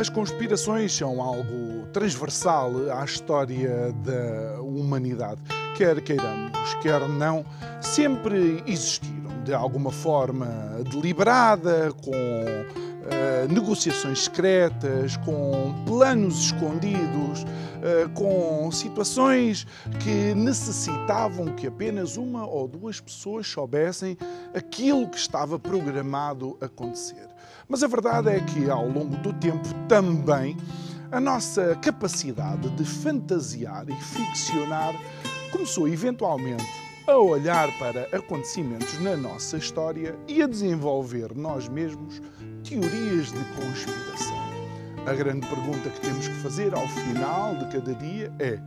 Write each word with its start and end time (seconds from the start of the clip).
As 0.00 0.08
conspirações 0.08 0.96
são 0.96 1.20
algo 1.20 1.86
transversal 1.92 2.72
à 2.90 3.04
história 3.04 3.92
da 4.02 4.62
humanidade. 4.62 5.42
Quer 5.76 6.00
queiramos, 6.00 6.74
quer 6.80 7.06
não, 7.06 7.44
sempre 7.82 8.64
existiram 8.66 9.44
de 9.44 9.52
alguma 9.52 9.90
forma 9.90 10.46
deliberada, 10.90 11.92
com 12.02 12.79
uh, 13.00 13.52
negociações 13.52 14.24
secretas, 14.24 15.16
com 15.18 15.74
planos 15.86 16.46
escondidos, 16.46 17.42
uh, 17.42 18.08
com 18.14 18.70
situações 18.70 19.66
que 20.02 20.34
necessitavam 20.34 21.46
que 21.54 21.66
apenas 21.66 22.16
uma 22.16 22.46
ou 22.46 22.68
duas 22.68 23.00
pessoas 23.00 23.46
soubessem 23.46 24.16
aquilo 24.54 25.08
que 25.08 25.18
estava 25.18 25.58
programado 25.58 26.56
acontecer. 26.60 27.28
Mas 27.68 27.82
a 27.82 27.86
verdade 27.86 28.28
é 28.28 28.40
que, 28.40 28.68
ao 28.68 28.88
longo 28.88 29.16
do 29.18 29.32
tempo, 29.32 29.68
também 29.88 30.56
a 31.12 31.20
nossa 31.20 31.76
capacidade 31.76 32.68
de 32.70 32.84
fantasiar 32.84 33.88
e 33.88 33.94
ficcionar 33.94 34.94
começou 35.50 35.88
eventualmente 35.88 36.64
a 37.06 37.16
olhar 37.16 37.68
para 37.78 38.04
acontecimentos 38.16 39.00
na 39.00 39.16
nossa 39.16 39.56
história 39.56 40.16
e 40.28 40.42
a 40.42 40.46
desenvolver 40.46 41.34
nós 41.34 41.68
mesmos 41.68 42.22
teorias 42.62 43.32
de 43.32 43.44
conspiração. 43.56 44.38
A 45.06 45.14
grande 45.14 45.46
pergunta 45.46 45.88
que 45.88 46.00
temos 46.00 46.28
que 46.28 46.34
fazer 46.34 46.74
ao 46.74 46.86
final 46.88 47.56
de 47.56 47.66
cada 47.66 47.94
dia 47.94 48.32
é: 48.38 48.58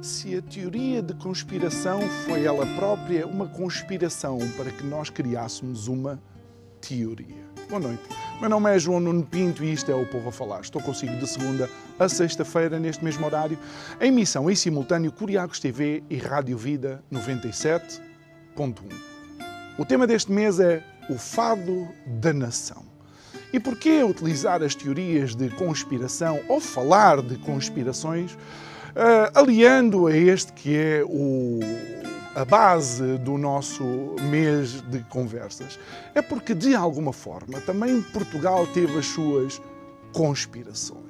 se 0.00 0.36
a 0.36 0.42
teoria 0.42 1.02
de 1.02 1.14
conspiração 1.14 2.00
foi 2.26 2.44
ela 2.44 2.66
própria 2.76 3.26
uma 3.26 3.46
conspiração 3.46 4.38
para 4.56 4.70
que 4.70 4.84
nós 4.84 5.10
criássemos 5.10 5.88
uma 5.88 6.20
teoria? 6.80 7.42
Boa 7.68 7.80
noite. 7.80 8.02
Meu 8.40 8.50
nome 8.50 8.74
é 8.74 8.78
João 8.78 9.00
Nuno 9.00 9.24
Pinto 9.24 9.64
e 9.64 9.72
isto 9.72 9.90
é 9.90 9.94
o 9.94 10.06
Povo 10.06 10.28
a 10.28 10.32
Falar. 10.32 10.60
Estou 10.60 10.82
consigo 10.82 11.16
de 11.16 11.26
segunda 11.26 11.70
a 11.98 12.08
sexta-feira, 12.08 12.78
neste 12.78 13.04
mesmo 13.04 13.24
horário, 13.24 13.58
em 14.00 14.08
emissão 14.08 14.50
em 14.50 14.54
simultâneo 14.54 15.12
Curiacos 15.12 15.58
TV 15.58 16.02
e 16.10 16.16
Rádio 16.16 16.58
Vida 16.58 17.02
97.1. 17.12 18.00
O 19.78 19.84
tema 19.84 20.06
deste 20.06 20.30
mês 20.30 20.60
é 20.60 20.84
o 21.08 21.16
fado 21.16 21.88
da 22.20 22.32
nação. 22.32 22.91
E 23.52 23.60
porquê 23.60 24.02
utilizar 24.02 24.62
as 24.62 24.74
teorias 24.74 25.34
de 25.34 25.50
conspiração 25.50 26.40
ou 26.48 26.60
falar 26.60 27.20
de 27.20 27.36
conspirações, 27.36 28.32
uh, 28.32 29.30
aliando 29.34 30.06
a 30.06 30.16
este 30.16 30.52
que 30.52 30.74
é 30.74 31.04
o 31.04 31.60
a 32.34 32.44
base 32.44 33.18
do 33.18 33.36
nosso 33.36 33.84
mês 34.22 34.80
de 34.82 35.00
conversas. 35.10 35.78
É 36.14 36.22
porque, 36.22 36.54
de 36.54 36.74
alguma 36.74 37.12
forma, 37.12 37.60
também 37.60 38.00
Portugal 38.00 38.66
teve 38.66 38.98
as 38.98 39.06
suas 39.06 39.60
conspirações. 40.12 41.01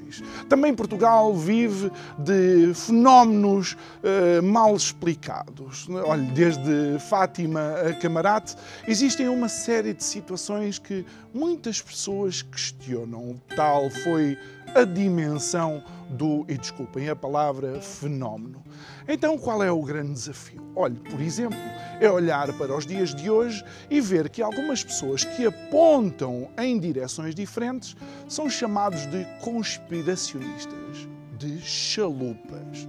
Também 0.48 0.74
Portugal 0.74 1.34
vive 1.34 1.90
de 2.18 2.72
fenómenos 2.74 3.72
uh, 3.72 4.42
mal 4.42 4.74
explicados. 4.74 5.86
Olha, 5.88 6.22
desde 6.32 6.98
Fátima 7.08 7.74
a 7.88 7.92
Camarate, 7.94 8.56
existem 8.86 9.28
uma 9.28 9.48
série 9.48 9.94
de 9.94 10.02
situações 10.02 10.78
que 10.78 11.04
muitas 11.32 11.80
pessoas 11.80 12.42
questionam. 12.42 13.40
Tal 13.54 13.90
foi 13.90 14.36
a 14.74 14.84
dimensão 14.84 15.82
do, 16.08 16.44
e 16.48 16.56
desculpem 16.56 17.08
a 17.08 17.16
palavra, 17.16 17.80
fenómeno. 17.80 18.62
Então, 19.08 19.36
qual 19.36 19.62
é 19.62 19.70
o 19.70 19.82
grande 19.82 20.12
desafio? 20.12 20.62
Olhe, 20.74 20.98
por 20.98 21.20
exemplo, 21.20 21.58
é 22.00 22.10
olhar 22.10 22.52
para 22.54 22.76
os 22.76 22.86
dias 22.86 23.14
de 23.14 23.30
hoje 23.30 23.64
e 23.90 24.00
ver 24.00 24.28
que 24.28 24.42
algumas 24.42 24.82
pessoas 24.82 25.24
que 25.24 25.46
apontam 25.46 26.48
em 26.58 26.78
direções 26.78 27.34
diferentes 27.34 27.96
são 28.28 28.48
chamados 28.48 29.06
de 29.06 29.26
conspiracionistas, 29.40 31.08
de 31.38 31.60
chalupas. 31.60 32.88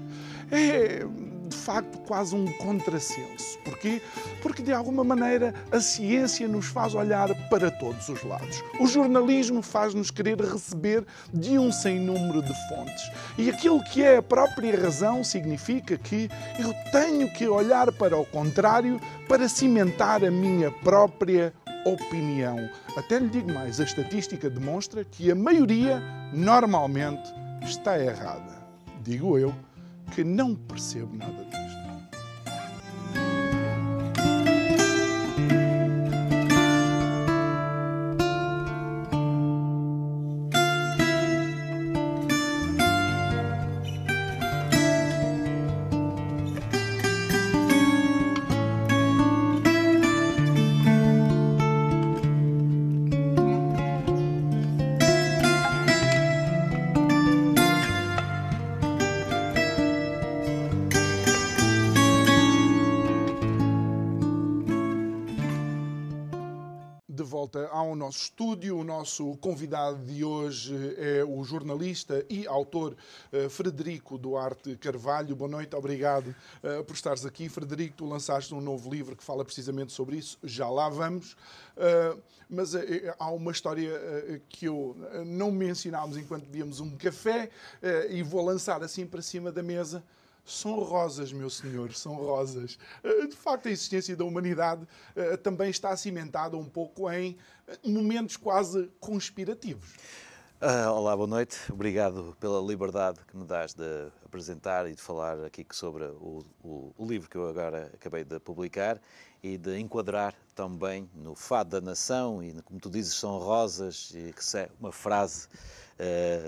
É 0.51 1.05
de 1.47 1.55
facto 1.55 1.99
quase 2.07 2.35
um 2.35 2.45
contrassenso. 2.57 3.59
Porquê? 3.63 4.01
Porque 4.41 4.61
de 4.61 4.71
alguma 4.71 5.03
maneira 5.03 5.53
a 5.71 5.79
ciência 5.79 6.47
nos 6.47 6.67
faz 6.67 6.95
olhar 6.95 7.29
para 7.49 7.69
todos 7.69 8.07
os 8.09 8.23
lados. 8.23 8.63
O 8.79 8.87
jornalismo 8.87 9.61
faz-nos 9.61 10.09
querer 10.09 10.39
receber 10.39 11.05
de 11.33 11.57
um 11.57 11.71
sem 11.71 11.99
número 11.99 12.41
de 12.41 12.53
fontes. 12.69 13.11
E 13.37 13.49
aquilo 13.49 13.83
que 13.83 14.03
é 14.03 14.17
a 14.17 14.23
própria 14.23 14.79
razão 14.79 15.23
significa 15.23 15.97
que 15.97 16.29
eu 16.59 16.73
tenho 16.91 17.31
que 17.33 17.47
olhar 17.47 17.91
para 17.91 18.17
o 18.17 18.25
contrário 18.25 18.99
para 19.27 19.49
cimentar 19.49 20.23
a 20.23 20.31
minha 20.31 20.71
própria 20.71 21.53
opinião. 21.85 22.69
Até 22.95 23.19
lhe 23.19 23.29
digo 23.29 23.51
mais, 23.53 23.79
a 23.79 23.83
estatística 23.83 24.49
demonstra 24.49 25.03
que 25.03 25.29
a 25.31 25.35
maioria 25.35 26.01
normalmente 26.31 27.33
está 27.61 27.99
errada. 27.99 28.63
Digo 29.03 29.37
eu 29.37 29.53
que 30.13 30.23
não 30.23 30.55
percebo 30.55 31.15
nada 31.15 31.43
disso. 31.45 31.62
Nosso 68.13 68.19
estúdio. 68.19 68.77
O 68.77 68.83
nosso 68.83 69.35
convidado 69.37 69.97
de 70.05 70.23
hoje 70.23 70.75
é 70.97 71.23
o 71.23 71.43
jornalista 71.43 72.23
e 72.29 72.45
autor 72.45 72.95
eh, 73.31 73.49
Frederico 73.49 74.17
Duarte 74.17 74.75
Carvalho. 74.77 75.35
Boa 75.35 75.49
noite, 75.49 75.75
obrigado 75.75 76.33
eh, 76.61 76.83
por 76.83 76.93
estares 76.93 77.25
aqui. 77.25 77.49
Frederico, 77.49 77.97
tu 77.97 78.05
lançaste 78.05 78.53
um 78.53 78.61
novo 78.61 78.89
livro 78.93 79.15
que 79.15 79.23
fala 79.23 79.43
precisamente 79.43 79.91
sobre 79.91 80.17
isso. 80.17 80.37
Já 80.43 80.69
lá 80.69 80.89
vamos. 80.89 81.35
Eh, 81.75 82.17
mas 82.49 82.73
há 83.17 83.31
uma 83.31 83.51
história 83.51 83.89
que 84.47 84.65
eu 84.65 84.95
não 85.25 85.49
mencionámos 85.51 86.17
enquanto 86.17 86.43
bebíamos 86.43 86.79
um 86.79 86.95
café 86.95 87.49
e 88.11 88.21
vou 88.21 88.45
lançar 88.45 88.83
assim 88.83 89.07
para 89.07 89.23
cima 89.23 89.51
da 89.51 89.63
mesa 89.63 90.03
são 90.45 90.79
rosas, 90.79 91.31
meu 91.31 91.49
senhor, 91.49 91.93
são 91.93 92.15
rosas. 92.15 92.77
Eh, 93.03 93.27
de 93.27 93.35
facto, 93.35 93.67
a 93.67 93.71
existência 93.71 94.15
da 94.15 94.25
humanidade 94.25 94.85
eh, 95.15 95.37
também 95.37 95.69
está 95.69 95.95
cimentada 95.95 96.57
um 96.57 96.65
pouco 96.65 97.09
em 97.11 97.37
eh, 97.67 97.77
momentos 97.85 98.37
quase 98.37 98.89
conspirativos. 98.99 99.95
Uh, 100.61 100.89
olá, 100.91 101.13
boa 101.13 101.27
noite. 101.27 101.57
Obrigado 101.69 102.37
pela 102.39 102.61
liberdade 102.61 103.19
que 103.27 103.35
me 103.35 103.43
dás 103.43 103.73
de 103.73 104.07
apresentar 104.25 104.89
e 104.89 104.95
de 104.95 105.01
falar 105.01 105.43
aqui 105.43 105.65
sobre 105.73 106.05
o, 106.05 106.45
o, 106.63 106.93
o, 106.97 107.05
livro 107.05 107.29
que 107.29 107.35
eu 107.35 107.49
agora 107.49 107.91
acabei 107.93 108.23
de 108.23 108.39
publicar 108.39 108.97
e 109.43 109.57
de 109.57 109.77
enquadrar 109.77 110.33
também 110.55 111.09
no 111.13 111.35
fado 111.35 111.71
da 111.71 111.81
nação 111.81 112.41
e, 112.41 112.53
como 112.61 112.79
tu 112.79 112.89
dizes, 112.89 113.13
são 113.13 113.39
rosas, 113.39 114.13
e 114.15 114.31
que 114.31 114.57
é 114.57 114.69
uma 114.79 114.93
frase 114.93 115.49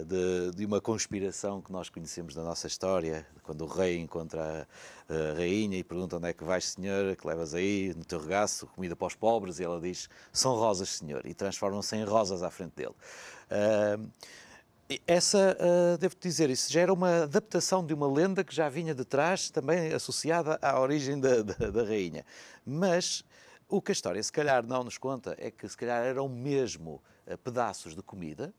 de, 0.06 0.56
de, 0.56 0.66
uma 0.66 0.82
conspiração 0.82 1.62
que 1.62 1.72
nós 1.72 1.90
conhecemos 1.90 2.34
da 2.34 2.44
nossa 2.44 2.68
história, 2.68 3.26
quando 3.44 3.62
o 3.62 3.68
rei 3.68 4.00
encontra 4.00 4.68
a, 5.10 5.14
a 5.14 5.34
rainha 5.34 5.78
e 5.78 5.84
pergunta 5.84 6.18
onde 6.18 6.30
é 6.30 6.34
que 6.34 6.44
vais, 6.44 6.70
senhor, 6.70 7.16
que 7.16 7.28
levas 7.28 7.54
aí 7.54 7.94
no 7.96 8.04
teu 8.04 8.20
regaço, 8.20 8.68
comida 8.68 8.96
para 8.96 9.08
os 9.08 9.16
pobres, 9.16 9.60
e 9.60 9.64
ela 9.64 9.80
diz, 9.80 10.10
são 10.34 10.56
rosas, 10.56 10.90
senhor, 10.90 11.26
e 11.26 11.34
transformam-se 11.34 11.96
em 11.96 12.04
rosas 12.04 12.42
à 12.44 12.50
frente 12.50 12.74
dele. 12.76 12.96
Uh, 13.52 14.12
essa, 15.08 15.58
uh, 15.60 15.98
devo 15.98 16.16
dizer, 16.20 16.50
isso 16.50 16.72
já 16.72 16.82
era 16.82 16.94
uma 16.94 17.24
adaptação 17.24 17.84
de 17.84 17.94
uma 17.94 18.12
lenda 18.12 18.44
que 18.44 18.54
já 18.54 18.70
vinha 18.70 18.94
de 18.94 19.04
trás, 19.04 19.50
também 19.50 19.94
associada 19.94 20.60
à 20.62 20.80
origem 20.80 21.20
da, 21.20 21.42
da, 21.42 21.72
da 21.72 21.84
rainha. 21.84 22.24
Mas 22.66 23.24
o 23.68 23.82
que 23.82 23.92
a 23.92 23.94
história 23.94 24.22
se 24.22 24.32
calhar 24.32 24.66
não 24.66 24.84
nos 24.84 24.98
conta 24.98 25.36
é 25.40 25.50
que 25.50 25.68
se 25.68 25.76
calhar 25.76 26.04
eram 26.04 26.30
mesmo 26.30 27.02
uh, 27.26 27.38
pedaços 27.38 27.96
de 27.96 28.04
comida 28.04 28.54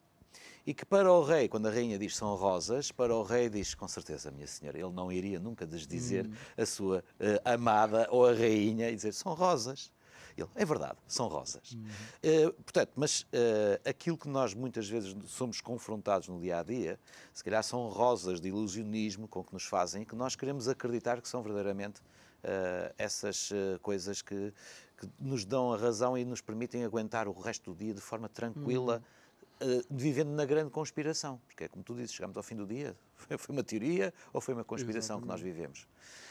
e 0.67 0.75
que 0.75 0.85
para 0.85 1.11
o 1.13 1.23
rei, 1.23 1.49
quando 1.49 1.67
a 1.67 1.71
rainha 1.71 1.97
diz 1.97 2.17
são 2.17 2.35
rosas, 2.35 2.91
para 2.91 3.15
o 3.15 3.23
rei 3.23 3.49
diz 3.49 3.73
com 3.75 3.87
certeza, 3.87 4.33
minha 4.33 4.49
senhora, 4.49 4.77
ele 4.77 4.91
não 4.91 5.13
iria 5.13 5.39
nunca 5.39 5.65
desdizer 5.65 6.27
hum. 6.27 6.33
a 6.57 6.67
sua 6.67 6.99
uh, 6.99 7.41
amada 7.45 8.09
ou 8.11 8.27
a 8.27 8.33
rainha 8.33 8.91
e 8.91 8.97
dizer 8.97 9.13
são 9.15 9.33
rosas. 9.33 9.93
Ele, 10.37 10.49
é 10.55 10.67
verdade, 10.67 10.99
são 11.09 11.29
rosas. 11.29 11.73
Uhum. 11.73 12.49
Uh, 12.49 12.53
portanto, 12.53 12.93
mas 12.95 13.23
uh, 13.23 13.89
aquilo 13.89 14.19
que 14.19 14.29
nós 14.29 14.53
muitas 14.53 14.87
vezes 14.87 15.17
somos 15.25 15.63
confrontados 15.63 16.29
no 16.29 16.39
dia 16.39 16.59
a 16.59 16.63
dia, 16.63 17.01
se 17.33 17.43
calhar 17.43 17.63
são 17.63 17.89
rosas 17.89 18.39
de 18.39 18.49
ilusionismo 18.49 19.27
com 19.27 19.43
que 19.43 19.55
nos 19.55 19.65
fazem 19.65 20.03
e 20.03 20.05
que 20.05 20.15
nós 20.15 20.37
queremos 20.37 20.69
acreditar 20.69 21.23
que 21.23 21.29
são 21.29 21.43
verdadeiramente 21.43 22.01
uh, 22.01 22.93
essas 22.99 23.51
coisas 23.81 24.21
que, 24.21 24.53
que, 24.99 25.09
nos 25.19 25.47
dão 25.47 25.73
a 25.73 25.79
razão 25.79 26.19
e 26.19 26.25
nos 26.25 26.43
permitem 26.43 26.85
aguentar 26.85 27.29
o 27.29 27.33
resto 27.33 27.73
do 27.73 27.79
dia 27.79 27.95
de 27.95 28.01
forma 28.03 28.29
tranquila. 28.29 28.97
Uhum 28.97 29.26
uh, 29.61 29.85
vivendo 29.91 30.31
na 30.31 30.45
grande 30.45 30.71
conspiração, 30.71 31.41
porque 31.47 31.65
é 31.65 31.69
como 31.69 31.85
tu 31.85 31.95
dizes, 31.95 32.13
chegamos 32.13 32.37
ao 32.37 32.43
fim 32.43 32.57
do 32.57 32.67
dia, 32.67 32.97
foi 33.39 33.55
uma 33.55 33.63
teoria 33.63 34.13
ou 34.33 34.41
foi 34.41 34.55
uma 34.55 34.65
conspiração 34.65 35.19
Exatamente. 35.19 35.23
que 35.23 35.29
nós 35.29 35.41
vivemos? 35.41 35.87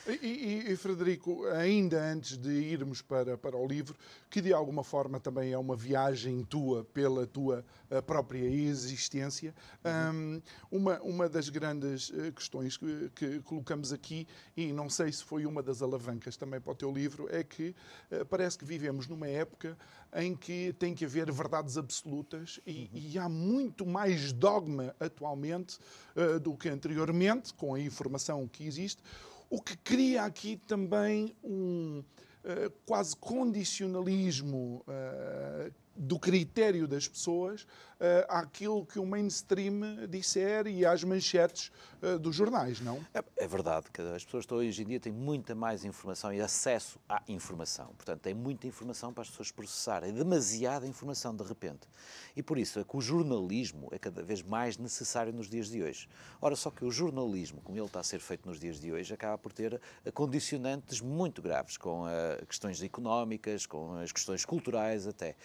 E, 0.08 0.12
e, 0.12 0.72
e, 0.72 0.76
Frederico, 0.76 1.48
ainda 1.48 2.00
antes 2.00 2.38
de 2.38 2.52
irmos 2.52 3.02
para, 3.02 3.36
para 3.40 3.58
o 3.58 3.66
livro, 3.66 3.96
que 4.30 4.40
de 4.40 4.54
alguma 4.54 4.84
forma 4.84 5.20
também 5.20 5.52
é 5.52 5.58
uma 5.58 5.76
viagem 5.76 6.44
tua 6.44 6.86
pela 6.86 7.26
tua 7.26 7.66
eh, 7.90 8.02
própria 8.02 8.46
existência, 8.46 9.56
uhum. 9.84 10.42
um, 10.72 10.78
uma, 10.78 11.02
uma 11.02 11.30
das 11.30 11.50
grandes 11.50 12.12
eh, 12.16 12.32
questões 12.32 12.78
que, 12.78 13.10
que, 13.16 13.40
colocamos 13.42 13.92
aqui, 13.92 14.28
e 14.56 14.72
não 14.72 14.92
sei 14.92 15.12
se 15.12 15.24
foi 15.24 15.44
uma 15.48 15.64
das 15.64 15.82
alavancas 15.82 16.38
também 16.38 16.62
para 16.62 16.72
o 16.72 16.76
teu 16.76 16.92
livro, 16.92 17.28
é 17.32 17.44
que 17.44 17.74
uh, 18.12 18.24
parece 18.28 18.60
que 18.60 18.66
vivemos 18.66 19.08
numa 19.08 19.28
época 19.28 19.76
em 20.16 20.36
que 20.36 20.74
tem 20.80 20.94
que 20.94 21.04
haver 21.04 21.32
verdades 21.32 21.78
absolutas 21.78 22.60
e, 22.66 22.72
uhum. 22.72 22.90
e 22.94 23.18
há 23.18 23.28
muito 23.28 23.86
mais 23.86 24.32
dogma 24.32 24.96
atualmente 25.00 25.80
uh, 26.16 26.40
do 26.40 26.56
que 26.56 26.70
anteriormente, 26.76 27.54
com 27.54 27.74
a 27.74 27.80
informação 27.80 28.48
que 28.48 28.66
existe. 28.66 29.02
O 29.50 29.62
que 29.62 29.76
cria 29.78 30.24
aqui 30.24 30.58
também 30.68 31.36
um 31.44 32.04
uh, 32.44 32.72
quase 32.86 33.16
condicionalismo 33.16 34.84
uh, 34.88 35.74
do 35.96 36.20
critério 36.20 36.88
das 36.88 37.08
pessoas 37.08 37.64
uh, 37.64 38.26
àquilo 38.28 38.86
que 38.86 39.00
o 39.00 39.06
mainstream 39.06 40.08
disser 40.10 40.68
e 40.68 40.86
às 40.86 41.04
manchetes 41.04 41.72
uh, 42.02 42.20
dos 42.20 42.36
jornais, 42.36 42.82
não? 42.82 43.06
É, 43.14 43.24
é, 43.38 43.48
verdade 43.48 43.88
que 43.92 44.02
as 44.02 44.24
pessoas 44.24 44.46
hoje 44.52 44.84
em 44.84 44.86
dia 44.86 45.00
têm 45.00 45.14
muita 45.14 45.56
mais 45.56 45.86
informação 45.86 46.34
e 46.34 46.42
acesso 46.42 47.00
à 47.08 47.22
informação. 47.28 47.88
Portanto, 47.96 48.22
têm 48.22 48.34
muita 48.34 48.68
informação 48.68 49.14
para 49.14 49.22
as 49.22 49.30
pessoas 49.30 49.52
processarem, 49.52 50.14
demasiada 50.14 50.86
informação 50.86 51.36
de 51.36 51.44
repente. 51.44 51.88
E 52.36 52.44
por 52.44 52.58
isso 52.58 52.80
é 52.80 52.84
que 52.84 52.96
o 52.96 53.02
jornalismo 53.02 53.88
é 53.92 53.98
cada 53.98 54.22
vez 54.22 54.42
mais 54.42 54.78
necessário 54.78 55.32
nos 55.32 55.50
dias 55.50 55.70
de 55.70 55.82
hoje. 55.82 56.08
Ora, 56.42 56.56
só 56.56 56.70
que 56.70 56.84
o 56.84 56.92
jornalismo, 56.92 57.62
como 57.62 57.78
ele 57.78 57.86
está 57.86 58.00
a 58.00 58.04
ser 58.04 58.20
feito 58.20 58.48
nos 58.48 58.60
dias 58.60 58.80
de 58.80 58.92
hoje, 58.92 59.14
acaba 59.14 59.38
por 59.38 59.54
ter 59.54 59.80
eh, 60.04 60.12
condicionantes 60.12 61.02
muito 61.02 61.42
graves, 61.42 61.78
com 61.78 62.04
uh, 62.04 62.46
questões 62.48 62.82
económicas, 62.82 63.66
com 63.66 63.96
as 63.96 64.12
questões 64.12 64.44
culturais 64.44 65.08
até. 65.08 65.36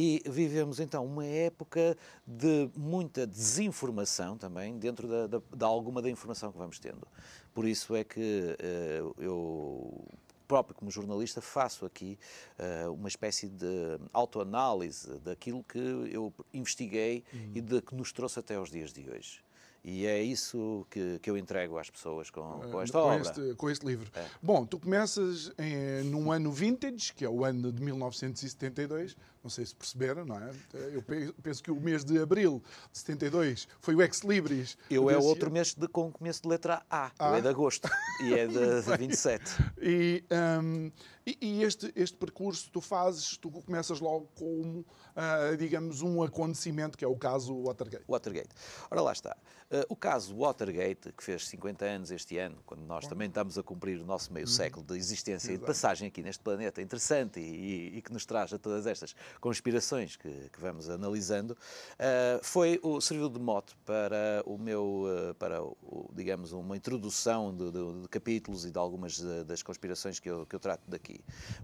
E 0.00 0.22
vivemos 0.24 0.78
então 0.78 1.04
uma 1.04 1.26
época 1.26 1.96
de 2.24 2.70
muita 2.76 3.26
desinformação 3.26 4.38
também, 4.38 4.78
dentro 4.78 5.08
da, 5.08 5.26
da, 5.26 5.42
de 5.56 5.64
alguma 5.64 6.00
da 6.00 6.08
informação 6.08 6.52
que 6.52 6.58
vamos 6.58 6.78
tendo. 6.78 7.04
Por 7.52 7.66
isso 7.66 7.96
é 7.96 8.04
que 8.04 8.20
uh, 8.20 9.14
eu 9.20 10.04
próprio 10.46 10.76
como 10.76 10.88
jornalista 10.88 11.40
faço 11.40 11.84
aqui 11.84 12.16
uh, 12.60 12.92
uma 12.92 13.08
espécie 13.08 13.48
de 13.48 13.98
autoanálise 14.12 15.18
daquilo 15.18 15.64
que 15.64 15.78
eu 15.78 16.32
investiguei 16.54 17.24
uhum. 17.34 17.52
e 17.56 17.60
de 17.60 17.82
que 17.82 17.92
nos 17.96 18.12
trouxe 18.12 18.38
até 18.38 18.54
aos 18.54 18.70
dias 18.70 18.92
de 18.92 19.10
hoje. 19.10 19.42
E 19.84 20.06
é 20.06 20.20
isso 20.22 20.86
que, 20.90 21.18
que 21.20 21.30
eu 21.30 21.36
entrego 21.36 21.78
às 21.78 21.88
pessoas 21.88 22.30
com, 22.30 22.42
com 22.70 22.82
esta 22.82 22.98
com 22.98 23.04
obra. 23.06 23.20
Este, 23.20 23.54
com 23.54 23.70
este 23.70 23.86
livro. 23.86 24.10
É. 24.14 24.26
Bom, 24.42 24.66
tu 24.66 24.78
começas 24.78 25.52
em, 25.58 26.04
num 26.04 26.30
ano 26.30 26.52
vintage, 26.52 27.14
que 27.14 27.24
é 27.24 27.28
o 27.28 27.44
ano 27.44 27.72
de 27.72 27.82
1972. 27.82 29.16
Não 29.42 29.50
sei 29.50 29.64
se 29.64 29.74
perceberam, 29.74 30.24
não 30.24 30.36
é? 30.36 30.50
Eu 30.92 31.02
penso 31.42 31.62
que 31.62 31.70
o 31.70 31.80
mês 31.80 32.04
de 32.04 32.18
abril 32.20 32.62
de 32.92 32.98
72 32.98 33.68
foi 33.80 33.94
o 33.94 34.02
Ex 34.02 34.20
Libris. 34.20 34.76
Eu 34.90 35.08
é 35.08 35.16
outro 35.16 35.50
mês 35.50 35.74
de, 35.74 35.86
com 35.88 36.10
começo 36.10 36.42
de 36.42 36.48
letra 36.48 36.82
A. 36.90 37.10
Ah. 37.18 37.30
Eu 37.30 37.34
é 37.36 37.40
de 37.40 37.48
agosto. 37.48 37.88
e 38.24 38.34
é 38.34 38.46
de, 38.46 38.82
de 38.82 38.96
27. 38.96 39.44
E, 39.80 40.24
um, 40.62 40.90
e, 41.26 41.38
e, 41.40 41.62
este, 41.62 41.92
este 41.94 42.16
percurso 42.16 42.70
tu 42.70 42.80
fazes, 42.80 43.36
tu 43.36 43.50
começas 43.50 44.00
logo 44.00 44.28
como, 44.34 44.80
uh, 44.80 45.56
digamos, 45.58 46.00
um 46.00 46.22
acontecimento, 46.22 46.96
que 46.96 47.04
é 47.04 47.08
o 47.08 47.16
caso 47.16 47.54
Watergate. 47.62 48.04
Watergate. 48.08 48.48
Ora, 48.90 49.02
lá 49.02 49.12
está. 49.12 49.36
Uh, 49.70 49.84
o 49.90 49.96
caso 49.96 50.34
Watergate, 50.34 51.12
que 51.12 51.22
fez 51.22 51.46
50 51.48 51.84
anos 51.84 52.10
este 52.10 52.38
ano, 52.38 52.56
quando 52.64 52.80
nós 52.80 53.04
Bom. 53.04 53.10
também 53.10 53.28
estamos 53.28 53.58
a 53.58 53.62
cumprir 53.62 54.00
o 54.00 54.06
nosso 54.06 54.32
meio 54.32 54.46
uhum. 54.46 54.52
século 54.52 54.86
de 54.86 54.96
existência 54.96 55.48
Exato. 55.48 55.54
e 55.54 55.58
de 55.58 55.66
passagem 55.66 56.08
aqui 56.08 56.22
neste 56.22 56.42
planeta 56.42 56.80
interessante 56.80 57.38
e, 57.38 57.98
e, 57.98 58.00
que 58.00 58.10
nos 58.10 58.24
traz 58.24 58.52
a 58.54 58.58
todas 58.58 58.86
estas 58.86 59.14
conspirações 59.40 60.16
que, 60.16 60.28
que 60.28 60.60
vamos 60.60 60.88
analisando, 60.88 61.52
uh, 61.52 62.42
foi 62.42 62.78
o 62.82 63.00
serviu 63.00 63.28
de 63.28 63.38
mote 63.38 63.76
para 63.84 64.42
o 64.44 64.58
meu, 64.58 65.04
uh, 65.04 65.34
para 65.34 65.62
o, 65.62 66.10
digamos, 66.14 66.52
uma 66.52 66.76
introdução 66.76 67.54
de, 67.54 67.70
de, 67.70 68.02
de, 68.02 68.08
capítulos 68.08 68.64
e 68.64 68.70
de 68.70 68.78
algumas 68.78 69.18
das 69.46 69.62
conspirações 69.62 70.18
que 70.18 70.28
eu, 70.28 70.46
que 70.46 70.54
eu 70.54 70.60
trato 70.60 70.82
daqui. 70.88 71.20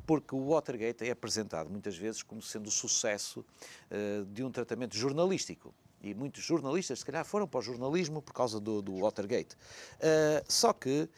Porque 0.06 0.34
o 0.34 0.48
Watergate 0.48 1.06
é 1.06 1.10
apresentado 1.10 1.70
muitas 1.70 1.96
vezes 1.96 2.22
como 2.22 2.42
sendo 2.42 2.68
o 2.68 2.70
sucesso 2.70 3.44
de 4.32 4.42
um 4.42 4.50
tratamento 4.50 4.96
jornalístico 4.96 5.74
e 6.04 6.14
muitos 6.14 6.42
jornalistas, 6.42 6.98
se 6.98 7.04
calhar, 7.04 7.24
foram 7.24 7.48
para 7.48 7.60
o 7.60 7.62
jornalismo 7.62 8.20
por 8.20 8.34
causa 8.34 8.60
do, 8.60 8.82
do 8.82 8.98
Watergate. 8.98 9.56
Uh, 9.96 10.44
só 10.46 10.72
que, 10.72 11.08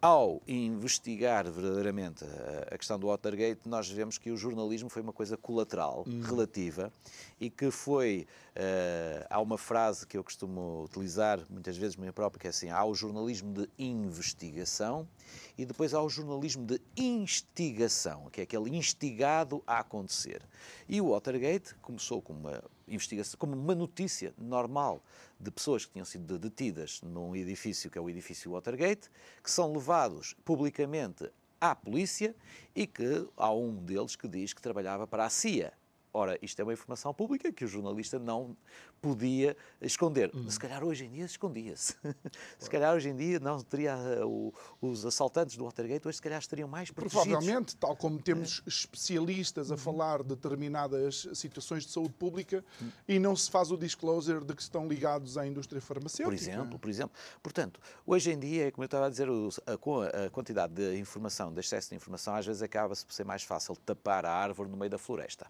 ao 0.00 0.40
investigar 0.48 1.50
verdadeiramente 1.50 2.24
a, 2.24 2.74
a, 2.74 2.78
questão 2.78 2.98
do 2.98 3.08
Watergate, 3.08 3.68
nós 3.68 3.90
vemos 3.90 4.16
que 4.16 4.30
o 4.30 4.36
jornalismo 4.36 4.88
foi 4.88 5.02
uma 5.02 5.12
coisa 5.12 5.36
colateral, 5.36 6.04
uhum. 6.06 6.20
relativa, 6.22 6.92
e 7.40 7.50
que 7.50 7.70
foi. 7.70 8.26
Uh, 8.50 9.24
há 9.30 9.40
uma 9.40 9.56
frase 9.56 10.06
que 10.06 10.16
eu 10.16 10.24
costumo 10.24 10.84
utilizar 10.84 11.40
muitas 11.48 11.76
vezes, 11.76 11.96
minha 11.96 12.12
própria, 12.12 12.40
que 12.40 12.46
é 12.46 12.50
assim: 12.50 12.70
há 12.70 12.84
o 12.84 12.94
jornalismo 12.94 13.52
de 13.52 13.68
investigação 13.78 15.06
e 15.56 15.64
depois 15.64 15.94
há 15.94 16.02
o 16.02 16.08
jornalismo 16.08 16.64
de 16.64 16.80
instigação, 16.96 18.28
que 18.30 18.40
é 18.40 18.44
aquele 18.44 18.76
instigado 18.76 19.62
a 19.66 19.80
acontecer. 19.80 20.42
E 20.88 21.00
o 21.00 21.10
Watergate 21.10 21.74
começou 21.76 22.20
como 22.20 22.40
uma 22.40 22.62
investigação, 22.90 23.38
como 23.38 23.54
uma 23.54 23.74
notícia 23.74 24.34
normal 24.36 25.02
de 25.38 25.50
pessoas 25.50 25.86
que 25.86 25.92
tinham 25.92 26.04
sido 26.04 26.38
detidas 26.38 27.00
num 27.02 27.34
edifício 27.34 27.90
que 27.90 27.96
é 27.96 28.00
o 28.00 28.10
edifício 28.10 28.52
Watergate, 28.52 29.08
que 29.42 29.50
são 29.50 29.72
levados 29.72 30.34
publicamente 30.44 31.30
à 31.60 31.74
polícia 31.74 32.34
e 32.74 32.86
que 32.86 33.28
há 33.36 33.52
um 33.52 33.74
deles 33.76 34.16
que 34.16 34.26
diz 34.26 34.52
que 34.52 34.62
trabalhava 34.62 35.06
para 35.06 35.24
a 35.24 35.30
CIA. 35.30 35.72
Ora, 36.12 36.38
isto 36.42 36.60
é 36.60 36.64
uma 36.64 36.72
informação 36.72 37.14
pública 37.14 37.52
que 37.52 37.64
o 37.64 37.68
jornalista 37.68 38.18
não 38.18 38.56
podia 39.00 39.56
esconder. 39.80 40.30
Hum. 40.34 40.50
Se 40.50 40.58
calhar 40.58 40.82
hoje 40.82 41.04
em 41.04 41.10
dia 41.10 41.24
escondia-se. 41.24 41.94
se 42.58 42.68
calhar 42.68 42.94
hoje 42.94 43.08
em 43.08 43.16
dia 43.16 43.38
não 43.38 43.60
teria 43.60 43.96
uh, 43.96 44.26
o, 44.26 44.52
os 44.80 45.06
assaltantes 45.06 45.56
do 45.56 45.64
Watergate, 45.64 46.08
hoje 46.08 46.16
se 46.16 46.22
calhar 46.22 46.40
estariam 46.40 46.68
mais 46.68 46.90
protegidos. 46.90 47.24
Provavelmente, 47.24 47.76
tal 47.76 47.96
como 47.96 48.20
temos 48.20 48.62
especialistas 48.66 49.70
a 49.70 49.74
uhum. 49.74 49.78
falar 49.78 50.22
de 50.22 50.30
determinadas 50.30 51.28
situações 51.34 51.86
de 51.86 51.92
saúde 51.92 52.14
pública 52.14 52.64
hum. 52.82 52.90
e 53.06 53.18
não 53.18 53.36
se 53.36 53.50
faz 53.50 53.70
o 53.70 53.76
disclosure 53.76 54.44
de 54.44 54.54
que 54.54 54.62
estão 54.62 54.88
ligados 54.88 55.38
à 55.38 55.46
indústria 55.46 55.80
farmacêutica. 55.80 56.24
Por 56.24 56.34
exemplo, 56.34 56.78
por 56.78 56.90
exemplo. 56.90 57.20
Portanto, 57.42 57.80
hoje 58.04 58.32
em 58.32 58.38
dia, 58.38 58.72
como 58.72 58.82
eu 58.82 58.86
estava 58.86 59.06
a 59.06 59.10
dizer, 59.10 59.28
com 59.80 60.02
a 60.02 60.28
quantidade 60.30 60.74
de 60.74 60.98
informação, 60.98 61.52
de 61.52 61.60
excesso 61.60 61.90
de 61.90 61.96
informação, 61.96 62.34
às 62.34 62.44
vezes 62.44 62.62
acaba-se 62.62 63.06
por 63.06 63.12
ser 63.12 63.24
mais 63.24 63.42
fácil 63.42 63.76
tapar 63.76 64.26
a 64.26 64.32
árvore 64.32 64.68
no 64.68 64.76
meio 64.76 64.90
da 64.90 64.98
floresta. 64.98 65.46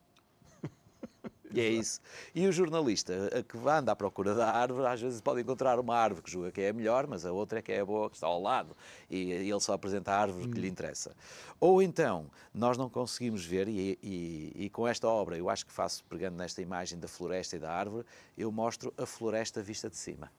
E 1.52 1.60
é 1.60 1.68
isso. 1.68 2.00
E 2.34 2.46
o 2.46 2.52
jornalista 2.52 3.12
que 3.48 3.58
anda 3.68 3.92
à 3.92 3.96
procura 3.96 4.34
da 4.34 4.50
árvore, 4.50 4.86
às 4.86 5.00
vezes 5.00 5.20
pode 5.20 5.40
encontrar 5.40 5.78
uma 5.78 5.96
árvore 5.96 6.22
que 6.22 6.30
julga 6.30 6.50
que 6.50 6.60
é 6.60 6.68
a 6.68 6.72
melhor, 6.72 7.06
mas 7.06 7.26
a 7.26 7.32
outra 7.32 7.58
é 7.58 7.62
que 7.62 7.72
é 7.72 7.80
a 7.80 7.84
boa, 7.84 8.08
que 8.08 8.16
está 8.16 8.26
ao 8.26 8.40
lado. 8.40 8.76
E 9.08 9.32
ele 9.32 9.60
só 9.60 9.72
apresenta 9.72 10.12
a 10.12 10.18
árvore 10.20 10.48
que 10.48 10.60
lhe 10.60 10.68
interessa. 10.68 11.14
Ou 11.58 11.82
então, 11.82 12.30
nós 12.54 12.78
não 12.78 12.88
conseguimos 12.88 13.44
ver, 13.44 13.68
e, 13.68 13.98
e, 14.02 14.52
e, 14.54 14.70
com 14.70 14.86
esta 14.86 15.08
obra, 15.08 15.36
eu 15.36 15.50
acho 15.50 15.66
que 15.66 15.72
faço, 15.72 16.04
pegando 16.04 16.36
nesta 16.36 16.62
imagem 16.62 16.98
da 16.98 17.08
floresta 17.08 17.56
e 17.56 17.58
da 17.58 17.72
árvore, 17.72 18.06
eu 18.36 18.50
mostro 18.52 18.92
a 18.96 19.04
floresta 19.04 19.62
vista 19.62 19.90
de 19.90 19.96
cima. 19.96 20.30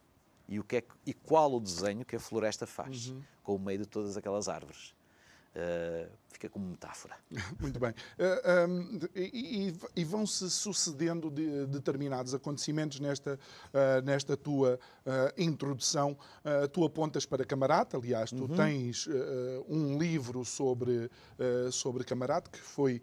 E, 0.47 0.59
o 0.59 0.63
que 0.63 0.77
é, 0.77 0.83
e 1.05 1.13
qual 1.13 1.53
o 1.53 1.59
desenho 1.59 2.05
que 2.05 2.15
a 2.15 2.19
floresta 2.19 2.65
faz, 2.65 3.07
uhum. 3.07 3.21
com 3.43 3.55
o 3.55 3.59
meio 3.59 3.79
de 3.79 3.85
todas 3.85 4.17
aquelas 4.17 4.49
árvores. 4.49 4.93
Uh, 5.53 6.09
fica 6.29 6.47
como 6.47 6.65
metáfora. 6.65 7.17
Muito 7.59 7.77
bem. 7.77 7.91
Uh, 7.91 8.69
um, 8.69 8.99
e, 9.13 9.73
e 9.97 10.03
vão-se 10.05 10.49
sucedendo 10.49 11.29
de, 11.29 11.65
determinados 11.65 12.33
acontecimentos 12.33 13.01
nesta, 13.01 13.33
uh, 13.33 14.05
nesta 14.05 14.37
tua 14.37 14.79
introdução. 15.37 16.15
tu 16.71 16.85
apontas 16.85 17.25
para 17.25 17.43
Camarate, 17.43 17.95
aliás, 17.95 18.29
tu 18.29 18.43
uhum. 18.43 18.55
tens 18.55 19.07
um 19.67 19.97
livro 19.97 20.45
sobre, 20.45 21.09
sobre 21.71 22.03
Camarate, 22.03 22.51
que 22.51 22.59
foi 22.59 23.01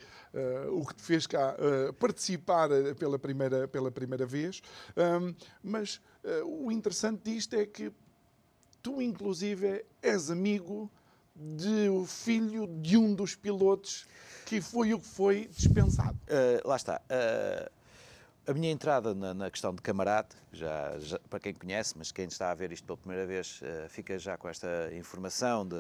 o 0.71 0.87
que 0.87 0.95
te 0.95 1.03
fez 1.03 1.27
cá 1.27 1.57
participar 1.99 2.69
pela 2.97 3.19
primeira, 3.19 3.67
pela 3.67 3.91
primeira 3.91 4.25
vez. 4.25 4.63
Um, 4.97 5.35
mas 5.61 6.01
o 6.45 6.71
interessante 6.71 7.23
disto 7.25 7.57
é 7.57 7.67
que 7.67 7.93
tu, 8.81 9.03
inclusive, 9.03 9.85
és 10.01 10.31
amigo 10.31 10.89
de 11.39 11.89
o 11.89 12.05
filho 12.05 12.67
de 12.67 12.97
um 12.97 13.15
dos 13.15 13.37
pilotos 13.37 14.07
que 14.45 14.61
foi 14.61 14.95
o 14.95 14.99
que 14.99 15.07
foi 15.07 15.47
dispensado. 15.47 16.19
Uh, 16.25 16.67
lá 16.67 16.77
está. 16.77 17.01
Uh, 17.05 17.71
a 18.51 18.55
minha 18.55 18.71
entrada 18.71 19.15
na, 19.15 19.35
na, 19.35 19.51
questão 19.51 19.75
de 19.75 19.83
camarada, 19.83 20.35
já, 20.51 20.99
já, 21.01 21.19
para 21.29 21.39
quem 21.39 21.53
conhece, 21.53 21.93
mas 21.99 22.11
quem 22.11 22.25
está 22.25 22.51
a 22.51 22.55
ver 22.55 22.73
isto 22.73 22.83
pela 22.87 22.97
primeira 22.97 23.27
vez, 23.27 23.61
uh, 23.61 23.91
fica 23.91 24.19
já 24.19 24.39
com 24.39 24.49
esta 24.49 24.91
informação 24.95 25.69
de, 25.69 25.77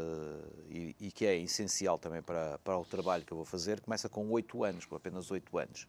e, 0.69 0.97
e, 1.01 1.11
que 1.11 1.25
é 1.25 1.35
essencial 1.39 1.99
também 1.99 2.21
para, 2.21 2.59
para 2.59 2.77
o 2.77 2.85
trabalho 2.85 3.25
que 3.25 3.33
eu 3.33 3.39
vou 3.39 3.47
fazer. 3.47 3.81
Começa 3.81 4.07
com 4.07 4.29
oito 4.33 4.63
anos, 4.63 4.85
com 4.85 4.95
apenas 4.95 5.31
oito 5.31 5.57
anos, 5.57 5.89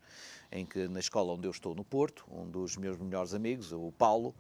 em 0.50 0.66
que 0.66 0.88
na 0.88 1.02
escola 1.02 1.34
onde 1.34 1.46
eu 1.46 1.52
estou, 1.52 1.76
no 1.76 1.84
Porto, 1.84 2.26
um 2.32 2.50
dos 2.50 2.78
meus 2.78 2.98
melhores 2.98 3.34
amigos, 3.34 3.74
o 3.74 3.92
Paulo, 3.92 4.34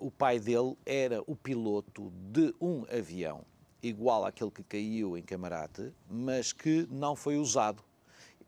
o 0.00 0.10
pai 0.10 0.40
dele 0.40 0.76
era 0.84 1.22
o 1.28 1.36
piloto 1.36 2.12
de 2.32 2.52
um 2.60 2.84
avião 2.90 3.44
igual 3.82 4.24
àquele 4.24 4.50
que 4.50 4.62
caiu 4.62 5.16
em 5.16 5.22
Camarate, 5.22 5.92
mas 6.08 6.52
que 6.52 6.86
não 6.90 7.16
foi 7.16 7.36
usado 7.36 7.82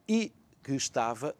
e 0.08 0.32
que 0.62 0.72
estava 0.72 1.34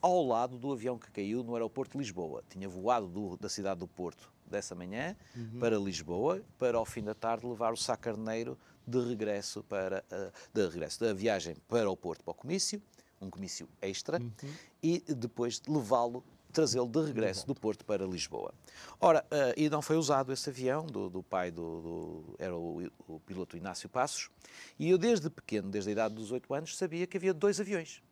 ao 0.00 0.24
lado 0.24 0.58
do 0.58 0.72
avião 0.72 0.98
que 0.98 1.10
caiu 1.10 1.42
no 1.42 1.54
aeroporto 1.54 1.92
de 1.92 1.98
Lisboa. 1.98 2.42
Tinha 2.48 2.68
voado 2.68 3.08
do, 3.08 3.36
da 3.36 3.48
cidade 3.48 3.80
do 3.80 3.86
Porto 3.86 4.32
dessa 4.46 4.74
manhã 4.74 5.16
uhum. 5.36 5.60
para 5.60 5.78
Lisboa, 5.78 6.42
para 6.58 6.78
ao 6.78 6.84
fim 6.84 7.02
da 7.02 7.14
tarde 7.14 7.46
levar 7.46 7.72
o 7.72 7.76
sacarneiro 7.76 8.58
de 8.86 8.98
regresso 8.98 9.62
para 9.64 10.04
uh, 10.10 10.32
de 10.52 10.66
regresso 10.66 11.00
da 11.00 11.12
viagem 11.12 11.56
para 11.68 11.88
o 11.88 11.96
Porto 11.96 12.24
para 12.24 12.32
o 12.32 12.34
comício, 12.34 12.82
um 13.20 13.30
comício 13.30 13.68
extra, 13.80 14.18
uhum. 14.18 14.32
e 14.82 15.00
depois 15.14 15.60
levá-lo 15.68 16.24
trazê-lo 16.50 16.86
de 16.86 17.00
regresso 17.04 17.46
do 17.46 17.54
Porto 17.54 17.84
para 17.84 18.04
Lisboa. 18.06 18.52
Ora, 19.00 19.24
uh, 19.30 19.54
e 19.56 19.68
não 19.70 19.80
foi 19.80 19.96
usado 19.96 20.32
esse 20.32 20.50
avião 20.50 20.86
do, 20.86 21.08
do 21.08 21.22
pai 21.22 21.50
do, 21.50 21.80
do 21.80 22.34
era 22.38 22.56
o, 22.56 22.90
o, 23.08 23.20
piloto 23.20 23.56
Inácio 23.56 23.88
Passos, 23.88 24.28
e 24.78 24.90
eu 24.90 24.98
desde 24.98 25.30
pequeno, 25.30 25.70
desde 25.70 25.90
a 25.90 25.92
idade 25.92 26.14
dos 26.14 26.32
oito 26.32 26.52
anos, 26.52 26.76
sabia 26.76 27.06
que 27.06 27.16
havia 27.16 27.32
dois 27.32 27.60
aviões. 27.60 28.02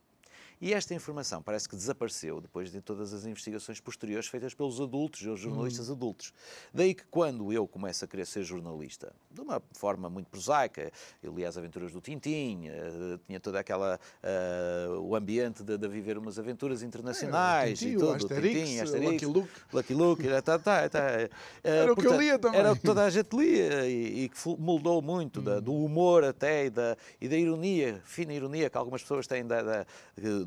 E 0.60 0.74
esta 0.74 0.92
informação 0.92 1.40
parece 1.40 1.68
que 1.68 1.76
desapareceu 1.76 2.40
depois 2.40 2.72
de 2.72 2.80
todas 2.80 3.12
as 3.12 3.24
investigações 3.24 3.80
posteriores 3.80 4.26
feitas 4.26 4.54
pelos 4.54 4.80
adultos, 4.80 5.22
os 5.22 5.38
jornalistas 5.38 5.88
hum. 5.88 5.92
adultos. 5.92 6.32
Daí 6.74 6.94
que 6.94 7.04
quando 7.06 7.52
eu 7.52 7.66
começo 7.66 8.04
a 8.04 8.08
querer 8.08 8.26
ser 8.26 8.42
jornalista, 8.42 9.12
de 9.30 9.40
uma 9.40 9.62
forma 9.72 10.10
muito 10.10 10.28
prosaica, 10.28 10.90
eu 11.22 11.32
li 11.32 11.44
as 11.44 11.56
aventuras 11.56 11.92
do 11.92 12.00
Tintim, 12.00 12.68
uh, 12.68 13.18
tinha 13.26 13.38
toda 13.38 13.60
aquela 13.60 14.00
uh, 14.22 15.00
o 15.00 15.14
ambiente 15.14 15.62
de, 15.62 15.78
de, 15.78 15.88
viver 15.88 16.18
umas 16.18 16.38
aventuras 16.38 16.82
internacionais 16.82 17.70
é, 17.70 17.74
Tintin, 17.74 17.94
e 17.94 17.98
tudo, 17.98 18.14
Asterix, 18.14 18.58
Tintin, 18.58 18.80
Asterix, 18.80 19.22
Lucky 19.22 19.26
Luke, 19.26 19.52
Lucky 19.72 19.94
Luke, 19.94 20.26
era, 20.26 20.42
tá, 20.42 20.58
tá, 20.58 20.88
tá, 20.88 20.98
uh, 20.98 21.30
era 21.62 21.92
o 21.92 21.96
que 21.96 22.06
eu 22.06 22.18
lia 22.18 22.38
também. 22.38 22.58
Era 22.58 22.72
o 22.72 22.76
que 22.76 22.82
toda 22.82 23.04
a 23.04 23.10
gente 23.10 23.36
lia 23.36 23.86
e, 23.86 24.24
e 24.24 24.28
que 24.28 24.36
moldou 24.58 25.00
muito 25.00 25.40
hum. 25.40 25.44
da, 25.44 25.60
do 25.60 25.72
humor 25.72 26.24
até 26.24 26.66
e 26.66 26.70
da, 26.70 26.96
e 27.20 27.28
da 27.28 27.36
ironia, 27.36 28.02
fina 28.04 28.32
ironia 28.32 28.68
que 28.68 28.76
algumas 28.76 29.02
pessoas 29.02 29.26
têm 29.26 29.46
da, 29.46 29.62
da 29.62 29.86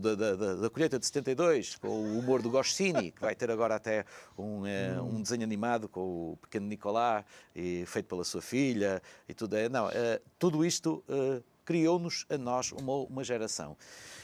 da, 0.02 0.16
da, 0.16 0.56
da, 0.56 0.70
colheita 0.70 1.00
de 1.00 1.06
72, 1.06 1.76
com 1.76 1.88
o 1.88 2.20
humor 2.20 2.42
do 2.42 2.50
Goscinny, 2.50 3.12
que 3.12 3.22
vai 3.22 3.36
ter 3.36 3.50
agora 3.52 3.76
até 3.76 4.06
um, 4.38 4.66
é, 4.66 5.02
um 5.02 5.22
desenho 5.22 5.44
animado 5.44 5.88
com 5.88 6.34
o 6.34 6.38
pequeno 6.42 6.68
Nicolás, 6.68 7.24
e, 7.56 7.86
feito 7.86 8.08
pela 8.08 8.24
sua 8.24 8.42
filha, 8.42 9.02
e 9.30 9.34
tudo. 9.34 9.56
É, 9.56 9.70
não, 9.70 9.90
é, 9.90 10.20
tudo 10.38 10.66
isto 10.66 11.04
é, 11.08 11.42
criou-nos 11.64 12.26
a 12.30 12.38
nós 12.38 12.72
uma, 12.72 12.94
uma 12.94 13.24
geração 13.24 13.78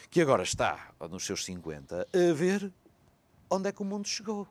que 0.09 0.21
agora 0.21 0.43
está, 0.43 0.91
nos 1.09 1.25
seus 1.25 1.45
50, 1.45 2.07
a 2.11 2.33
ver 2.33 2.71
onde 3.49 3.69
é 3.69 3.71
que 3.71 3.81
o 3.81 3.85
mundo 3.85 4.07
chegou. 4.07 4.47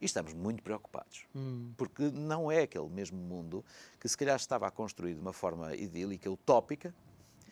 E 0.00 0.04
estamos 0.04 0.34
muito 0.34 0.62
preocupados, 0.62 1.24
hum. 1.34 1.72
porque 1.76 2.10
não 2.10 2.50
é 2.50 2.62
aquele 2.62 2.88
mesmo 2.88 3.16
mundo 3.16 3.64
que 3.98 4.08
se 4.08 4.16
calhar 4.16 4.36
estava 4.36 4.66
a 4.66 4.70
construir 4.70 5.14
de 5.14 5.20
uma 5.20 5.32
forma 5.32 5.74
idílica, 5.74 6.30
utópica, 6.30 6.94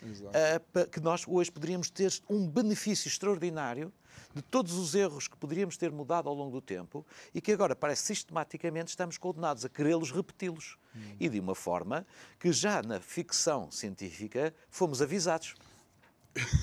uh, 0.03 0.91
que 0.91 1.01
nós 1.01 1.25
hoje 1.27 1.51
poderíamos 1.51 1.91
ter 1.91 2.13
um 2.29 2.47
benefício 2.49 3.09
extraordinário 3.09 3.93
de 4.35 4.43
todos 4.43 4.75
os 4.75 4.95
erros 4.95 5.29
que 5.29 5.37
poderíamos 5.37 5.77
ter 5.77 5.91
mudado 5.91 6.29
ao 6.29 6.35
longo 6.35 6.53
do 6.53 6.61
tempo 6.61 7.07
e 7.35 7.41
que 7.41 7.53
agora 7.53 7.77
parece 7.77 8.03
sistematicamente 8.03 8.89
estamos 8.89 9.19
condenados 9.19 9.65
a 9.65 9.69
querê-los 9.69 10.11
repeti-los. 10.11 10.79
Hum. 10.95 11.17
E 11.21 11.29
de 11.29 11.41
uma 11.41 11.55
forma 11.55 12.07
que 12.39 12.53
já 12.53 12.83
na 12.83 13.01
ficção 13.01 13.71
científica 13.71 14.55
fomos 14.71 15.03
avisados. 15.03 15.55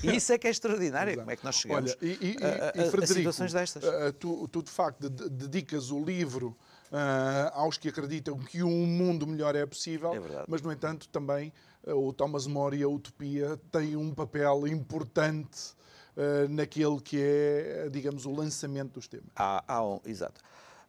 E 0.02 0.16
isso 0.16 0.32
é 0.32 0.38
que 0.38 0.48
é 0.48 0.50
extraordinário, 0.50 1.14
como 1.18 1.30
é 1.30 1.36
que 1.36 1.44
nós 1.44 1.54
chegamos 1.56 1.92
Olha, 1.92 1.98
e, 2.02 2.36
e, 2.40 2.44
a, 2.44 2.82
a, 2.82 3.00
a, 3.00 3.04
a 3.04 3.06
situações 3.06 3.52
destas. 3.52 3.84
Uh, 3.84 4.12
tu, 4.18 4.48
tu, 4.48 4.62
de 4.62 4.70
facto, 4.70 5.08
dedicas 5.08 5.92
o 5.92 6.02
livro 6.02 6.56
uh, 6.90 7.50
aos 7.52 7.78
que 7.78 7.88
acreditam 7.88 8.36
que 8.38 8.64
um 8.64 8.86
mundo 8.86 9.26
melhor 9.26 9.54
é 9.54 9.64
possível, 9.64 10.12
é 10.12 10.44
mas, 10.48 10.60
no 10.60 10.72
entanto, 10.72 11.08
também 11.08 11.52
o 11.86 12.12
Thomas 12.12 12.46
More 12.46 12.76
e 12.76 12.82
a 12.82 12.88
Utopia 12.88 13.58
têm 13.70 13.96
um 13.96 14.14
papel 14.14 14.66
importante 14.66 15.72
uh, 16.16 16.48
naquele 16.48 17.00
que 17.00 17.20
é, 17.20 17.88
digamos, 17.90 18.26
o 18.26 18.32
lançamento 18.32 18.94
dos 18.94 19.08
temas. 19.08 19.26
Há, 19.34 19.64
há 19.66 19.84
um, 19.84 20.00
exato. 20.04 20.40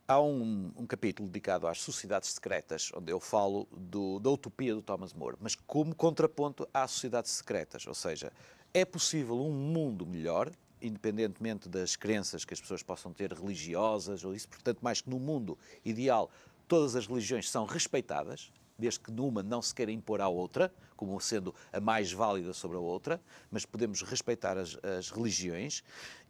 Há 0.07 0.19
um, 0.19 0.71
um, 0.75 0.85
capítulo 0.85 1.29
dedicado 1.29 1.67
às 1.67 1.79
sociedades 1.79 2.29
secretas, 2.29 2.91
onde 2.93 3.11
eu 3.11 3.19
falo 3.19 3.67
do, 3.71 4.19
da 4.19 4.29
utopia 4.29 4.75
do 4.75 4.81
Thomas 4.81 5.13
More, 5.13 5.37
mas 5.39 5.55
como 5.55 5.95
contraponto 5.95 6.67
às 6.73 6.91
sociedades 6.91 7.31
secretas, 7.31 7.87
ou 7.87 7.93
seja, 7.93 8.33
é 8.73 8.83
possível 8.83 9.39
um 9.39 9.51
mundo 9.51 10.05
melhor 10.05 10.51
independentemente 10.81 11.69
das 11.69 11.95
crenças 11.95 12.43
que 12.43 12.53
as 12.53 12.59
pessoas 12.59 12.81
possam 12.81 13.13
ter 13.13 13.31
religiosas 13.31 14.23
ou 14.23 14.33
isso, 14.33 14.49
portanto, 14.49 14.79
mais 14.81 14.99
que 14.99 15.09
no 15.09 15.19
mundo 15.19 15.57
ideal, 15.85 16.29
todas 16.67 16.95
as 16.95 17.05
religiões 17.05 17.49
são 17.49 17.65
respeitadas, 17.65 18.51
desde 18.81 18.99
que 18.99 19.11
numa 19.11 19.43
não 19.43 19.61
se 19.61 19.73
queira 19.73 19.91
impor 19.91 20.19
à 20.19 20.27
outra, 20.27 20.73
como 20.97 21.19
sendo 21.21 21.53
a 21.71 21.79
mais 21.79 22.11
válida 22.11 22.51
sobre 22.51 22.77
a 22.77 22.79
outra, 22.79 23.21
mas 23.49 23.65
podemos 23.65 24.01
respeitar 24.01 24.57
as, 24.57 24.77
as 24.83 25.09
religiões. 25.11 25.83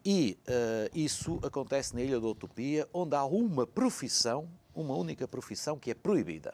E 0.03 0.38
uh, 0.48 0.98
isso 0.98 1.39
acontece 1.43 1.96
na 1.96 2.01
Ilha 2.01 2.20
da 2.20 2.27
Utopia, 2.27 2.88
onde 2.93 3.15
há 3.15 3.24
uma 3.24 3.65
profissão, 3.65 4.50
uma 4.75 4.96
única 4.96 5.27
profissão 5.27 5.79
que 5.79 5.91
é 5.91 5.93
proibida. 5.93 6.53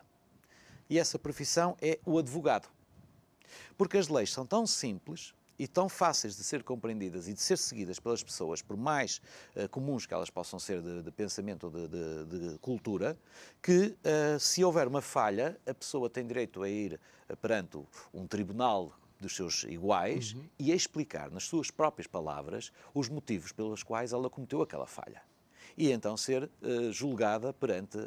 E 0.89 0.99
essa 0.99 1.17
profissão 1.17 1.75
é 1.81 1.99
o 2.05 2.17
advogado. 2.17 2.69
Porque 3.77 3.97
as 3.97 4.07
leis 4.07 4.31
são 4.31 4.45
tão 4.45 4.67
simples 4.67 5.33
e 5.59 5.67
tão 5.67 5.89
fáceis 5.89 6.35
de 6.35 6.43
ser 6.43 6.63
compreendidas 6.63 7.27
e 7.27 7.33
de 7.33 7.41
ser 7.41 7.57
seguidas 7.57 7.99
pelas 7.99 8.23
pessoas, 8.23 8.61
por 8.61 8.77
mais 8.77 9.21
uh, 9.55 9.67
comuns 9.69 10.05
que 10.05 10.13
elas 10.13 10.29
possam 10.29 10.59
ser 10.59 10.81
de, 10.81 11.01
de 11.03 11.11
pensamento 11.11 11.65
ou 11.65 11.71
de, 11.71 11.87
de, 11.87 12.51
de, 12.51 12.57
cultura, 12.59 13.17
que 13.61 13.95
uh, 14.03 14.39
se 14.39 14.63
houver 14.63 14.87
uma 14.87 15.01
falha, 15.01 15.59
a 15.65 15.73
pessoa 15.73 16.09
tem 16.09 16.25
direito 16.25 16.61
a 16.61 16.69
ir 16.69 16.99
uh, 17.29 17.37
perante 17.37 17.79
um 18.13 18.27
tribunal 18.27 18.93
dos 19.19 19.35
seus 19.35 19.63
iguais 19.63 20.33
uhum. 20.33 20.43
e 20.59 20.71
a 20.71 20.75
explicar 20.75 21.31
nas 21.31 21.45
suas 21.45 21.71
próprias 21.71 22.05
palavras 22.05 22.71
os 22.93 23.09
motivos 23.09 23.51
pelos 23.51 23.81
quais 23.81 24.13
ela 24.13 24.29
cometeu 24.29 24.61
aquela 24.61 24.85
falha. 24.85 25.21
E 25.75 25.91
então 25.91 26.15
ser 26.17 26.49
julgada 26.91 27.53
perante 27.53 27.99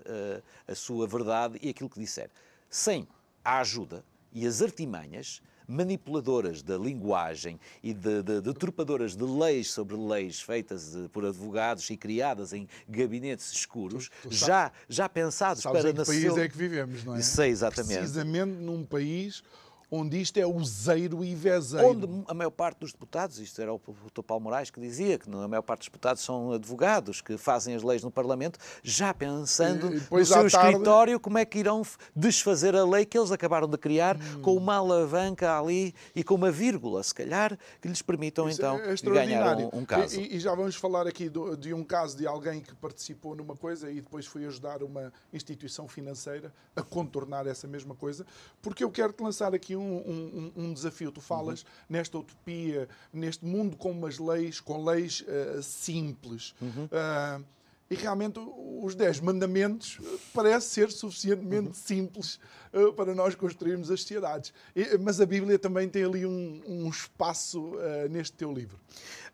a 0.66 0.74
sua 0.74 1.06
verdade 1.06 1.56
e 1.62 1.68
aquilo 1.68 1.88
que 1.88 2.00
disser. 2.00 2.28
Sem 2.68 3.06
a 3.44 3.60
ajuda 3.60 4.04
e 4.32 4.44
as 4.44 4.60
artimanhas 4.60 5.40
manipuladoras 5.70 6.62
da 6.62 6.76
linguagem 6.76 7.58
e 7.82 7.94
de, 7.94 8.22
de, 8.22 8.40
de 8.40 8.54
trupadoras 8.54 9.14
de 9.14 9.24
leis 9.24 9.70
sobre 9.70 9.96
leis 9.96 10.40
feitas 10.40 10.92
de, 10.92 11.08
por 11.08 11.24
advogados 11.24 11.88
e 11.90 11.96
criadas 11.96 12.52
em 12.52 12.68
gabinetes 12.88 13.52
escuros, 13.52 14.10
tu, 14.22 14.28
tu 14.28 14.34
já, 14.34 14.72
já 14.88 15.08
pensados 15.08 15.62
para... 15.62 15.82
Sabes 15.82 15.92
em 15.92 15.94
que 15.94 16.04
país 16.04 16.36
é 16.36 16.48
que 16.48 16.56
vivemos, 16.56 17.04
não 17.04 17.14
é? 17.14 17.22
Sei, 17.22 17.50
exatamente. 17.50 17.98
Precisamente 17.98 18.52
num 18.52 18.84
país 18.84 19.42
onde 19.90 20.20
isto 20.20 20.38
é 20.38 20.46
useiro 20.46 21.24
e 21.24 21.34
vezeiro. 21.34 21.88
Onde 21.88 22.24
a 22.28 22.34
maior 22.34 22.50
parte 22.50 22.78
dos 22.78 22.92
deputados, 22.92 23.38
isto 23.38 23.60
era 23.60 23.72
o 23.74 23.78
Dr. 23.78 24.22
Paulo 24.22 24.44
Moraes 24.44 24.70
que 24.70 24.80
dizia, 24.80 25.18
que 25.18 25.28
a 25.28 25.48
maior 25.48 25.62
parte 25.62 25.80
dos 25.80 25.88
deputados 25.88 26.22
são 26.22 26.52
advogados 26.52 27.20
que 27.20 27.36
fazem 27.36 27.74
as 27.74 27.82
leis 27.82 28.02
no 28.02 28.10
Parlamento, 28.10 28.58
já 28.82 29.12
pensando 29.12 29.90
no 29.90 30.24
seu 30.24 30.48
tarde... 30.48 30.56
escritório 30.56 31.18
como 31.18 31.38
é 31.38 31.44
que 31.44 31.58
irão 31.58 31.82
desfazer 32.14 32.76
a 32.76 32.84
lei 32.84 33.04
que 33.04 33.18
eles 33.18 33.32
acabaram 33.32 33.66
de 33.66 33.76
criar 33.76 34.16
hum. 34.16 34.42
com 34.42 34.54
uma 34.54 34.76
alavanca 34.76 35.58
ali 35.58 35.94
e 36.14 36.22
com 36.22 36.34
uma 36.34 36.50
vírgula, 36.50 37.02
se 37.02 37.14
calhar, 37.14 37.58
que 37.80 37.88
lhes 37.88 38.02
permitam 38.02 38.48
Isso 38.48 38.60
então 38.60 38.78
é 38.78 38.94
ganhar 39.14 39.56
um, 39.56 39.80
um 39.80 39.84
caso. 39.84 40.20
E, 40.20 40.36
e, 40.36 40.40
já 40.40 40.54
vamos 40.54 40.76
falar 40.76 41.06
aqui 41.06 41.28
do, 41.28 41.56
de 41.56 41.74
um 41.74 41.82
caso 41.82 42.16
de 42.16 42.26
alguém 42.26 42.60
que 42.60 42.74
participou 42.74 43.34
numa 43.34 43.56
coisa 43.56 43.90
e 43.90 44.00
depois 44.00 44.26
foi 44.26 44.44
ajudar 44.46 44.82
uma 44.82 45.12
instituição 45.32 45.88
financeira 45.88 46.52
a 46.76 46.82
contornar 46.82 47.46
essa 47.46 47.66
mesma 47.66 47.94
coisa, 47.94 48.24
porque 48.62 48.84
eu 48.84 48.90
quero-te 48.90 49.22
lançar 49.22 49.54
aqui 49.54 49.79
um, 49.80 50.52
um, 50.56 50.64
um 50.64 50.72
desafio. 50.72 51.10
Tu 51.10 51.20
falas 51.20 51.62
uhum. 51.62 51.68
nesta 51.88 52.18
utopia, 52.18 52.88
neste 53.12 53.44
mundo 53.44 53.76
com 53.76 53.90
umas 53.90 54.18
leis, 54.18 54.60
com 54.60 54.84
leis 54.84 55.22
uh, 55.22 55.62
simples. 55.62 56.54
Uhum. 56.60 56.84
Uh, 56.86 57.44
e 57.90 57.96
realmente 57.96 58.38
os 58.80 58.94
Dez 58.94 59.18
Mandamentos 59.18 59.98
parece 60.32 60.68
ser 60.68 60.92
suficientemente 60.92 61.68
uhum. 61.68 61.74
simples 61.74 62.38
uh, 62.72 62.92
para 62.92 63.12
nós 63.16 63.34
construirmos 63.34 63.90
as 63.90 64.02
sociedades. 64.02 64.54
E, 64.76 64.96
mas 64.96 65.20
a 65.20 65.26
Bíblia 65.26 65.58
também 65.58 65.88
tem 65.88 66.04
ali 66.04 66.24
um, 66.24 66.62
um 66.68 66.88
espaço 66.88 67.74
uh, 67.74 68.08
neste 68.08 68.36
teu 68.36 68.52
livro. 68.52 68.78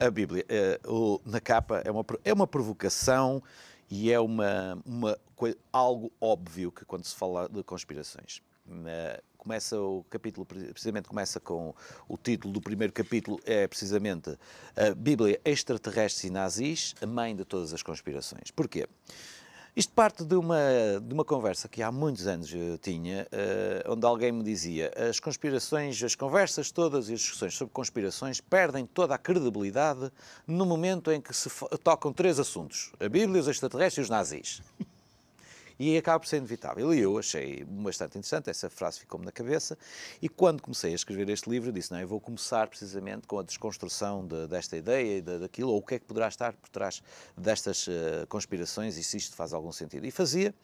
A 0.00 0.10
Bíblia, 0.10 0.42
uh, 0.88 0.90
o, 0.90 1.20
na 1.26 1.38
capa, 1.38 1.82
é 1.84 1.90
uma, 1.90 2.04
é 2.24 2.32
uma 2.32 2.46
provocação 2.46 3.42
e 3.90 4.10
é 4.10 4.18
uma, 4.18 4.82
uma, 4.86 5.18
algo 5.70 6.10
óbvio 6.18 6.72
que 6.72 6.82
quando 6.86 7.04
se 7.04 7.14
fala 7.14 7.50
de 7.50 7.62
conspirações 7.62 8.40
começa 9.46 9.80
o 9.80 10.04
capítulo, 10.10 10.44
precisamente 10.44 11.06
começa 11.06 11.38
com 11.38 11.72
o 12.08 12.18
título 12.18 12.52
do 12.52 12.60
primeiro 12.60 12.92
capítulo, 12.92 13.38
é 13.44 13.68
precisamente 13.68 14.36
a 14.74 14.92
Bíblia 14.92 15.40
Extraterrestres 15.44 16.24
e 16.24 16.30
Nazis, 16.30 16.96
a 17.00 17.06
mãe 17.06 17.34
de 17.36 17.44
todas 17.44 17.72
as 17.72 17.80
conspirações. 17.80 18.50
Porquê? 18.50 18.88
Isto 19.76 19.92
parte 19.92 20.24
de 20.24 20.34
uma, 20.34 20.58
de 21.00 21.14
uma 21.14 21.24
conversa 21.24 21.68
que 21.68 21.80
há 21.80 21.92
muitos 21.92 22.26
anos 22.26 22.52
eu 22.52 22.76
tinha, 22.76 23.28
uh, 23.30 23.92
onde 23.92 24.04
alguém 24.04 24.32
me 24.32 24.42
dizia 24.42 24.90
as 25.08 25.20
conspirações, 25.20 26.02
as 26.02 26.16
conversas 26.16 26.72
todas 26.72 27.08
e 27.08 27.12
as 27.12 27.20
discussões 27.20 27.54
sobre 27.54 27.72
conspirações 27.72 28.40
perdem 28.40 28.84
toda 28.84 29.14
a 29.14 29.18
credibilidade 29.18 30.10
no 30.44 30.66
momento 30.66 31.12
em 31.12 31.20
que 31.20 31.32
se 31.32 31.48
tocam 31.84 32.12
três 32.12 32.40
assuntos, 32.40 32.90
a 32.98 33.08
Bíblia, 33.08 33.40
os 33.40 33.46
extraterrestres 33.46 33.98
e 33.98 34.00
os 34.00 34.10
nazis 34.10 34.62
e 35.78 35.96
acaba 35.96 36.20
por 36.20 36.26
ser 36.26 36.38
inevitável. 36.38 36.92
E 36.94 37.00
eu 37.00 37.18
achei 37.18 37.64
bastante 37.64 38.18
interessante, 38.18 38.50
essa 38.50 38.70
frase 38.70 39.00
ficou-me 39.00 39.24
na 39.24 39.32
cabeça, 39.32 39.76
e 40.20 40.28
quando 40.28 40.62
comecei 40.62 40.92
a 40.92 40.94
escrever 40.94 41.28
este 41.28 41.48
livro, 41.48 41.72
disse, 41.72 41.92
não, 41.92 42.00
eu 42.00 42.08
vou 42.08 42.20
começar 42.20 42.68
precisamente 42.68 43.26
com 43.26 43.38
a 43.38 43.42
desconstrução 43.42 44.26
de, 44.26 44.46
desta 44.46 44.76
ideia 44.76 45.18
e 45.18 45.20
de, 45.20 45.38
daquilo, 45.38 45.70
ou 45.70 45.78
o 45.78 45.82
que 45.82 45.96
é 45.96 45.98
que 45.98 46.04
poderá 46.04 46.28
estar 46.28 46.52
por 46.54 46.68
trás 46.68 47.02
destas 47.36 47.86
uh, 47.86 48.26
conspirações 48.28 48.96
e 48.96 49.02
se 49.02 49.16
isto 49.16 49.36
faz 49.36 49.52
algum 49.52 49.72
sentido. 49.72 50.06
E 50.06 50.10
fazia. 50.10 50.54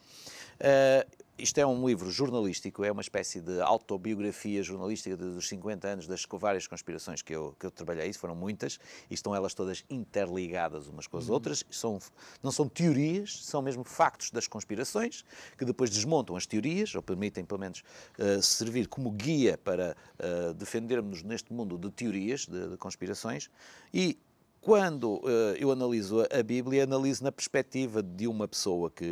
Uh, 0.60 1.21
isto 1.38 1.58
é 1.58 1.66
um 1.66 1.86
livro 1.86 2.10
jornalístico, 2.10 2.84
é 2.84 2.92
uma 2.92 3.00
espécie 3.00 3.40
de 3.40 3.60
autobiografia 3.60 4.62
jornalística 4.62 5.16
dos 5.16 5.48
50 5.48 5.88
anos 5.88 6.06
das 6.06 6.26
várias 6.30 6.66
conspirações 6.66 7.22
que 7.22 7.34
eu, 7.34 7.56
que 7.58 7.66
eu 7.66 7.70
trabalhei, 7.70 8.08
isso 8.08 8.18
foram 8.18 8.34
muitas, 8.34 8.78
e 9.10 9.14
estão 9.14 9.34
elas 9.34 9.54
todas 9.54 9.84
interligadas 9.88 10.88
umas 10.88 11.06
com 11.06 11.16
as 11.16 11.28
uhum. 11.28 11.34
outras, 11.34 11.64
são, 11.70 11.98
não 12.42 12.50
são 12.50 12.68
teorias, 12.68 13.44
são 13.44 13.62
mesmo 13.62 13.82
factos 13.82 14.30
das 14.30 14.46
conspirações, 14.46 15.24
que 15.56 15.64
depois 15.64 15.90
desmontam 15.90 16.36
as 16.36 16.46
teorias, 16.46 16.94
ou 16.94 17.02
permitem 17.02 17.44
pelo 17.44 17.60
menos 17.60 17.82
uh, 18.18 18.42
servir 18.42 18.86
como 18.86 19.10
guia 19.10 19.58
para 19.58 19.96
uh, 20.18 20.54
defendermos 20.54 21.22
neste 21.22 21.52
mundo 21.52 21.78
de 21.78 21.90
teorias, 21.90 22.46
de, 22.46 22.68
de 22.68 22.76
conspirações, 22.76 23.50
e 23.92 24.18
quando 24.62 25.16
uh, 25.16 25.56
eu 25.58 25.72
analiso 25.72 26.20
a 26.20 26.40
Bíblia, 26.40 26.84
analiso 26.84 27.24
na 27.24 27.32
perspectiva 27.32 28.00
de 28.00 28.28
uma 28.28 28.46
pessoa 28.46 28.88
que 28.88 29.04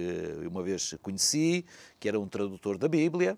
uma 0.46 0.62
vez 0.62 0.94
conheci, 1.02 1.66
que 1.98 2.08
era 2.08 2.18
um 2.18 2.28
tradutor 2.28 2.78
da 2.78 2.86
Bíblia 2.86 3.36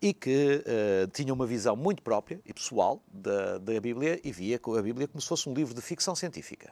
e 0.00 0.12
que 0.12 0.62
uh, 0.62 1.10
tinha 1.10 1.32
uma 1.32 1.46
visão 1.46 1.74
muito 1.74 2.02
própria 2.02 2.38
e 2.44 2.52
pessoal 2.52 3.02
da, 3.10 3.56
da 3.56 3.80
Bíblia 3.80 4.20
e 4.22 4.30
via 4.30 4.60
a 4.62 4.82
Bíblia 4.82 5.08
como 5.08 5.22
se 5.22 5.26
fosse 5.26 5.48
um 5.48 5.54
livro 5.54 5.74
de 5.74 5.80
ficção 5.80 6.14
científica. 6.14 6.70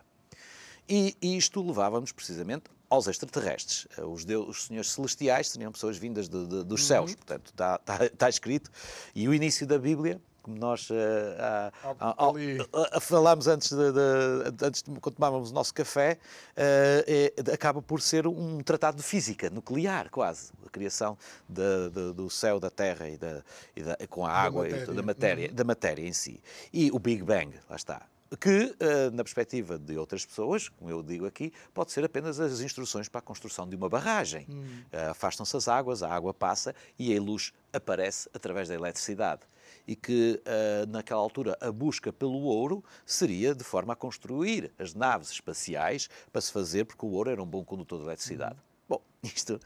E, 0.87 1.17
isto 1.23 1.67
levava-nos 1.67 2.13
precisamente 2.13 2.65
aos 2.91 3.07
extraterrestres. 3.07 3.87
Eh, 3.97 4.05
os, 4.05 4.27
deus, 4.27 4.49
os 4.49 4.65
senhores 4.65 4.91
celestiais 4.91 5.49
seriam 5.49 5.73
pessoas 5.73 5.97
vindas 5.97 6.29
de, 6.29 6.47
de, 6.47 6.65
dos 6.65 6.87
céus, 6.87 7.13
uhum. 7.13 7.17
portanto, 7.17 7.47
está, 7.47 7.77
está, 7.81 8.07
está 8.07 8.29
escrito. 8.29 8.71
E 9.15 9.27
o 9.27 9.33
início 9.33 9.67
da 9.67 9.79
Bíblia 9.79 10.21
como 10.43 10.57
nós 10.57 10.91
uh, 10.91 13.01
falámos 13.01 13.47
antes 13.47 13.71
de, 13.71 13.93
de, 13.93 14.65
antes 14.65 14.83
de 14.83 14.91
quando 15.01 15.15
tomávamos 15.15 15.51
o 15.51 15.55
nosso 15.55 15.73
café, 15.73 16.19
é, 16.57 17.33
acaba 17.53 17.81
por 17.81 18.01
ser 18.01 18.27
um 18.27 18.63
tratado 18.63 18.97
de 18.97 19.03
física 19.03 19.49
nuclear, 19.49 20.11
quase. 20.11 20.53
A 20.67 20.69
criação 20.69 21.17
de, 21.49 21.91
de, 21.91 22.13
do 22.13 22.29
céu, 22.29 22.59
da 22.59 22.71
terra 22.71 23.09
e, 23.09 23.17
da, 23.17 23.43
e 23.77 23.83
da, 23.83 23.97
com 24.09 24.27
a 24.27 24.33
água, 24.33 24.65
da 24.65 24.71
matéria. 24.71 24.95
da, 24.95 25.03
matéria, 25.03 25.49
uhum. 25.49 25.55
da 25.55 25.65
matéria 25.65 26.09
em 26.09 26.13
si. 26.13 26.43
E 26.73 26.91
o 26.91 26.99
Big 26.99 27.23
Bang, 27.23 27.55
lá 27.69 27.77
está 27.77 28.03
que, 28.37 28.75
na 29.13 29.23
perspectiva 29.23 29.79
de 29.79 29.99
outras 29.99 30.25
pessoas, 30.25 30.69
como 30.69 30.91
eu 30.91 31.03
digo 31.03 31.27
aqui, 31.27 31.53
pode 31.75 31.93
ser 31.93 32.03
apenas 32.03 32.41
as 32.41 32.61
instruções 32.61 33.09
para 33.09 33.19
a 33.19 33.23
construção 33.23 33.69
de 33.69 33.77
uma 33.77 33.91
barragem. 33.91 34.47
Hum. 34.49 34.83
Afastam-se 35.11 35.55
as 35.55 35.69
águas, 35.69 36.03
a 36.03 36.09
água 36.09 36.33
passa 36.33 36.75
e 36.99 37.15
a 37.15 37.21
luz 37.21 37.53
aparece 37.73 38.31
através 38.33 38.69
da 38.69 38.75
eletricidade 38.75 39.43
e 39.87 39.97
que 39.97 40.41
uh, 40.47 40.91
naquela 40.91 41.21
altura 41.21 41.57
a 41.61 41.71
busca 41.73 42.13
pelo 42.13 42.41
ouro 42.43 42.83
seria 43.05 43.55
de 43.55 43.65
forma 43.65 43.93
a 43.93 43.97
construir 43.97 44.73
as 44.79 44.95
naves 44.95 45.31
espaciais 45.31 46.09
para 46.33 46.41
se 46.41 46.53
fazer, 46.53 46.85
porque 46.85 47.05
o 47.05 47.11
ouro 47.11 47.31
era 47.31 47.43
um 47.43 47.47
bom 47.47 47.65
condutor 47.65 47.99
de 47.99 48.07
eletricidade. 48.07 48.55
Uhum. 48.55 48.97
Bom, 48.97 49.03
isto 49.23 49.61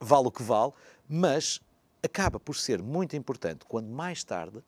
vale 0.00 0.28
o 0.28 0.30
que 0.30 0.42
vale, 0.42 0.72
mas 1.08 1.60
acaba 2.02 2.38
por 2.38 2.56
ser 2.56 2.80
muito 2.80 3.16
importante 3.16 3.64
quando 3.66 3.88
mais 3.88 4.22
tarde 4.22 4.62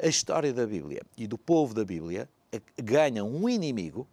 a 0.00 0.06
história 0.06 0.52
da 0.52 0.66
Bíblia 0.66 1.02
e 1.16 1.26
do 1.26 1.36
povo 1.36 1.74
da 1.74 1.84
Bíblia 1.84 2.28
ganha 2.76 3.24
um 3.24 3.48
inimigo, 3.48 4.06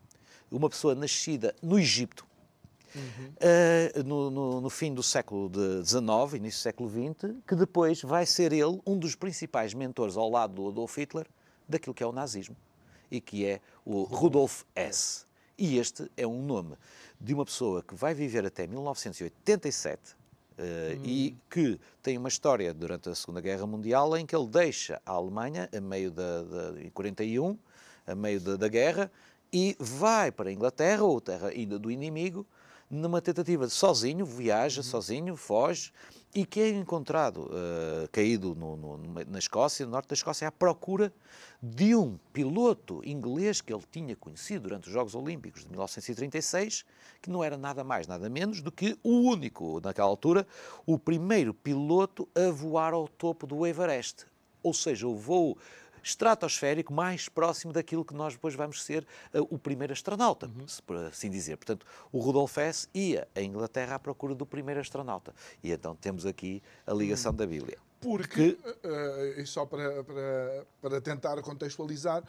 uma 0.51 0.69
pessoa 0.69 0.95
nascida 0.95 1.55
no 1.61 1.79
Egito, 1.79 2.25
uhum. 2.95 3.99
uh, 3.99 4.03
no, 4.03 4.31
no, 4.31 4.61
no, 4.61 4.69
fim 4.69 4.93
do 4.93 5.03
século 5.03 5.51
XIX, 5.83 6.35
início 6.35 6.59
do 6.59 6.63
século 6.63 6.89
XX, 6.89 7.35
que 7.47 7.55
depois 7.55 8.01
vai 8.01 8.25
ser 8.25 8.53
ele 8.53 8.81
um 8.85 8.97
dos 8.97 9.15
principais 9.15 9.73
mentores 9.73 10.17
ao 10.17 10.29
lado 10.29 10.53
do 10.53 10.69
Adolf 10.69 10.97
Hitler 10.97 11.27
daquilo 11.67 11.93
que 11.93 12.03
é 12.03 12.07
o 12.07 12.11
nazismo 12.11 12.55
e 13.09 13.21
que 13.21 13.45
é 13.45 13.59
o 13.85 14.03
Rudolf 14.03 14.63
Hess. 14.75 15.25
E 15.57 15.77
este 15.77 16.09
é 16.17 16.27
um 16.27 16.41
nome 16.41 16.75
de 17.19 17.33
uma 17.33 17.45
pessoa 17.45 17.81
que 17.81 17.95
vai 17.95 18.13
viver 18.13 18.45
até 18.45 18.67
1987 18.67 20.25
Uh, 20.57 20.95
hum. 20.95 21.01
e 21.03 21.37
que 21.49 21.77
tem 22.01 22.17
uma 22.17 22.29
história 22.29 22.73
durante 22.73 23.09
a 23.09 23.13
Segunda 23.13 23.41
Guerra 23.41 23.67
Mundial 23.67 24.15
em 24.15 24.25
que 24.25 24.33
ele 24.33 24.47
deixa 24.47 25.01
a 25.05 25.11
Alemanha 25.11 25.69
a 25.75 25.81
meio 25.81 26.09
da, 26.09 26.43
da 26.43 26.81
em 26.81 26.89
41, 26.91 27.57
a 28.07 28.15
meio 28.15 28.39
da, 28.39 28.55
da, 28.55 28.69
guerra, 28.69 29.11
e 29.51 29.75
vai 29.77 30.31
para 30.31 30.49
a 30.49 30.53
Inglaterra, 30.53 31.03
ou 31.03 31.19
terra 31.19 31.49
ainda 31.49 31.77
do 31.77 31.91
inimigo, 31.91 32.45
numa 32.89 33.21
tentativa 33.21 33.65
de 33.65 33.73
sozinho, 33.73 34.25
viaja 34.25 34.81
uhum. 34.81 34.83
sozinho, 34.83 35.35
foge, 35.35 35.91
e 36.33 36.45
que 36.45 36.59
é 36.59 36.69
encontrado 36.69 37.45
uh, 37.45 38.09
caído 38.11 38.53
no, 38.55 38.75
no, 38.75 38.97
na 39.25 39.39
Escócia, 39.39 39.85
no 39.85 39.93
norte 39.93 40.09
da 40.09 40.13
Escócia, 40.13 40.47
à 40.47 40.51
procura 40.51 41.13
de 41.63 41.95
um 41.95 42.19
piloto 42.33 43.01
inglês 43.05 43.61
que 43.61 43.73
ele 43.73 43.83
tinha 43.89 44.15
conhecido 44.17 44.63
durante 44.63 44.87
os 44.87 44.93
Jogos 44.93 45.15
Olímpicos 45.15 45.61
de 45.61 45.69
1936, 45.69 46.83
que 47.21 47.29
não 47.29 47.41
era 47.41 47.57
nada 47.57 47.83
mais, 47.85 48.05
nada 48.05 48.29
menos 48.29 48.61
do 48.61 48.71
que 48.71 48.97
o 49.01 49.29
único, 49.29 49.79
naquela 49.81 50.09
altura, 50.09 50.45
o 50.85 50.99
primeiro 50.99 51.53
piloto 51.53 52.27
a 52.35 52.51
voar 52.51 52.93
ao 52.93 53.07
topo 53.07 53.47
do 53.47 53.65
Everest. 53.65 54.25
Ou 54.61 54.73
seja, 54.73 55.07
o 55.07 55.15
voo 55.15 55.57
estratosférico 56.05 56.93
mais 56.93 57.27
próximo 57.27 57.73
daquilo 57.73 58.05
que 58.05 58.13
nós 58.13 58.33
depois 58.33 58.53
vamos 58.53 58.83
ser 58.83 59.05
uh, 59.33 59.41
o 59.49 59.57
primeiro 59.57 59.91
astronauta, 59.91 60.45
uhum. 60.45 60.65
por 60.85 60.97
assim 60.97 61.31
dizer. 61.31 61.57
Portanto, 61.57 61.85
o 62.11 62.19
Rudolf 62.19 62.55
Hess 62.57 62.87
ia 62.93 63.27
à 63.33 63.41
Inglaterra 63.41 63.95
à 63.95 63.99
procura 63.99 64.35
do 64.35 64.45
primeiro 64.45 64.79
astronauta. 64.79 65.33
E 65.63 65.71
então 65.71 65.95
temos 65.95 66.25
aqui 66.25 66.61
a 66.85 66.93
ligação 66.93 67.31
uhum. 67.31 67.37
da 67.37 67.47
Bíblia. 67.47 67.77
Porque, 67.99 68.55
uh, 68.83 69.41
e 69.41 69.45
só 69.47 69.65
para, 69.65 70.03
para, 70.03 70.67
para 70.79 71.01
tentar 71.01 71.41
contextualizar, 71.41 72.23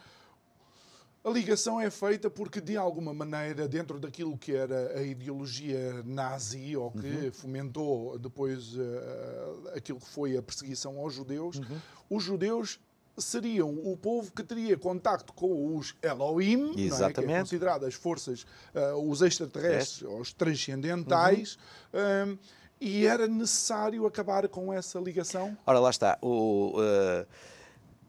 a 1.23 1.29
ligação 1.29 1.79
é 1.79 1.91
feita 1.91 2.29
porque, 2.31 2.59
de 2.59 2.77
alguma 2.77 3.13
maneira, 3.13 3.67
dentro 3.67 3.99
daquilo 3.99 4.37
que 4.37 4.55
era 4.55 4.97
a 4.97 5.03
ideologia 5.03 6.01
nazi, 6.03 6.75
ou 6.75 6.89
que 6.89 7.05
uhum. 7.05 7.31
fomentou 7.31 8.17
depois 8.17 8.73
uh, 8.73 9.69
aquilo 9.75 9.99
que 9.99 10.07
foi 10.07 10.35
a 10.35 10.41
perseguição 10.41 10.97
aos 10.97 11.13
judeus, 11.13 11.57
uhum. 11.57 11.77
os 12.09 12.23
judeus 12.23 12.79
seriam 13.17 13.69
o 13.69 13.97
povo 13.97 14.31
que 14.31 14.43
teria 14.43 14.77
contacto 14.77 15.33
com 15.33 15.75
os 15.75 15.95
Elohim, 16.01 16.71
é? 16.71 17.13
que 17.13 17.19
é 17.19 17.39
considerado 17.39 17.85
as 17.85 17.95
forças, 17.95 18.45
uh, 18.75 18.95
os 19.09 19.21
extraterrestres, 19.21 20.03
é. 20.03 20.07
os 20.07 20.31
transcendentais, 20.31 21.57
uhum. 21.93 22.33
uh, 22.33 22.39
e 22.79 23.07
era 23.07 23.27
necessário 23.27 24.05
acabar 24.05 24.47
com 24.47 24.71
essa 24.71 24.99
ligação? 24.99 25.57
Ora, 25.65 25.79
lá 25.79 25.89
está. 25.89 26.17
O, 26.21 26.79
uh, 26.79 27.25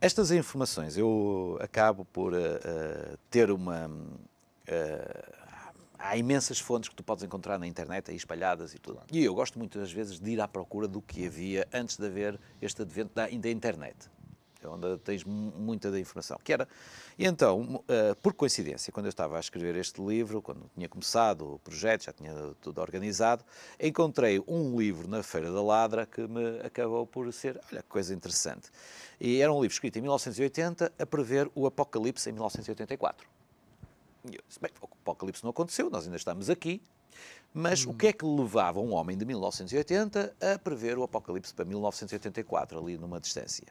estas 0.00 0.30
informações 0.30 0.96
eu 0.96 1.58
acabo 1.60 2.04
por 2.04 2.32
ter 3.30 3.50
uma. 3.50 3.90
há 5.98 6.16
imensas 6.16 6.60
fontes 6.60 6.88
que 6.88 6.94
tu 6.94 7.02
podes 7.02 7.24
encontrar 7.24 7.58
na 7.58 7.66
internet 7.66 8.10
aí 8.10 8.16
espalhadas 8.16 8.74
e 8.74 8.78
tudo. 8.78 8.96
Claro. 8.96 9.08
E 9.10 9.24
eu 9.24 9.34
gosto 9.34 9.58
muitas 9.58 9.90
vezes 9.90 10.20
de 10.20 10.30
ir 10.30 10.40
à 10.40 10.46
procura 10.46 10.86
do 10.86 11.02
que 11.02 11.26
havia 11.26 11.66
antes 11.72 11.96
de 11.96 12.06
haver 12.06 12.38
este 12.62 12.82
advento 12.82 13.12
da, 13.12 13.26
da 13.26 13.50
internet. 13.50 13.96
Onde 14.68 14.98
tens 14.98 15.24
muita 15.24 15.90
da 15.90 15.98
informação. 15.98 16.38
Que 16.42 16.52
era, 16.52 16.68
e 17.18 17.26
então, 17.26 17.82
uh, 17.82 18.14
por 18.22 18.32
coincidência, 18.32 18.92
quando 18.92 19.06
eu 19.06 19.10
estava 19.10 19.36
a 19.36 19.40
escrever 19.40 19.76
este 19.76 20.00
livro, 20.00 20.40
quando 20.40 20.70
tinha 20.74 20.88
começado 20.88 21.54
o 21.54 21.58
projeto, 21.58 22.04
já 22.04 22.12
tinha 22.12 22.32
tudo 22.60 22.80
organizado, 22.80 23.44
encontrei 23.80 24.42
um 24.46 24.78
livro 24.78 25.08
na 25.08 25.22
Feira 25.22 25.50
da 25.50 25.62
Ladra 25.62 26.06
que 26.06 26.26
me 26.26 26.60
acabou 26.60 27.06
por 27.06 27.32
ser, 27.32 27.60
olha 27.72 27.82
que 27.82 27.88
coisa 27.88 28.14
interessante. 28.14 28.70
E 29.20 29.40
era 29.40 29.52
um 29.52 29.60
livro 29.60 29.72
escrito 29.74 29.98
em 29.98 30.02
1980 30.02 30.92
a 30.98 31.06
prever 31.06 31.50
o 31.54 31.66
Apocalipse 31.66 32.28
em 32.28 32.32
1984. 32.32 33.28
E 34.24 34.36
eu 34.36 34.42
disse, 34.46 34.60
bem, 34.60 34.70
o 34.80 34.84
Apocalipse 34.84 35.42
não 35.42 35.50
aconteceu, 35.50 35.90
nós 35.90 36.04
ainda 36.04 36.16
estamos 36.16 36.50
aqui, 36.50 36.82
mas 37.52 37.84
hum. 37.84 37.90
o 37.90 37.94
que 37.94 38.08
é 38.08 38.12
que 38.12 38.24
levava 38.24 38.80
um 38.80 38.92
homem 38.92 39.16
de 39.16 39.24
1980 39.24 40.34
a 40.40 40.58
prever 40.58 40.98
o 40.98 41.02
Apocalipse 41.02 41.52
para 41.54 41.64
1984, 41.64 42.78
ali 42.78 42.98
numa 42.98 43.20
distância? 43.20 43.66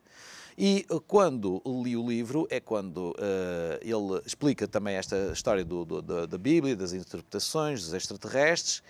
E 0.58 0.88
eh, 0.90 1.00
quando 1.08 1.62
li 1.84 1.96
o 1.96 2.08
livro 2.08 2.48
é 2.50 2.60
quando 2.60 3.12
uh, 3.12 3.78
ele 3.82 4.20
explica 4.26 4.68
também 4.68 4.96
esta 4.96 5.32
história 5.32 5.64
do, 5.64 5.86
do, 5.86 6.02
da, 6.02 6.26
da, 6.26 6.38
Bíblia, 6.38 6.76
das 6.76 6.94
interpretações, 6.94 7.84
dos 7.84 7.94
extraterrestres, 7.94 8.82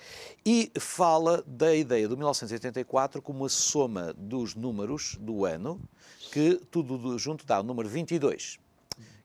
e 0.46 0.72
fala 0.80 1.44
da 1.46 1.76
ideia 1.76 2.08
do 2.08 2.16
1984 2.16 3.22
como 3.22 3.46
a 3.46 3.50
soma 3.50 4.14
dos 4.18 4.56
números 4.56 5.18
do 5.20 5.44
ano, 5.44 5.82
que 6.32 6.56
tudo 6.72 7.20
junto 7.20 7.46
dá 7.46 7.60
o 7.60 7.64
número 7.64 7.90
22, 7.90 8.58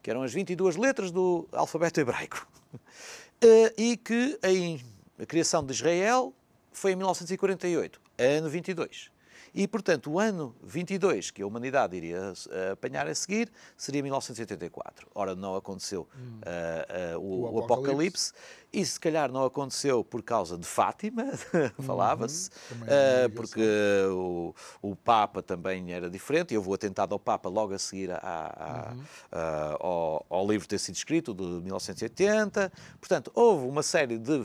que 0.03 0.11
eram 0.11 0.25
as 0.25 0.33
22 0.33 0.75
letras 0.77 1.13
do 1.13 1.47
alfabeto 1.53 2.01
hebraico. 2.01 2.45
Uh, 2.75 3.71
e 3.79 3.97
que 3.97 4.37
em 4.43 4.81
a 5.19 5.27
criação 5.27 5.65
de 5.65 5.73
Israel 5.73 6.35
foi 6.73 6.93
em 6.93 6.97
1948, 6.97 8.01
ano 8.19 8.49
22. 8.49 9.11
E, 9.55 9.67
portanto, 9.69 10.11
o 10.11 10.19
ano 10.19 10.55
22 10.63 11.31
que 11.31 11.43
a 11.43 11.47
humanidade 11.47 11.97
iria 11.97 12.33
uh, 12.33 12.73
apanhar 12.73 13.07
a 13.07 13.15
seguir 13.15 13.51
seria 13.77 14.03
1984. 14.03 15.09
Ora, 15.15 15.35
não 15.35 15.55
aconteceu 15.55 16.03
uh, 16.03 17.17
uh, 17.17 17.21
o, 17.21 17.45
o, 17.45 17.55
o, 17.55 17.59
Apocalipse. 17.65 18.33
e 18.73 18.85
se 18.85 18.99
calhar 18.99 19.31
não 19.31 19.45
aconteceu 19.45 20.03
por 20.03 20.23
causa 20.23 20.57
de 20.57 20.67
Fátima, 20.67 21.25
falava-se, 21.85 22.51
uhum, 22.71 22.87
é 22.87 23.29
porque 23.29 23.63
o, 24.11 24.55
o, 24.81 24.97
Papa 24.97 25.43
também 25.43 25.93
era 25.93 26.09
diferente. 26.09 26.55
Eu 26.55 26.63
vou 26.63 26.75
atentado 26.75 27.13
ao 27.13 27.19
Papa 27.19 27.49
logo 27.49 27.75
a 27.75 27.79
seguir 27.79 28.11
a, 28.11 28.19
a, 28.19 28.93
uhum. 28.93 29.77
ao, 29.81 30.27
ao, 30.29 30.51
livro 30.51 30.67
ter 30.67 30.79
sido 30.79 30.95
escrito, 30.95 31.35
de 31.35 31.43
1980. 31.43 32.73
Portanto, 32.99 33.31
houve 33.35 33.67
uma 33.67 33.83
série 33.83 34.19
de. 34.19 34.45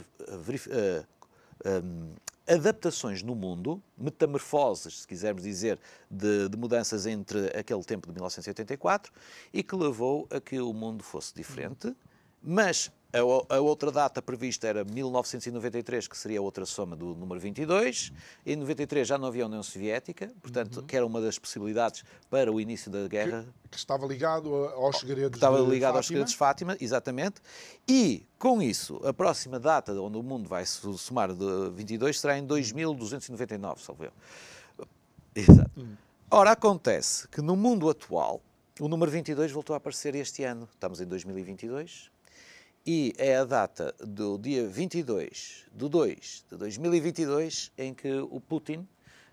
Um, 1.65 2.13
adaptações 2.47 3.21
no 3.21 3.35
mundo, 3.35 3.81
metamorfoses, 3.97 5.01
se 5.01 5.07
quisermos 5.07 5.43
dizer, 5.43 5.79
de, 6.09 6.47
de, 6.47 6.57
mudanças 6.57 7.05
entre 7.05 7.47
aquele 7.57 7.83
tempo 7.83 8.07
de 8.07 8.13
1984 8.13 9.11
e 9.53 9.61
que 9.61 9.75
levou 9.75 10.27
a 10.31 10.39
que 10.39 10.59
o 10.59 10.73
mundo 10.73 11.03
fosse 11.03 11.33
diferente, 11.35 11.93
mas 12.41 12.91
a, 13.13 13.55
a, 13.55 13.59
outra 13.61 13.91
data 13.91 14.21
prevista 14.21 14.67
era 14.67 14.83
1993, 14.83 16.07
que 16.07 16.17
seria 16.17 16.39
a 16.39 16.41
outra 16.41 16.65
soma 16.65 16.95
do 16.95 17.15
número 17.15 17.39
22. 17.39 18.11
Em 18.45 18.55
93 18.55 19.07
já 19.07 19.17
não 19.17 19.27
havia 19.27 19.45
União 19.45 19.63
Soviética, 19.63 20.31
portanto, 20.41 20.81
uhum. 20.81 20.85
que 20.85 20.95
era 20.95 21.05
uma 21.05 21.21
das 21.21 21.39
possibilidades 21.39 22.03
para 22.29 22.51
o 22.51 22.59
início 22.59 22.91
da 22.91 23.07
guerra. 23.07 23.45
Que, 23.63 23.69
que 23.69 23.77
estava 23.77 24.05
ligado 24.05 24.53
aos 24.53 24.99
segredos 24.99 25.31
que 25.31 25.37
estava 25.37 25.57
ligado 25.59 25.71
Fátima. 25.71 25.97
aos 25.97 26.07
segredos 26.07 26.31
de 26.31 26.37
Fátima, 26.37 26.77
exatamente. 26.81 27.41
E, 27.87 28.25
com 28.37 28.61
isso, 28.61 28.99
a 29.05 29.13
próxima 29.13 29.59
data 29.59 29.93
onde 29.93 30.17
o 30.17 30.23
mundo 30.23 30.49
vai 30.49 30.65
se 30.65 30.81
somar 30.97 31.33
de 31.33 31.69
22 31.71 32.19
será 32.19 32.37
em 32.37 32.45
2299, 32.45 33.81
salvo 33.81 34.03
eu. 34.03 34.11
Exato. 35.33 35.71
Uhum. 35.77 35.95
Ora, 36.29 36.51
acontece 36.51 37.25
que 37.29 37.41
no 37.41 37.55
mundo 37.55 37.89
atual, 37.89 38.41
o 38.81 38.87
número 38.89 39.09
22 39.09 39.51
voltou 39.51 39.73
a 39.73 39.77
aparecer 39.77 40.13
este 40.13 40.43
ano. 40.43 40.67
Estamos 40.73 40.99
em 40.99 41.05
2022 41.05 42.16
e 42.87 43.13
é 43.17 43.35
a 43.35 43.43
data 43.43 43.93
do 43.99 44.37
dia 44.37 44.65
22 44.65 45.65
de 45.73 45.89
2 45.89 46.45
de 46.49 46.55
2022 46.55 47.69
em 47.77 47.93
que 47.93 48.09
o 48.31 48.39
Putin 48.39 48.87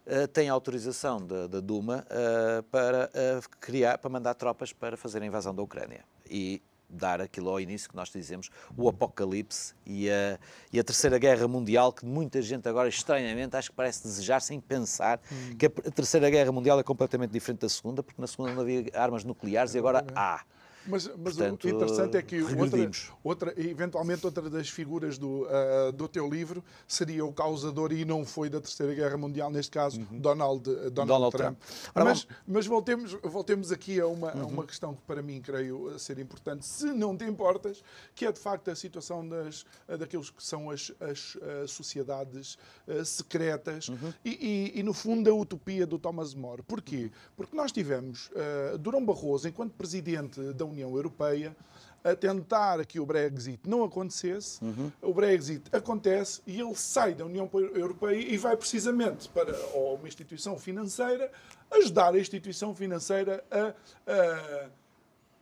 uh, 0.06 0.26
tem 0.32 0.48
autorização 0.48 1.24
da, 1.24 1.60
Duma 1.60 2.04
uh, 2.10 2.64
para 2.64 3.08
uh, 3.14 3.48
criar, 3.60 3.98
para 3.98 4.10
mandar 4.10 4.34
tropas 4.34 4.72
para 4.72 4.96
fazer 4.96 5.22
a 5.22 5.26
invasão 5.26 5.54
da 5.54 5.62
Ucrânia 5.62 6.04
e 6.28 6.60
dar 6.90 7.20
aquilo 7.20 7.48
ao 7.48 7.60
início 7.60 7.88
que 7.88 7.94
nós 7.94 8.08
dizemos 8.08 8.50
o 8.76 8.88
apocalipse 8.88 9.72
e 9.86 10.10
a, 10.10 10.36
e 10.72 10.80
a 10.80 10.84
terceira 10.84 11.16
guerra 11.16 11.46
mundial 11.46 11.92
que 11.92 12.04
muita 12.04 12.42
gente 12.42 12.68
agora 12.68 12.88
estranhamente 12.88 13.56
acho 13.56 13.70
que 13.70 13.76
parece 13.76 14.02
desejar 14.02 14.40
sem 14.40 14.60
pensar 14.60 15.20
hum. 15.30 15.56
que 15.56 15.66
a, 15.66 15.68
a 15.68 15.90
terceira 15.92 16.28
guerra 16.28 16.50
mundial 16.50 16.80
é 16.80 16.82
completamente 16.82 17.30
diferente 17.30 17.60
da 17.60 17.68
segunda 17.68 18.02
porque 18.02 18.20
na 18.20 18.26
segunda 18.26 18.52
não 18.52 18.62
havia 18.62 18.84
armas 18.94 19.22
nucleares 19.22 19.74
e 19.74 19.78
agora 19.78 20.04
há 20.16 20.42
mas, 20.86 21.08
mas 21.16 21.36
Portanto, 21.36 21.64
o 21.64 21.68
interessante 21.68 22.16
é 22.16 22.22
que 22.22 22.42
outra, 22.42 22.90
outra, 23.22 23.54
eventualmente 23.56 24.24
outra 24.26 24.48
das 24.50 24.68
figuras 24.68 25.18
do, 25.18 25.42
uh, 25.42 25.92
do 25.92 26.06
teu 26.06 26.28
livro 26.28 26.62
seria 26.86 27.24
o 27.24 27.32
causador 27.32 27.92
e 27.92 28.04
não 28.04 28.24
foi 28.24 28.50
da 28.50 28.60
Terceira 28.60 28.94
Guerra 28.94 29.16
Mundial, 29.16 29.50
neste 29.50 29.70
caso, 29.70 30.00
uhum. 30.00 30.18
Donald, 30.20 30.62
Donald, 30.64 30.92
Donald, 30.92 31.36
Trump. 31.36 31.58
Trump. 31.58 32.06
mas, 32.06 32.26
mas 32.46 32.66
voltemos, 32.66 33.12
voltemos 33.22 33.72
aqui 33.72 33.98
a 34.00 34.06
uma, 34.06 34.34
uhum. 34.34 34.42
a 34.42 34.46
uma 34.46 34.66
questão 34.66 34.94
que 34.94 35.02
para 35.02 35.22
mim 35.22 35.40
creio 35.40 35.98
ser 35.98 36.18
importante, 36.18 36.66
se 36.66 36.86
não 36.86 37.16
te 37.16 37.24
importas, 37.24 37.82
que 38.14 38.26
é 38.26 38.32
de 38.32 38.38
facto 38.38 38.70
a 38.70 38.76
situação 38.76 39.26
das, 39.26 39.64
daqueles 39.98 40.30
que 40.30 40.42
são 40.42 40.70
as, 40.70 40.92
as, 41.00 41.36
as 41.62 41.70
sociedades 41.70 42.58
uh, 42.86 43.04
secretas 43.04 43.88
uhum. 43.88 44.12
e, 44.24 44.72
e, 44.74 44.80
e, 44.80 44.82
no 44.82 44.92
fundo, 44.92 45.30
a 45.30 45.34
utopia 45.34 45.86
do 45.86 45.98
Thomas 45.98 46.34
More. 46.34 46.62
Porquê? 46.62 47.10
Porque 47.36 47.56
nós 47.56 47.72
tivemos 47.72 48.30
uh, 48.30 48.78
Durão 48.78 49.04
Barroso, 49.04 49.48
enquanto 49.48 49.72
presidente 49.72 50.40
da 50.52 50.64
União 50.64 50.73
Europeia 50.80 51.56
a 52.04 52.14
tentar 52.14 52.84
que 52.84 53.00
o 53.00 53.06
Brexit 53.06 53.60
não 53.66 53.82
acontecesse. 53.82 54.62
Uhum. 54.62 54.92
O 55.00 55.14
Brexit 55.14 55.64
acontece 55.72 56.42
e 56.46 56.60
ele 56.60 56.74
sai 56.74 57.14
da 57.14 57.24
União 57.24 57.48
Europeia 57.74 58.18
e 58.18 58.36
vai 58.36 58.54
precisamente 58.56 59.26
para 59.30 59.56
uma 59.74 60.06
instituição 60.06 60.58
financeira 60.58 61.32
ajudar 61.70 62.14
a 62.14 62.18
instituição 62.18 62.74
financeira 62.74 63.42
a, 63.50 63.74
a 64.06 64.68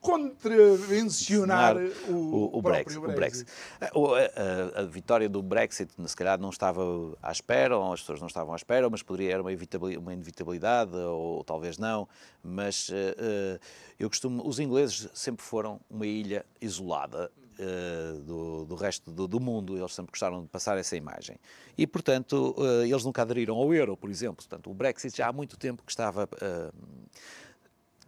contravencionar 0.02 1.76
o, 2.08 2.12
o, 2.12 2.58
o, 2.58 2.62
Brexit, 2.62 2.98
Brexit. 2.98 2.98
o, 2.98 3.12
Brexit. 3.14 3.50
A, 3.80 4.80
a, 4.80 4.80
a, 4.80 4.84
vitória 4.84 5.28
do 5.28 5.40
Brexit, 5.40 5.92
se 6.04 6.16
calhar, 6.16 6.40
não 6.40 6.50
estava 6.50 6.82
à 7.22 7.30
espera, 7.30 7.78
ou 7.78 7.92
as 7.92 8.00
pessoas 8.00 8.20
não 8.20 8.26
estavam 8.26 8.52
à 8.52 8.56
espera, 8.56 8.90
mas 8.90 9.00
poderia 9.02 9.34
era 9.34 9.42
uma 9.42 10.12
inevitabilidade, 10.12 10.96
ou 10.96 11.44
talvez 11.44 11.78
não. 11.78 12.08
Mas 12.42 12.88
uh, 12.88 13.60
eu 13.98 14.10
costumo. 14.10 14.46
Os 14.46 14.58
ingleses 14.58 15.08
sempre 15.14 15.44
foram 15.44 15.80
uma 15.88 16.06
ilha 16.06 16.44
isolada. 16.60 17.30
Uh, 17.52 18.18
do, 18.22 18.64
do, 18.64 18.74
resto 18.74 19.10
do, 19.12 19.28
do, 19.28 19.38
mundo, 19.38 19.76
eles 19.76 19.94
sempre 19.94 20.10
gostaram 20.10 20.42
de 20.42 20.48
passar 20.48 20.78
essa 20.78 20.96
imagem. 20.96 21.36
E, 21.76 21.86
portanto, 21.86 22.56
uh, 22.56 22.82
eles 22.82 23.04
nunca 23.04 23.20
aderiram 23.22 23.56
ao 23.56 23.72
euro, 23.74 23.94
por 23.94 24.08
exemplo. 24.08 24.36
Portanto, 24.36 24.70
o 24.70 24.74
Brexit 24.74 25.18
já 25.18 25.28
há 25.28 25.32
muito 25.32 25.58
tempo 25.58 25.82
que 25.84 25.92
estava 25.92 26.26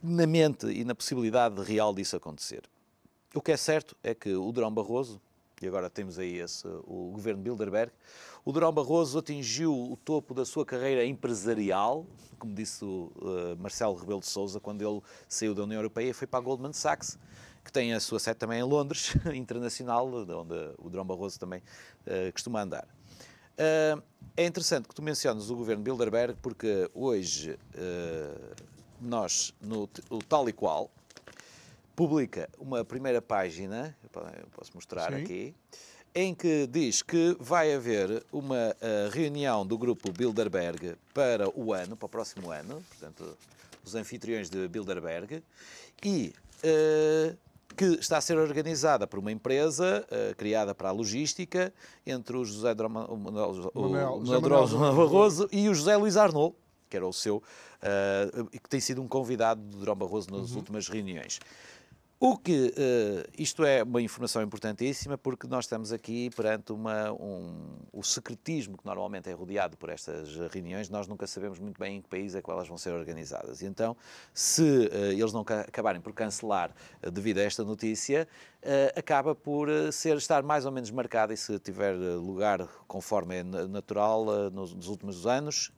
na 0.05 0.27
mente 0.27 0.67
e 0.67 0.85
na 0.85 0.95
possibilidade 0.95 1.62
real 1.62 1.95
disso 1.95 2.14
acontecer. 2.14 2.62
O 3.35 3.40
que 3.40 3.51
é 3.51 3.57
certo 3.57 3.97
é 4.03 4.14
que 4.14 4.35
o 4.35 4.53
Durão 4.53 4.73
Barroso, 4.73 5.19
e 5.62 5.67
agora 5.67 5.88
temos 5.88 6.19
aí 6.19 6.37
esse, 6.37 6.67
o 6.67 7.11
governo 7.11 7.43
Bilderberg, 7.43 7.90
o 8.45 8.53
Durão 8.53 8.71
Barroso 8.71 9.19
atingiu 9.19 9.73
o 9.73 9.97
topo 9.97 10.35
da 10.35 10.45
sua 10.45 10.67
carreira 10.67 11.07
empresarial, 11.07 12.07
como 12.38 12.53
disse 12.53 12.85
o 12.85 13.11
uh, 13.17 13.57
Marcelo 13.59 13.95
Rebelo 13.95 14.21
de 14.21 14.27
Sousa, 14.27 14.61
quando 14.61 14.87
ele 14.87 15.01
saiu 15.27 15.55
da 15.55 15.62
União 15.62 15.79
Europeia 15.79 16.11
e 16.11 16.12
foi 16.12 16.27
para 16.27 16.38
a 16.38 16.43
Goldman 16.43 16.75
Sachs, 16.75 17.19
que 17.64 17.73
tem 17.73 17.95
a 17.95 17.99
sua 17.99 18.21
sede 18.21 18.38
também 18.38 18.61
em 18.61 18.62
Londres, 18.62 19.14
internacional, 19.35 20.07
onde 20.07 20.55
o 20.77 20.90
Durão 20.90 21.07
Barroso 21.07 21.40
também 21.40 21.62
uh, 22.07 22.31
costuma 22.31 22.61
andar. 22.61 22.87
Uh, 23.55 24.03
é 24.37 24.45
interessante 24.45 24.87
que 24.87 24.95
tu 24.95 25.01
menciones 25.01 25.49
o 25.49 25.57
governo 25.57 25.83
Bilderberg, 25.83 26.37
porque 26.43 26.90
hoje 26.93 27.59
nós, 29.05 29.55
no 29.61 29.88
o 30.11 30.19
tal 30.19 30.49
e 30.49 30.53
qual, 30.53 30.90
publica 31.95 32.49
uma 32.59 32.85
primeira 32.85 33.23
página, 33.23 33.97
eu 34.03 34.49
posso 34.57 34.73
mostrar 34.75 35.12
Sim. 35.12 35.23
aqui, 35.23 35.55
em 36.14 36.35
que 36.35 36.67
diz 36.67 37.03
que 37.03 37.37
vai 37.40 37.75
haver 37.75 38.25
uma 38.33 38.71
uh, 38.71 39.11
reunião 39.11 39.67
do 39.67 39.77
grupo 39.77 40.12
Bilderberg 40.12 40.97
para 41.12 41.49
o 41.59 41.73
ano, 41.73 41.97
para 41.97 42.07
o 42.07 42.09
próximo 42.09 42.51
ano, 42.51 42.83
portanto, 42.88 43.37
os 43.85 43.95
anfitriões 43.95 44.49
de 44.49 44.69
Bilderberg, 44.69 45.43
e 46.03 46.33
uh, 46.62 47.37
que 47.77 47.85
está 47.85 48.19
a 48.19 48.21
ser 48.21 48.38
organizada 48.38 49.07
por 49.07 49.19
uma 49.19 49.33
empresa 49.33 50.07
uh, 50.07 50.37
criada 50.37 50.73
para 50.75 50.88
a 50.88 50.93
logística 50.93 51.73
entre 52.07 52.37
o 52.37 52.45
José 52.45 52.73
Droma, 52.75 53.07
o 53.07 53.17
Manuel, 53.17 53.71
o, 53.75 53.83
Manuel, 53.83 54.21
Barroso 54.95 55.49
e 55.51 55.69
o 55.69 55.75
José 55.75 55.97
Luís 55.97 56.17
Arnaud, 56.17 56.55
que 56.94 56.96
era 56.96 57.07
o 57.07 57.12
seu, 57.12 57.38
uh, 57.38 58.50
que 58.50 58.68
tem 58.70 58.78
sido 58.78 59.02
um 59.02 59.09
convidado 59.09 59.61
do 59.61 59.78
Durão 59.78 59.96
Barroso 59.96 60.30
nas 60.30 60.52
uhum. 60.52 60.59
últimas 60.59 60.88
reuniões. 60.88 61.40
O 62.20 62.38
que 62.38 62.68
uh, 62.68 63.30
isto 63.37 63.64
é 63.64 63.83
uma 63.83 64.00
informação 64.00 64.40
importantíssima 64.40 65.18
porque 65.18 65.46
nós 65.46 65.64
estamos 65.64 65.92
aqui 65.92 66.30
perante 66.30 66.72
uma, 66.72 67.12
um, 67.12 67.52
o 67.92 68.02
secretismo 68.02 68.78
que 68.78 68.87
normalmente 68.87 69.28
é 69.28 69.33
rodeado 69.33 69.76
por 69.76 69.90
estas 69.90 70.35
reuniões, 70.50 70.88
nós 70.88 71.07
nunca 71.07 71.26
sabemos 71.26 71.59
muito 71.59 71.78
bem 71.78 71.96
em 71.96 72.00
que 72.00 72.09
país 72.09 72.35
é 72.35 72.40
que 72.40 72.48
elas 72.48 72.66
vão 72.66 72.78
ser 72.78 72.94
organizadas. 72.94 73.61
E 73.61 73.66
então, 73.66 73.96
se 74.33 74.62
uh, 74.62 75.12
eles 75.12 75.33
não 75.33 75.42
acabarem 75.42 76.00
por 76.00 76.14
cancelar 76.14 76.70
uh, 77.02 77.11
devido 77.11 77.38
a 77.38 77.42
esta 77.42 77.64
notícia, 77.64 78.26
acaba 78.96 79.35
por 79.35 79.68
ser 79.92 80.16
estar 80.16 80.42
mais 80.42 80.64
ou 80.64 80.72
menos 80.72 80.90
marcada 80.90 81.35
e 81.35 81.37
se 81.37 81.59
tiver 81.59 81.92
lugar 81.92 82.66
conforme 82.88 83.40
é 83.40 83.42
natural 83.42 84.24
nos, 84.50 84.72
nos 84.72 84.88
últimos 84.88 85.26
anos 85.26 85.70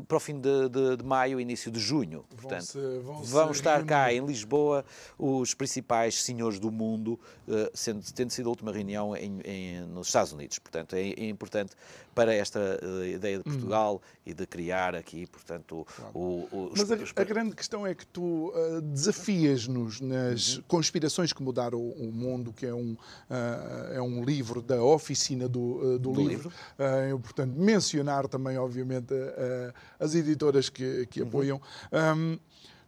para 0.00 0.16
o 0.16 0.20
fim 0.20 0.40
de, 0.40 0.68
de, 0.68 0.96
de 0.96 1.04
maio, 1.04 1.40
início 1.40 1.70
de 1.70 1.78
junho. 1.78 2.24
Portanto, 2.34 2.78
vão, 3.02 3.22
vão 3.22 3.50
estar 3.50 3.74
reunir. 3.74 3.88
cá 3.88 4.12
em 4.12 4.24
Lisboa 4.24 4.84
os 5.18 5.54
principais 5.54 6.22
senhores 6.22 6.58
do 6.58 6.70
mundo, 6.70 7.18
uh, 7.48 7.70
sendo, 7.74 8.02
tendo 8.12 8.30
sido 8.30 8.46
a 8.46 8.50
última 8.50 8.72
reunião 8.72 9.16
em, 9.16 9.40
em, 9.44 9.80
nos 9.82 10.06
Estados 10.08 10.32
Unidos. 10.32 10.58
Portanto, 10.58 10.94
é, 10.94 11.10
é 11.10 11.28
importante 11.28 11.72
para 12.14 12.34
esta 12.34 12.78
uh, 12.82 13.04
ideia 13.04 13.38
de 13.38 13.44
Portugal 13.44 13.96
hum. 13.96 14.20
e 14.26 14.34
de 14.34 14.46
criar 14.46 14.94
aqui, 14.94 15.26
portanto, 15.26 15.86
claro. 15.96 16.12
o, 16.14 16.48
o, 16.52 16.72
Mas 16.76 16.90
a, 16.90 16.94
a, 16.94 17.24
grande 17.24 17.56
questão 17.56 17.86
é 17.86 17.94
que 17.94 18.06
tu 18.06 18.50
uh, 18.50 18.80
desafias-nos 18.82 20.00
nas 20.00 20.56
uhum. 20.56 20.62
conspirações 20.68 21.32
que 21.32 21.42
mudaram 21.42 21.78
o, 21.78 22.08
o 22.08 22.12
mundo, 22.12 22.52
que 22.52 22.66
é 22.66 22.74
um, 22.74 22.96
é 23.92 24.00
um 24.00 24.22
livro 24.24 24.60
da 24.60 24.82
oficina 24.82 25.48
do, 25.48 25.98
do, 25.98 26.12
do 26.12 26.28
livro. 26.28 26.52
livro. 26.78 27.20
portanto, 27.20 27.54
mencionar 27.56 28.28
também, 28.28 28.58
obviamente, 28.58 29.14
as 29.98 30.14
editoras 30.14 30.68
que, 30.68 31.06
que 31.06 31.20
uhum. 31.20 31.28
apoiam. 31.28 31.60
Um, 31.92 32.38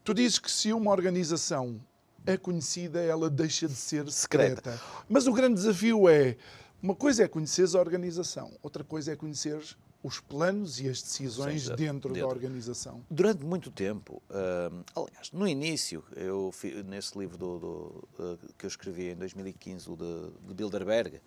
tu 0.02 0.14
dizes 0.14 0.38
que 0.38 0.50
se 0.50 0.72
uma 0.72 0.90
organização 0.90 1.80
é 2.26 2.36
conhecida, 2.36 3.00
ela 3.00 3.28
deixa 3.28 3.68
de 3.68 3.74
ser 3.74 4.10
secreta. 4.10 4.56
secreta. 4.56 4.80
Mas 5.08 5.26
o 5.26 5.32
grande 5.32 5.54
desafio 5.54 6.08
é: 6.08 6.36
uma 6.82 6.94
coisa 6.94 7.24
é 7.24 7.28
conhecer 7.28 7.66
a 7.76 7.78
organização, 7.78 8.52
outra 8.62 8.82
coisa 8.82 9.12
é 9.12 9.16
conhecer 9.16 9.60
os 10.04 10.20
planos 10.20 10.80
e 10.80 10.88
as 10.88 11.00
decisões 11.00 11.62
Sim, 11.62 11.74
dentro, 11.76 12.12
dentro, 12.12 12.14
da 12.14 12.26
organização. 12.26 13.02
Durante 13.10 13.42
muito 13.42 13.70
tempo, 13.70 14.22
uh, 14.28 14.84
aliás, 14.94 15.32
no 15.32 15.48
início, 15.48 16.04
eu 16.14 16.52
nesse 16.84 17.18
livro 17.18 17.38
do, 17.38 17.58
do, 17.58 18.08
uh, 18.18 18.38
que 18.58 18.66
eu 18.66 18.68
escrevi 18.68 19.12
em 19.12 19.16
2015, 19.16 19.90
o 19.90 19.96
de, 19.96 20.30
de 20.46 20.52
Bilderberg, 20.52 21.22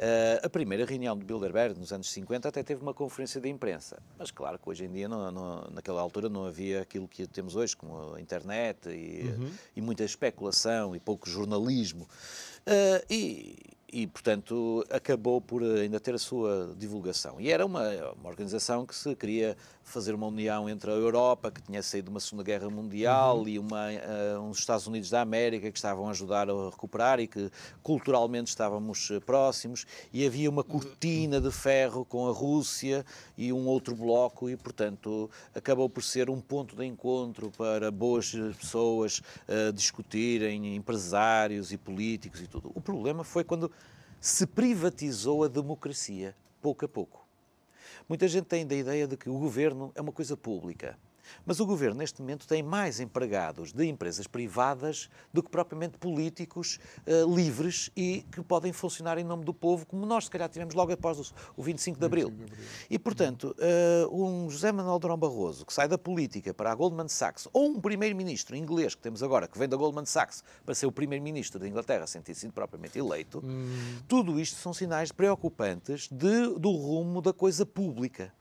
Uh, 0.00 0.40
a 0.42 0.48
primeira 0.48 0.86
reunião 0.86 1.14
de 1.14 1.26
Bilderberg, 1.26 1.78
nos 1.78 1.92
anos 1.92 2.10
50, 2.10 2.48
até 2.48 2.62
teve 2.62 2.80
uma 2.80 2.94
conferência 2.94 3.38
de 3.38 3.50
imprensa. 3.50 4.02
Mas 4.18 4.30
claro 4.30 4.58
que 4.58 4.66
hoje 4.66 4.86
em 4.86 4.90
dia, 4.90 5.06
não, 5.06 5.30
não, 5.30 5.70
naquela 5.70 6.00
altura, 6.00 6.26
não 6.26 6.46
havia 6.46 6.80
aquilo 6.80 7.06
que 7.06 7.26
temos 7.26 7.54
hoje, 7.54 7.76
como 7.76 8.14
a 8.14 8.18
internet 8.18 8.88
e, 8.88 9.28
uhum. 9.28 9.50
e 9.76 9.82
muita 9.82 10.02
especulação 10.02 10.96
e 10.96 11.00
pouco 11.00 11.28
jornalismo. 11.28 12.08
Uh, 12.66 13.04
e, 13.10 13.58
e, 13.92 14.06
portanto, 14.06 14.84
acabou 14.90 15.40
por 15.40 15.62
ainda 15.62 15.98
ter 15.98 16.14
a 16.14 16.18
sua 16.18 16.74
divulgação. 16.76 17.40
E 17.40 17.50
era 17.50 17.66
uma, 17.66 17.88
uma 18.14 18.28
organização 18.28 18.86
que 18.86 18.94
se 18.94 19.14
queria 19.16 19.56
fazer 19.82 20.14
uma 20.14 20.28
união 20.28 20.68
entre 20.68 20.90
a 20.90 20.94
Europa, 20.94 21.50
que 21.50 21.60
tinha 21.60 21.82
saído 21.82 22.06
de 22.06 22.10
uma 22.10 22.20
Segunda 22.20 22.44
Guerra 22.44 22.70
Mundial, 22.70 23.40
uhum. 23.40 23.48
e 23.48 23.58
uma, 23.58 23.88
uh, 23.88 24.40
uns 24.40 24.58
Estados 24.58 24.86
Unidos 24.86 25.10
da 25.10 25.20
América, 25.20 25.70
que 25.70 25.76
estavam 25.76 26.06
a 26.06 26.10
ajudar 26.10 26.48
a 26.48 26.70
recuperar 26.70 27.18
e 27.18 27.26
que 27.26 27.50
culturalmente 27.82 28.50
estávamos 28.50 29.10
uh, 29.10 29.20
próximos, 29.20 29.84
e 30.12 30.24
havia 30.24 30.48
uma 30.48 30.62
cortina 30.62 31.40
de 31.40 31.50
ferro 31.50 32.04
com 32.04 32.28
a 32.28 32.32
Rússia 32.32 33.04
e 33.36 33.52
um 33.52 33.66
outro 33.66 33.96
bloco, 33.96 34.48
e, 34.48 34.56
portanto, 34.56 35.28
acabou 35.54 35.88
por 35.88 36.02
ser 36.04 36.30
um 36.30 36.40
ponto 36.40 36.76
de 36.76 36.86
encontro 36.86 37.50
para 37.50 37.90
boas 37.90 38.30
pessoas 38.58 39.20
uh, 39.48 39.72
discutirem, 39.72 40.76
empresários 40.76 41.72
e 41.72 41.76
políticos 41.76 42.40
e 42.40 42.46
tudo. 42.46 42.70
O 42.74 42.80
problema 42.80 43.24
foi 43.24 43.42
quando 43.42 43.70
se 44.20 44.46
privatizou 44.46 45.44
a 45.44 45.48
democracia, 45.48 46.36
pouco 46.60 46.84
a 46.84 46.88
pouco. 46.88 47.26
Muita 48.08 48.28
gente 48.28 48.44
tem 48.44 48.66
a 48.68 48.74
ideia 48.74 49.06
de 49.06 49.16
que 49.16 49.30
o 49.30 49.38
governo 49.38 49.90
é 49.94 50.00
uma 50.00 50.12
coisa 50.12 50.36
pública. 50.36 50.98
Mas 51.44 51.60
o 51.60 51.66
governo, 51.66 51.96
neste 51.98 52.20
momento, 52.20 52.46
tem 52.46 52.62
mais 52.62 53.00
empregados 53.00 53.72
de 53.72 53.86
empresas 53.86 54.26
privadas 54.26 55.08
do 55.32 55.42
que 55.42 55.50
propriamente 55.50 55.98
políticos 55.98 56.78
uh, 57.06 57.34
livres 57.34 57.90
e 57.96 58.24
que 58.32 58.42
podem 58.42 58.72
funcionar 58.72 59.18
em 59.18 59.24
nome 59.24 59.44
do 59.44 59.54
povo, 59.54 59.86
como 59.86 60.06
nós, 60.06 60.24
se 60.24 60.30
calhar, 60.30 60.48
tivemos 60.48 60.74
logo 60.74 60.92
após 60.92 61.32
o 61.56 61.62
25 61.62 61.98
de 61.98 62.06
Abril. 62.06 62.28
25 62.28 62.46
de 62.46 62.52
Abril. 62.52 62.68
E, 62.88 62.98
portanto, 62.98 63.54
uh, 63.58 64.24
um 64.24 64.50
José 64.50 64.72
Manuel 64.72 64.98
Durão 64.98 65.16
Barroso, 65.16 65.64
que 65.64 65.72
sai 65.72 65.88
da 65.88 65.98
política 65.98 66.52
para 66.52 66.72
a 66.72 66.74
Goldman 66.74 67.08
Sachs, 67.08 67.48
ou 67.52 67.68
um 67.68 67.80
primeiro-ministro 67.80 68.56
inglês 68.56 68.94
que 68.94 69.02
temos 69.02 69.22
agora, 69.22 69.46
que 69.46 69.58
vem 69.58 69.68
da 69.68 69.76
Goldman 69.76 70.06
Sachs 70.06 70.42
para 70.64 70.74
ser 70.74 70.86
o 70.86 70.92
primeiro-ministro 70.92 71.58
da 71.58 71.68
Inglaterra, 71.68 72.06
sem 72.06 72.20
ter 72.22 72.34
sido 72.34 72.52
propriamente 72.52 72.98
eleito, 72.98 73.42
hum. 73.44 73.98
tudo 74.08 74.38
isto 74.40 74.56
são 74.56 74.72
sinais 74.72 75.12
preocupantes 75.12 76.08
de, 76.10 76.58
do 76.58 76.70
rumo 76.70 77.20
da 77.20 77.32
coisa 77.32 77.64
pública 77.64 78.32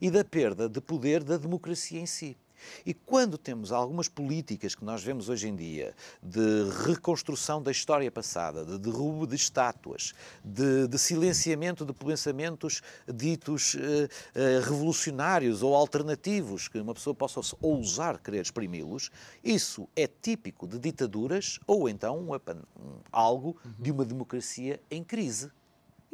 e 0.00 0.10
da 0.10 0.24
perda 0.24 0.68
de 0.68 0.80
poder 0.80 1.22
da 1.22 1.36
democracia 1.36 2.00
em 2.00 2.06
si. 2.06 2.36
E 2.84 2.94
quando 2.94 3.36
temos 3.36 3.72
algumas 3.72 4.08
políticas 4.08 4.74
que 4.74 4.84
nós 4.84 5.02
vemos 5.02 5.28
hoje 5.28 5.48
em 5.48 5.56
dia 5.56 5.94
de 6.22 6.70
reconstrução 6.86 7.62
da 7.62 7.70
história 7.70 8.10
passada, 8.10 8.64
de 8.64 8.78
derrubo 8.78 9.26
de 9.26 9.36
estátuas, 9.36 10.14
de, 10.44 10.86
de 10.86 10.98
silenciamento 10.98 11.84
de 11.84 11.92
pensamentos 11.92 12.82
ditos 13.12 13.76
eh, 13.76 14.08
eh, 14.34 14.60
revolucionários 14.62 15.62
ou 15.62 15.74
alternativos, 15.74 16.68
que 16.68 16.78
uma 16.78 16.94
pessoa 16.94 17.14
possa 17.14 17.40
ousar 17.60 18.18
querer 18.18 18.42
exprimi-los, 18.42 19.10
isso 19.42 19.88
é 19.94 20.06
típico 20.06 20.66
de 20.66 20.78
ditaduras 20.78 21.58
ou 21.66 21.88
então 21.88 22.20
um, 22.20 22.98
algo 23.12 23.56
de 23.78 23.90
uma 23.90 24.04
democracia 24.04 24.80
em 24.90 25.02
crise. 25.02 25.50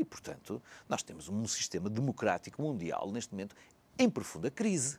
E, 0.03 0.05
portanto, 0.05 0.61
nós 0.89 1.01
temos 1.01 1.29
um 1.29 1.47
sistema 1.47 1.89
democrático 1.89 2.61
mundial, 2.61 3.13
neste 3.13 3.31
momento, 3.31 3.55
em 3.97 4.11
profunda 4.11 4.51
crise 4.51 4.99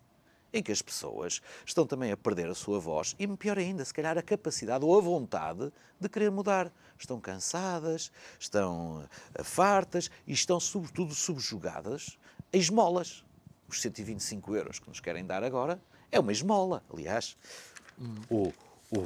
em 0.54 0.64
que 0.64 0.72
as 0.72 0.82
pessoas 0.82 1.42
estão 1.66 1.86
também 1.86 2.10
a 2.10 2.16
perder 2.16 2.48
a 2.48 2.56
sua 2.56 2.80
voz 2.80 3.18
e, 3.20 3.28
pior 3.28 3.58
ainda, 3.58 3.84
se 3.84 3.94
calhar 3.94 4.18
a 4.18 4.22
capacidade 4.22 4.86
ou 4.86 4.98
a 4.98 5.02
vontade 5.02 5.74
de 6.00 6.08
querer 6.08 6.32
mudar. 6.32 6.72
Estão 6.98 7.20
cansadas, 7.20 8.14
estão 8.40 9.06
eh, 9.36 9.44
fartas 9.44 10.10
e 10.26 10.32
estão, 10.32 10.58
sobretudo, 10.58 11.14
subjugadas 11.14 12.18
a 12.54 12.56
esmolas. 12.56 13.26
Os 13.68 13.82
125 13.82 14.56
euros 14.56 14.80
que 14.80 14.88
nos 14.88 15.02
querem 15.02 15.26
dar 15.26 15.44
agora 15.44 15.82
é 16.14 16.18
uma 16.18 16.32
esmola. 16.32 16.82
Aliás, 16.90 17.36
hum. 18.00 18.16
o, 18.30 18.54
o, 18.90 19.04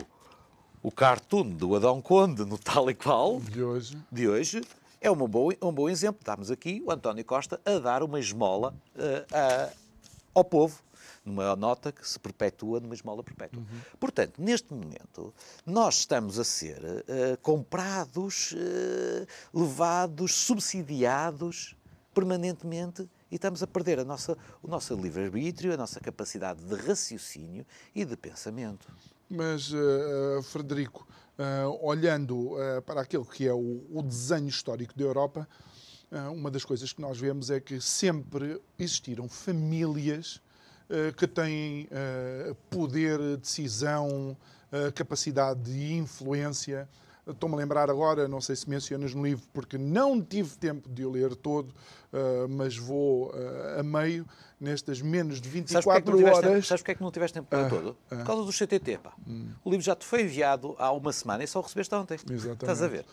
o 0.83 0.91
cartoon 0.91 1.49
do 1.49 1.75
Adão 1.75 2.03
Conde, 2.03 2.45
no 2.45 2.59
tal 2.59 2.87
e 2.87 2.93
qual, 2.93 3.39
de 3.39 3.63
hoje, 3.63 3.97
de 4.11 4.27
hoje 4.27 4.61
é 5.07 5.11
uma 5.11 5.27
boa, 5.27 5.55
um 5.61 5.71
bom 5.71 5.87
exemplo. 5.87 6.19
Estamos 6.19 6.51
aqui 6.51 6.83
o 6.85 6.91
António 6.91 7.23
Costa 7.23 7.61
a 7.65 7.79
dar 7.79 8.03
uma 8.03 8.19
esmola 8.19 8.75
uh, 8.93 9.71
uh, 9.71 9.77
ao 10.35 10.43
povo 10.43 10.83
numa 11.23 11.55
nota 11.55 11.93
que 11.93 12.07
se 12.07 12.19
perpetua 12.19 12.79
numa 12.81 12.93
esmola 12.93 13.23
perpétua. 13.23 13.59
Uhum. 13.59 13.79
Portanto, 13.99 14.41
neste 14.41 14.73
momento, 14.73 15.33
nós 15.65 15.99
estamos 15.99 16.37
a 16.37 16.43
ser 16.43 16.77
uh, 16.79 17.37
comprados, 17.41 18.51
uh, 18.51 19.27
levados, 19.53 20.33
subsidiados 20.33 21.75
permanentemente 22.13 23.09
e 23.31 23.35
estamos 23.35 23.63
a 23.63 23.67
perder 23.67 23.99
a 23.99 24.05
nossa, 24.05 24.37
o 24.61 24.67
nosso 24.67 24.93
livre-arbítrio, 24.95 25.73
a 25.73 25.77
nossa 25.77 26.01
capacidade 26.01 26.61
de 26.63 26.75
raciocínio 26.75 27.65
e 27.95 28.03
de 28.03 28.17
pensamento. 28.17 28.87
Mas, 29.29 29.71
uh, 29.71 30.41
Frederico, 30.43 31.07
olhando 31.81 32.55
para 32.85 33.01
aquilo 33.01 33.25
que 33.25 33.47
é 33.47 33.53
o, 33.53 33.85
o 33.91 34.01
desenho 34.01 34.47
histórico 34.47 34.97
da 34.97 35.03
Europa, 35.03 35.47
uma 36.33 36.49
das 36.49 36.63
coisas 36.65 36.91
que 36.93 37.01
nós 37.01 37.19
vemos 37.19 37.49
é 37.49 37.59
que 37.59 37.79
sempre 37.81 38.61
existiram 38.79 39.27
famílias 39.27 40.41
que 41.17 41.27
têm 41.27 41.87
poder, 42.69 43.37
decisão, 43.37 44.35
capacidade 44.95 45.61
de 45.61 45.93
influência. 45.93 46.87
Estou-me 47.27 47.55
a 47.55 47.57
lembrar 47.57 47.89
agora, 47.89 48.27
não 48.27 48.41
sei 48.41 48.55
se 48.55 48.69
mencionas 48.69 49.13
no 49.13 49.23
livro, 49.23 49.45
porque 49.53 49.77
não 49.77 50.21
tive 50.21 50.57
tempo 50.57 50.89
de 50.89 51.05
o 51.05 51.11
ler 51.11 51.35
todo, 51.35 51.73
mas 52.49 52.77
vou 52.77 53.33
a 53.77 53.83
meio, 53.83 54.25
nestas 54.59 55.01
menos 55.01 55.39
de 55.39 55.47
24 55.49 55.83
sabes 55.83 56.23
horas. 56.23 56.39
Tempo, 56.39 56.65
sabes 56.65 56.81
porque 56.81 56.91
é 56.91 56.95
que 56.95 57.01
não 57.01 57.11
tiveste 57.11 57.35
tempo 57.35 57.47
para 57.47 57.67
uh, 57.67 57.69
todo? 57.69 57.89
Uh. 57.89 58.17
Por 58.17 58.25
causa 58.25 58.43
do 58.43 58.51
CTT, 58.51 58.97
pá. 58.97 59.13
Uh. 59.25 59.49
O 59.63 59.69
livro 59.69 59.85
já 59.85 59.95
te 59.95 60.05
foi 60.05 60.23
enviado 60.23 60.75
há 60.79 60.91
uma 60.91 61.13
semana 61.13 61.43
e 61.43 61.47
só 61.47 61.59
o 61.59 61.61
recebeste 61.61 61.93
ontem. 61.93 62.15
Exatamente. 62.29 62.63
Estás 62.63 62.81
a 62.81 62.87
ver? 62.87 63.05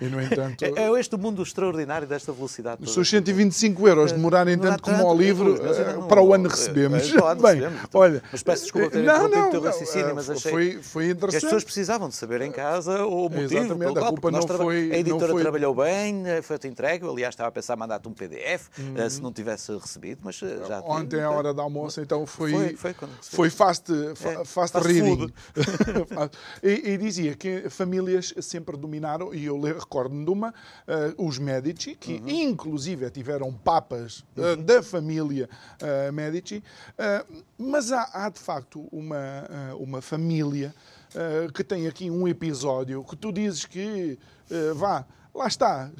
E, 0.00 0.06
no 0.06 0.20
entanto... 0.22 0.62
É, 0.64 0.68
é 0.84 1.00
este 1.00 1.14
o 1.14 1.18
mundo 1.18 1.42
extraordinário 1.42 2.06
desta 2.06 2.32
velocidade. 2.32 2.82
Os 2.82 2.92
seus 2.92 3.08
125 3.10 3.88
euros 3.88 4.12
demorarem 4.12 4.58
tanto 4.58 4.82
como 4.82 5.06
ao 5.06 5.16
livro, 5.16 5.56
não, 5.62 6.06
para 6.08 6.22
o 6.22 6.32
ano 6.34 6.48
recebemos. 6.48 7.10
Para 7.12 7.24
o 7.24 7.26
ano 7.28 7.42
Bem, 7.42 7.54
recebemos. 7.60 7.88
olha... 7.94 8.22
Mas 8.32 8.42
peço 8.42 8.62
desculpa 8.64 8.90
ter 8.90 9.02
não, 9.02 9.28
não, 9.28 9.48
o 9.48 9.50
teu 9.50 9.60
raciocínio, 9.62 10.14
mas 10.14 10.28
achei 10.30 10.50
foi, 10.50 10.72
foi 10.82 11.04
que 11.04 11.10
as 11.10 11.16
interessante. 11.16 11.42
pessoas 11.42 11.64
precisavam 11.64 12.08
de 12.08 12.14
saber 12.14 12.40
em 12.42 12.52
casa 12.52 13.04
o 13.04 13.28
motivo 13.28 13.44
Exatamente, 13.44 13.78
pelo 13.78 13.90
a 13.98 14.00
qual, 14.00 14.12
culpa 14.12 14.30
não 14.30 14.46
foi- 14.46 14.90
a 14.92 14.98
editora 14.98 15.32
foi- 15.32 15.42
trabalhou 15.42 15.74
bem, 15.74 16.22
eh, 16.26 16.42
foi-te 16.42 16.68
entregue, 16.68 17.06
aliás 17.06 17.32
estava 17.34 17.48
a 17.48 17.52
pensar 17.52 17.76
mandar-te 17.76 18.08
um 18.08 18.12
PDF, 18.12 18.68
Uhum. 18.78 18.94
eh, 18.96 19.08
se 19.08 19.20
não 19.22 19.32
tivesse 19.32 19.72
recebido, 19.76 20.20
mas 20.24 20.40
eh, 20.42 20.58
já 20.66 20.80
Ontem, 20.80 21.20
à 21.20 21.30
hora 21.30 21.52
do 21.54 21.60
almoço, 21.60 22.00
então 22.00 22.26
foi, 22.26 22.50
Foi- 22.52 22.76
foi 22.76 22.94
quando 22.94 23.12
foi 23.22 23.50
fast, 23.50 23.86
fa- 24.16 24.28
É, 24.30 24.44
fast 24.44 24.72
fast 24.74 24.78
reading. 24.88 25.32
e, 26.62 26.90
e 26.92 26.96
dizia 26.98 27.34
que 27.34 27.68
famílias 27.70 28.32
sempre 28.40 28.76
dominaram, 28.76 29.23
e 29.32 29.44
eu 29.46 29.60
recordo-me 29.60 30.24
de 30.24 30.30
uma, 30.30 30.52
eh, 30.86 31.14
os 31.16 31.38
Medici, 31.38 31.94
que 31.94 32.14
Uhum. 32.14 32.28
inclusive 32.28 33.08
tiveram 33.10 33.52
papas 33.52 34.24
eh, 34.36 34.56
da 34.56 34.82
família 34.82 35.48
eh, 35.80 36.10
Medici, 36.10 36.62
mas 37.56 37.92
há, 37.92 38.10
há, 38.12 38.28
de 38.28 38.40
facto 38.40 38.88
uma, 38.90 39.48
uma 39.78 40.02
família 40.02 40.74
que 41.54 41.62
tem 41.62 41.86
aqui 41.86 42.10
um 42.10 42.26
episódio 42.26 43.04
que 43.04 43.14
tu 43.14 43.30
dizes 43.32 43.64
que, 43.64 44.18
vá, 44.74 45.06
lá 45.32 45.46
está. 45.46 45.90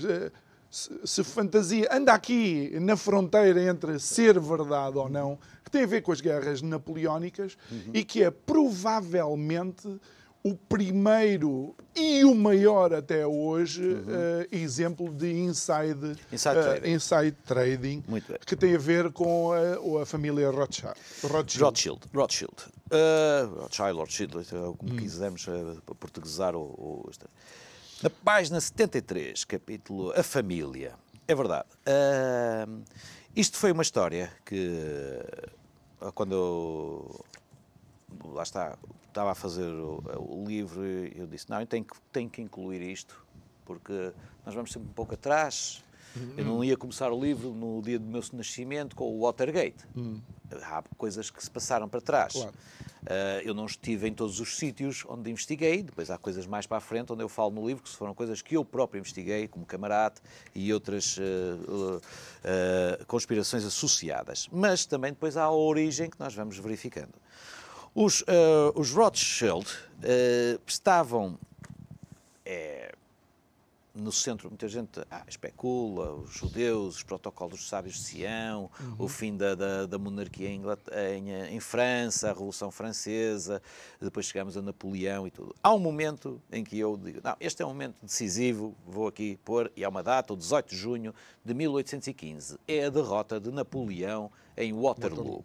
se, 0.68 0.90
se 1.04 1.22
fantasia 1.22 1.88
anda 1.92 2.12
aqui 2.12 2.76
na 2.80 2.96
fronteira 2.96 3.62
entre 3.62 3.98
ser 4.00 4.40
verdade 4.40 4.98
ou 4.98 5.08
não, 5.08 5.38
que 5.64 5.70
tem 5.70 5.84
a 5.84 5.86
ver 5.86 6.02
com 6.02 6.10
as 6.10 6.20
guerras 6.20 6.60
napoleónicas 6.62 7.56
e 7.92 8.04
que 8.04 8.24
é 8.24 8.30
provavelmente 8.30 10.00
o 10.46 10.54
primeiro 10.54 11.74
e 11.96 12.22
o 12.22 12.34
maior 12.34 12.92
até 12.92 13.26
hoje 13.26 13.96
eh, 14.06 14.46
exemplo 14.52 15.10
de 15.10 15.32
inside, 15.32 16.16
Inside 16.30 16.58
eh, 16.58 16.62
trading. 16.62 16.92
inside 16.92 17.36
trading 17.46 18.04
que 18.46 18.54
tem 18.54 18.74
a 18.74 18.78
ver 18.78 19.10
com 19.10 19.52
a, 19.52 20.02
a 20.02 20.04
família 20.06 20.50
Rothschild. 20.50 20.92
Rothschild. 21.22 21.62
Rothschild. 21.64 22.00
Rothschild. 22.12 22.54
Uh, 22.92 23.60
Rothschild, 23.62 23.98
Rothschild, 23.98 24.36
é 24.36 24.54
Hum. 24.58 24.74
como 24.74 24.96
quisermos 24.96 25.46
uh, 25.48 25.80
portuguesar 25.98 26.54
o, 26.54 26.60
o- 26.60 27.06
esta- 27.10 27.26
Na 28.02 28.10
página 28.10 28.60
73, 28.60 29.44
capítulo 29.46 30.12
A 30.14 30.22
Família. 30.22 30.92
É 31.26 31.34
verdade. 31.34 31.64
Uh, 31.88 32.82
isto 33.34 33.56
foi 33.56 33.72
uma 33.72 33.82
história 33.82 34.30
que, 34.44 34.70
uh, 36.02 36.12
quando 36.12 36.34
eu, 36.34 37.24
lá 38.26 38.42
está, 38.42 38.76
estava 39.14 39.30
a 39.30 39.34
fazer 39.34 39.70
o, 39.70 40.02
o 40.18 40.44
livro, 40.46 40.84
eu 40.84 41.26
disse, 41.26 41.48
não, 41.48 41.60
eu 41.60 41.66
tenho 41.66 41.84
que, 41.84 41.96
tenho 42.12 42.28
que 42.28 42.42
incluir 42.42 42.82
isto, 42.82 43.24
porque 43.64 44.12
nós 44.44 44.54
vamos 44.54 44.72
sempre 44.72 44.88
um 44.88 44.92
pouco 44.92 45.14
atrás. 45.14 45.82
Eu 46.36 46.44
não 46.44 46.62
ia 46.62 46.76
começar 46.76 47.10
o 47.10 47.20
livro 47.20 47.50
no 47.50 47.82
dia 47.82 47.98
do 47.98 48.06
meu 48.06 48.22
nascimento 48.34 48.94
com 48.94 49.04
o 49.04 49.22
Watergate. 49.22 49.84
Há 50.62 50.84
coisas 50.96 51.28
que 51.28 51.42
se 51.42 51.50
passaram 51.50 51.88
para 51.88 52.00
trás. 52.00 52.34
Claro. 52.34 52.52
Uh, 53.02 53.42
eu 53.44 53.52
não 53.52 53.66
estive 53.66 54.08
em 54.08 54.14
todos 54.14 54.38
os 54.40 54.56
sítios 54.56 55.04
onde 55.08 55.28
investiguei, 55.30 55.82
depois 55.82 56.10
há 56.10 56.16
coisas 56.16 56.46
mais 56.46 56.66
para 56.66 56.78
a 56.78 56.80
frente 56.80 57.12
onde 57.12 57.22
eu 57.22 57.28
falo 57.28 57.50
no 57.50 57.66
livro, 57.66 57.82
que 57.82 57.90
foram 57.90 58.14
coisas 58.14 58.40
que 58.40 58.56
eu 58.56 58.64
próprio 58.64 59.00
investiguei, 59.00 59.46
como 59.48 59.66
camarada 59.66 60.14
e 60.54 60.72
outras 60.72 61.18
uh, 61.18 61.20
uh, 61.98 63.06
conspirações 63.06 63.64
associadas. 63.64 64.48
Mas 64.52 64.86
também 64.86 65.12
depois 65.12 65.36
há 65.36 65.42
a 65.42 65.52
origem 65.52 66.08
que 66.08 66.18
nós 66.18 66.32
vamos 66.32 66.56
verificando. 66.58 67.12
Os, 67.94 68.22
uh, 68.22 68.24
os 68.74 68.90
Rothschild 68.90 69.66
uh, 69.70 70.60
estavam 70.66 71.38
eh, 72.44 72.92
no 73.94 74.10
centro, 74.10 74.48
muita 74.48 74.66
gente 74.66 75.00
ah, 75.08 75.22
especula, 75.28 76.12
os 76.14 76.32
judeus, 76.32 76.96
os 76.96 77.02
protocolos 77.04 77.60
dos 77.60 77.68
sábios 77.68 77.94
de 77.94 78.00
Sião, 78.00 78.68
o 78.98 79.06
fim 79.06 79.36
da, 79.36 79.54
da, 79.54 79.86
da 79.86 79.96
monarquia 79.96 80.48
em, 80.48 80.60
em, 80.60 81.30
eh, 81.30 81.50
em 81.52 81.60
França, 81.60 82.30
a 82.30 82.32
Revolução 82.32 82.72
Francesa, 82.72 83.62
depois 84.00 84.26
chegamos 84.26 84.56
a 84.56 84.62
Napoleão 84.62 85.28
e 85.28 85.30
tudo. 85.30 85.54
Há 85.62 85.72
um 85.72 85.78
momento 85.78 86.42
em 86.50 86.64
que 86.64 86.76
eu 86.76 86.96
digo, 86.96 87.20
não, 87.22 87.36
este 87.38 87.62
é 87.62 87.64
um 87.64 87.68
momento 87.68 87.94
decisivo, 88.02 88.74
vou 88.84 89.06
aqui 89.06 89.38
pôr, 89.44 89.70
e 89.76 89.84
há 89.84 89.88
uma 89.88 90.02
data, 90.02 90.32
o 90.32 90.36
18 90.36 90.70
de 90.70 90.76
junho 90.76 91.14
de 91.44 91.54
1815, 91.54 92.58
é 92.66 92.86
a 92.86 92.90
derrota 92.90 93.38
de 93.38 93.52
Napoleão 93.52 94.32
em 94.56 94.72
Waterloo. 94.72 95.44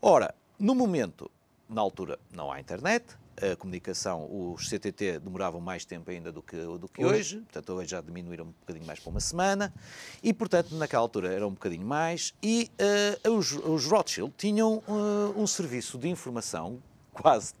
Ora, 0.00 0.34
no 0.58 0.74
momento, 0.74 1.30
na 1.68 1.80
altura, 1.80 2.18
não 2.32 2.50
há 2.50 2.60
internet, 2.60 3.16
a 3.40 3.54
comunicação, 3.56 4.28
os 4.30 4.68
CTT 4.68 5.18
demoravam 5.18 5.60
mais 5.60 5.84
tempo 5.84 6.10
ainda 6.10 6.32
do 6.32 6.42
que, 6.42 6.56
do 6.56 6.88
que 6.88 7.04
hoje, 7.04 7.38
portanto, 7.40 7.72
hoje 7.74 7.90
já 7.90 8.00
diminuíram 8.00 8.46
um 8.46 8.54
bocadinho 8.60 8.86
mais 8.86 8.98
para 8.98 9.10
uma 9.10 9.20
semana, 9.20 9.74
e, 10.22 10.32
portanto, 10.32 10.74
naquela 10.74 11.02
altura 11.02 11.32
era 11.32 11.46
um 11.46 11.52
bocadinho 11.52 11.86
mais, 11.86 12.34
e 12.42 12.70
eh, 12.78 13.28
os, 13.28 13.52
os 13.52 13.84
Rothschild 13.84 14.32
tinham 14.36 14.82
eh, 14.88 15.38
um 15.38 15.46
serviço 15.46 15.98
de 15.98 16.08
informação 16.08 16.82
quase 17.12 17.54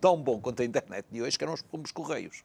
tão 0.00 0.20
bom 0.20 0.38
quanto 0.40 0.60
a 0.60 0.64
internet 0.64 1.06
de 1.10 1.22
hoje, 1.22 1.38
que 1.38 1.44
eram 1.44 1.54
os 1.54 1.62
pomos 1.62 1.90
correios 1.92 2.44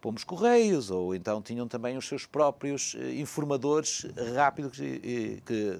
pomos 0.00 0.24
correios, 0.24 0.90
ou 0.90 1.14
então 1.14 1.40
tinham 1.42 1.66
também 1.66 1.96
os 1.96 2.06
seus 2.06 2.26
próprios 2.26 2.94
eh, 2.98 3.14
informadores 3.14 4.06
rápidos 4.34 4.78
e- 4.78 4.84
e 4.84 5.42
que 5.44 5.78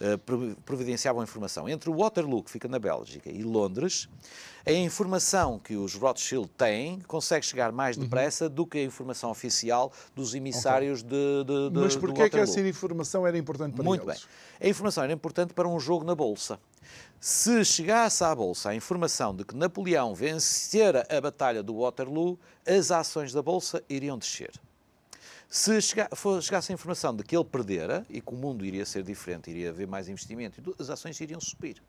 eh, 0.00 0.16
provi- 0.16 0.56
providenciavam 0.64 1.22
informação. 1.22 1.68
Entre 1.68 1.90
o 1.90 1.96
Waterloo, 1.96 2.42
que 2.42 2.50
fica 2.50 2.68
na 2.68 2.78
Bélgica, 2.78 3.30
e 3.30 3.42
Londres, 3.42 4.08
a 4.64 4.72
informação 4.72 5.58
que 5.58 5.74
os 5.76 5.94
Rothschild 5.94 6.48
têm 6.56 7.00
consegue 7.00 7.44
chegar 7.44 7.72
mais 7.72 7.96
Uhum. 7.96 8.04
depressa 8.04 8.48
do 8.48 8.66
que 8.66 8.78
a 8.78 8.82
informação 8.84 9.30
oficial 9.30 9.92
dos 10.14 10.34
emissários 10.34 11.02
de, 11.02 11.08
de, 11.44 11.70
de 11.70 11.78
Mas 11.80 11.96
porquê 11.96 12.22
é 12.22 12.30
que 12.30 12.38
essa 12.38 12.60
informação 12.60 13.26
era 13.26 13.36
importante 13.36 13.74
para 13.74 13.84
Muito 13.84 14.08
eles? 14.08 14.20
bem. 14.60 14.68
A 14.68 14.70
informação 14.70 15.04
era 15.04 15.12
importante 15.12 15.52
para 15.54 15.68
um 15.68 15.78
jogo 15.80 16.04
na 16.04 16.14
Bolsa. 16.14 16.58
Se 17.20 17.64
chegasse 17.64 18.22
à 18.22 18.34
Bolsa 18.34 18.70
a 18.70 18.74
informação 18.74 19.34
de 19.34 19.44
que 19.44 19.56
Napoleão 19.56 20.14
vencera 20.14 21.06
a 21.10 21.20
Batalha 21.20 21.62
do 21.62 21.74
Waterloo, 21.80 22.38
as 22.66 22.90
ações 22.90 23.32
da 23.32 23.42
Bolsa 23.42 23.82
iriam 23.88 24.16
descer. 24.16 24.52
Se 25.50 25.80
chega- 25.80 26.08
for- 26.14 26.40
chegasse 26.42 26.70
a 26.70 26.74
informação 26.74 27.16
de 27.16 27.24
que 27.24 27.34
ele 27.36 27.44
perdera 27.44 28.04
e 28.10 28.20
que 28.20 28.32
o 28.32 28.36
mundo 28.36 28.64
iria 28.64 28.84
ser 28.84 29.02
diferente, 29.02 29.50
iria 29.50 29.70
haver 29.70 29.86
mais 29.88 30.08
investimento, 30.08 30.60
e 30.60 30.82
as 30.82 30.90
ações 30.90 31.18
iriam 31.20 31.40
subir. 31.40 31.82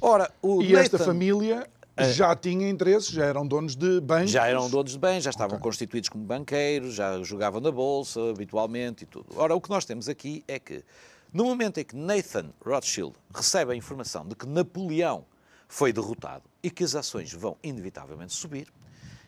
Ora, 0.00 0.30
o. 0.40 0.62
E 0.62 0.74
esta 0.74 0.96
Nathan- 0.98 1.12
família 1.12 1.68
já 2.12 2.34
tinha 2.34 2.68
interesses, 2.68 3.10
já 3.10 3.24
eram 3.24 3.46
donos 3.46 3.74
de 3.76 4.00
bancos. 4.00 4.30
já 4.30 4.46
eram 4.46 4.70
donos 4.70 4.92
de 4.92 4.98
bens, 4.98 5.22
já 5.24 5.30
estavam 5.30 5.58
constituídos 5.58 6.08
como 6.08 6.24
banqueiros, 6.24 6.94
já 6.94 7.20
jogavam 7.22 7.60
na 7.60 7.70
bolsa 7.72 8.20
habitualmente 8.30 9.04
e 9.04 9.06
tudo. 9.06 9.26
Ora, 9.36 9.54
o 9.54 9.60
que 9.60 9.68
nós 9.68 9.84
temos 9.84 10.08
aqui 10.08 10.42
é 10.48 10.58
que, 10.58 10.82
no 11.32 11.44
momento 11.44 11.78
em 11.78 11.84
que 11.84 11.94
Nathan 11.94 12.50
Rothschild 12.64 13.14
recebe 13.34 13.72
a 13.72 13.76
informação 13.76 14.26
de 14.26 14.34
que 14.34 14.46
Napoleão 14.46 15.26
foi 15.68 15.92
derrotado 15.92 16.44
e 16.62 16.70
que 16.70 16.82
as 16.82 16.94
ações 16.94 17.32
vão 17.32 17.56
inevitavelmente 17.62 18.32
subir, 18.32 18.72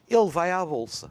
ele 0.08 0.30
vai 0.30 0.50
à 0.50 0.64
bolsa 0.64 1.10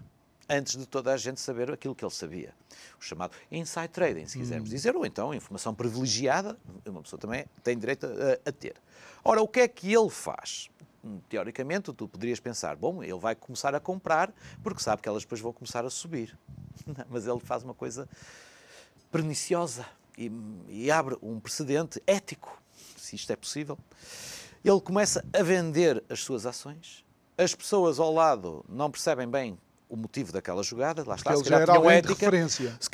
antes 0.50 0.76
de 0.76 0.88
toda 0.88 1.14
a 1.14 1.18
gente 1.18 1.40
saber 1.40 1.72
aquilo 1.72 1.94
que 1.94 2.04
ele 2.04 2.14
sabia. 2.14 2.54
O 3.00 3.04
chamado 3.04 3.34
inside 3.52 3.90
trading, 3.90 4.26
se 4.26 4.40
quisermos 4.40 4.70
dizer, 4.70 4.96
ou 4.96 5.06
então 5.06 5.32
informação 5.34 5.76
privilegiada, 5.76 6.58
uma 6.88 7.04
pessoa 7.04 7.20
também 7.20 7.46
tem 7.64 7.78
direito 7.78 8.08
a, 8.08 8.50
a 8.50 8.52
ter. 8.52 8.76
Ora, 9.24 9.42
o 9.42 9.48
que 9.48 9.60
é 9.60 9.68
que 9.68 9.94
ele 9.94 10.10
faz? 10.10 10.72
Hum, 11.04 11.20
Teoricamente, 11.30 11.94
tu 11.94 12.08
poderias 12.08 12.40
pensar, 12.40 12.76
bom, 12.76 13.04
ele 13.04 13.20
vai 13.20 13.36
começar 13.36 13.76
a 13.76 13.80
comprar 13.80 14.34
porque 14.64 14.82
sabe 14.82 15.04
que 15.04 15.08
elas 15.08 15.22
depois 15.22 15.40
vão 15.40 15.54
começar 15.54 15.86
a 15.86 15.90
subir. 15.90 16.36
Não, 16.86 17.06
mas 17.10 17.28
ele 17.28 17.40
faz 17.40 17.64
uma 17.64 17.76
coisa 17.76 18.10
perniciosa 19.12 19.86
e, 20.20 20.32
e 20.68 20.92
abre 20.92 21.18
um 21.22 21.40
precedente 21.40 22.04
ético, 22.06 22.62
se 22.98 23.16
isto 23.16 23.32
é 23.32 23.36
possível. 23.38 23.78
Ele 24.64 24.82
começa 24.82 25.24
a 25.34 25.42
vender 25.42 26.04
as 26.10 26.20
suas 26.20 26.46
ações. 26.46 27.06
As 27.38 27.56
pessoas 27.56 28.00
ao 28.00 28.14
lado 28.14 28.66
não 28.68 28.92
percebem 28.92 29.28
bem 29.28 29.58
o 29.88 29.96
motivo 29.96 30.34
daquela 30.34 30.62
jogada, 30.62 31.04
lá 31.08 31.16
está, 31.16 31.32
ele 31.32 31.44
se 31.44 31.50
calhar 31.50 31.66
tinham 31.66 31.82
de 31.82 31.88
ética. 31.88 32.30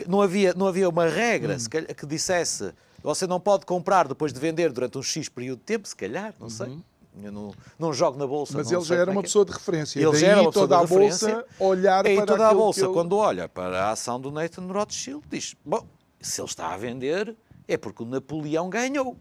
Não 0.07 0.21
havia, 0.21 0.53
não 0.53 0.67
havia 0.67 0.87
uma 0.87 1.07
regra 1.07 1.57
se 1.57 1.67
calhar, 1.67 1.93
que 1.93 2.05
dissesse 2.05 2.71
você 3.03 3.27
não 3.27 3.39
pode 3.39 3.65
comprar 3.65 4.07
depois 4.07 4.31
de 4.31 4.39
vender 4.39 4.71
durante 4.71 4.97
um 4.97 5.03
X 5.03 5.27
período 5.27 5.59
de 5.59 5.65
tempo, 5.65 5.87
se 5.87 5.95
calhar, 5.95 6.33
não 6.39 6.49
sei. 6.49 6.79
Eu 7.21 7.31
não, 7.31 7.53
não 7.79 7.93
jogo 7.93 8.17
na 8.17 8.27
bolsa. 8.27 8.57
Mas 8.57 8.71
ele 8.71 8.81
já 8.81 8.95
era 8.95 9.11
é 9.11 9.13
uma 9.13 9.21
é. 9.21 9.23
pessoa 9.23 9.45
de 9.45 9.51
referência. 9.51 9.99
Ele 9.99 10.17
já 10.17 10.27
era 10.27 10.41
uma 10.41 10.51
pessoa 10.51 10.67
toda 10.67 10.77
de 10.77 10.83
a 10.83 10.97
bolsa 10.97 11.45
olhar 11.59 12.05
E 12.05 12.15
para 12.15 12.25
toda 12.25 12.47
a 12.49 12.53
bolsa, 12.53 12.89
quando 12.89 13.15
olha 13.17 13.47
para 13.47 13.85
a 13.85 13.91
ação 13.91 14.19
do 14.19 14.31
Nathan 14.31 14.67
Rothschild, 14.67 15.23
diz: 15.29 15.55
Bom, 15.63 15.85
se 16.25 16.41
ele 16.41 16.47
está 16.47 16.73
a 16.73 16.77
vender, 16.77 17.35
é 17.67 17.77
porque 17.77 18.03
o 18.03 18.05
Napoleão 18.05 18.69
ganhou. 18.69 19.17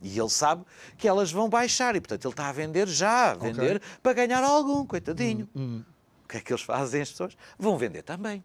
E 0.00 0.18
ele 0.18 0.28
sabe 0.28 0.64
que 0.96 1.08
elas 1.08 1.32
vão 1.32 1.48
baixar 1.48 1.96
e, 1.96 2.00
portanto, 2.00 2.24
ele 2.24 2.32
está 2.32 2.48
a 2.48 2.52
vender 2.52 2.86
já, 2.86 3.32
a 3.32 3.34
vender 3.34 3.76
Ok. 3.76 3.88
para 4.02 4.12
ganhar 4.12 4.44
algum, 4.44 4.86
coitadinho. 4.86 5.48
Hum, 5.56 5.82
O 6.24 6.28
que 6.28 6.36
é 6.36 6.40
que 6.40 6.52
eles 6.52 6.62
fazem, 6.62 7.02
as 7.02 7.10
pessoas? 7.10 7.36
Vão 7.58 7.76
vender 7.76 8.02
também. 8.02 8.44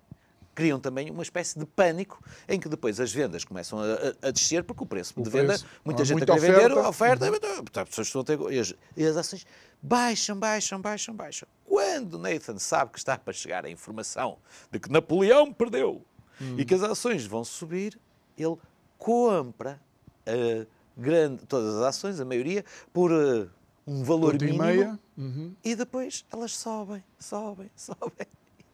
criam 0.55 0.79
também 0.79 1.09
uma 1.11 1.21
espésse 1.23 1.57
de 1.57 1.65
pânico 1.65 2.23
em 2.47 2.59
que 2.59 2.69
depois 2.69 2.99
as 2.99 3.11
vendas 3.11 3.43
começam 3.43 3.79
a, 3.79 4.27
a 4.27 4.31
descer 4.31 4.63
porque 4.63 4.83
o 4.83 4.85
preço 4.85 5.13
o 5.17 5.23
de 5.23 5.29
venda, 5.29 5.47
preço. 5.47 5.65
muita 5.83 6.05
gente 6.05 6.17
muita 6.17 6.33
a 6.33 6.39
querer 6.39 6.53
vender, 6.59 6.71
a 6.77 6.89
oferta, 6.89 7.29
uhum. 7.29 7.35
as 7.75 7.89
pessoas 7.89 8.07
estão 8.07 8.21
a 8.21 8.23
ter, 8.23 8.59
as, 8.59 8.73
e 8.95 9.03
as 9.05 9.17
ações 9.17 9.45
baixam, 9.81 10.37
baixam, 10.37 10.79
baixam, 10.79 11.15
baixam. 11.15 11.47
Quando 11.65 12.17
Nathan 12.19 12.57
sabe 12.59 12.91
que 12.91 12.99
está 12.99 13.17
para 13.17 13.33
chegar 13.33 13.65
a 13.65 13.69
informação 13.69 14.37
de 14.71 14.79
que 14.79 14.91
Napoleão 14.91 15.51
perdeu 15.51 16.05
uhum. 16.39 16.59
e 16.59 16.65
que 16.65 16.73
as 16.73 16.83
ações 16.83 17.25
vão 17.25 17.43
subir, 17.43 17.99
ele 18.37 18.57
compra 18.97 19.79
uh, 20.27 20.67
grande, 20.97 21.45
todas 21.45 21.75
as 21.75 21.83
ações, 21.83 22.19
a 22.19 22.25
maioria, 22.25 22.63
por 22.91 23.11
uh, 23.11 23.49
um 23.85 24.03
valor 24.03 24.33
Ponto 24.33 24.45
mínimo. 24.45 24.63
E, 24.63 24.67
meia. 24.67 24.99
Uhum. 25.17 25.53
e 25.63 25.75
depois 25.75 26.25
elas 26.31 26.55
sobem, 26.55 27.03
sobem, 27.19 27.69
sobem 27.75 28.27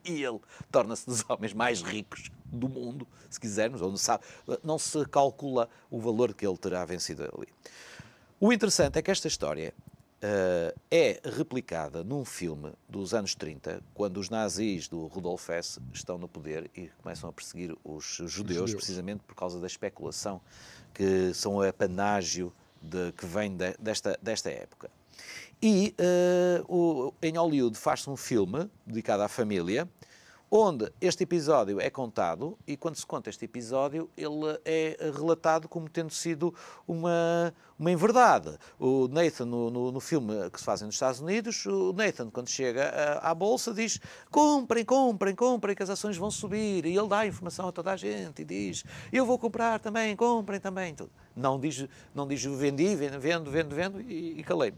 e 0.05 0.23
ele 0.23 0.39
torna-se 0.71 1.05
dos 1.05 1.23
homens 1.29 1.53
mais 1.53 1.81
ricos 1.81 2.31
do 2.45 2.67
mundo, 2.67 3.07
se 3.29 3.39
quisermos, 3.39 3.81
ou 3.81 3.89
não, 3.89 3.97
sabe, 3.97 4.23
não 4.63 4.79
se 4.79 5.05
calcula 5.05 5.69
o 5.89 5.99
valor 5.99 6.33
que 6.33 6.45
ele 6.45 6.57
terá 6.57 6.83
vencido 6.85 7.23
ali. 7.23 7.47
O 8.39 8.51
interessante 8.51 8.97
é 8.97 9.01
que 9.01 9.11
esta 9.11 9.27
história 9.27 9.73
uh, 10.23 10.79
é 10.91 11.19
replicada 11.23 12.03
num 12.03 12.23
filme 12.25 12.71
dos 12.88 13.13
anos 13.13 13.35
30, 13.35 13.81
quando 13.93 14.17
os 14.17 14.29
nazis 14.29 14.87
do 14.87 15.08
Rudolf 15.08 15.50
Hess 15.50 15.79
estão 15.93 16.17
no 16.17 16.27
poder 16.27 16.69
e 16.75 16.89
começam 17.02 17.29
a 17.29 17.33
perseguir 17.33 17.75
os 17.83 18.06
judeus, 18.06 18.31
judeus. 18.31 18.73
precisamente 18.73 19.21
por 19.23 19.35
causa 19.35 19.60
da 19.60 19.67
especulação 19.67 20.41
que 20.93 21.33
são 21.33 21.56
o 21.56 21.62
apanágio 21.62 22.54
de, 22.81 23.12
que 23.13 23.25
vem 23.25 23.56
de, 23.56 23.75
desta, 23.79 24.17
desta 24.21 24.50
época. 24.50 24.89
E 25.62 25.93
uh, 26.00 26.73
o, 26.73 27.13
em 27.21 27.37
Hollywood 27.37 27.77
faz-se 27.77 28.10
um 28.10 28.15
filme 28.15 28.69
dedicado 28.85 29.23
à 29.23 29.27
família, 29.27 29.87
onde 30.52 30.91
este 31.00 31.23
episódio 31.23 31.79
é 31.79 31.89
contado 31.89 32.58
e 32.65 32.75
quando 32.75 32.95
se 32.95 33.06
conta 33.06 33.29
este 33.29 33.45
episódio 33.45 34.10
ele 34.17 34.60
é 34.65 34.97
relatado 35.15 35.67
como 35.67 35.87
tendo 35.87 36.12
sido 36.12 36.54
uma, 36.87 37.54
uma 37.77 37.91
inverdade. 37.91 38.58
O 38.79 39.08
Nathan, 39.08 39.45
no, 39.45 39.69
no, 39.69 39.91
no 39.91 40.00
filme 40.00 40.50
que 40.50 40.60
se 40.60 40.65
faz 40.65 40.81
nos 40.81 40.95
Estados 40.95 41.19
Unidos, 41.19 41.65
o 41.65 41.93
Nathan, 41.93 42.29
quando 42.29 42.50
chega 42.50 42.89
à, 42.89 43.29
à, 43.29 43.35
Bolsa, 43.35 43.73
diz 43.73 44.00
comprem, 44.31 44.83
comprem, 44.83 45.35
comprem, 45.35 45.75
que 45.75 45.83
as 45.83 45.89
ações 45.89 46.17
vão 46.17 46.31
subir. 46.31 46.85
E 46.85 46.97
ele 46.97 47.08
dá 47.08 47.25
informação 47.27 47.67
a 47.67 47.71
toda 47.71 47.91
a 47.91 47.97
gente 47.97 48.41
e 48.41 48.45
diz 48.45 48.83
eu 49.13 49.25
vou 49.25 49.37
comprar 49.37 49.79
também, 49.79 50.15
comprem 50.15 50.60
também. 50.60 50.95
Não 51.35 51.60
diz, 51.60 51.87
não 52.13 52.27
diz 52.27 52.43
vendi, 52.43 52.95
vendo, 52.95 53.19
vendo, 53.52 53.75
vendo 53.75 54.02
e, 54.02 54.39
e 54.39 54.43
calei-me. 54.43 54.77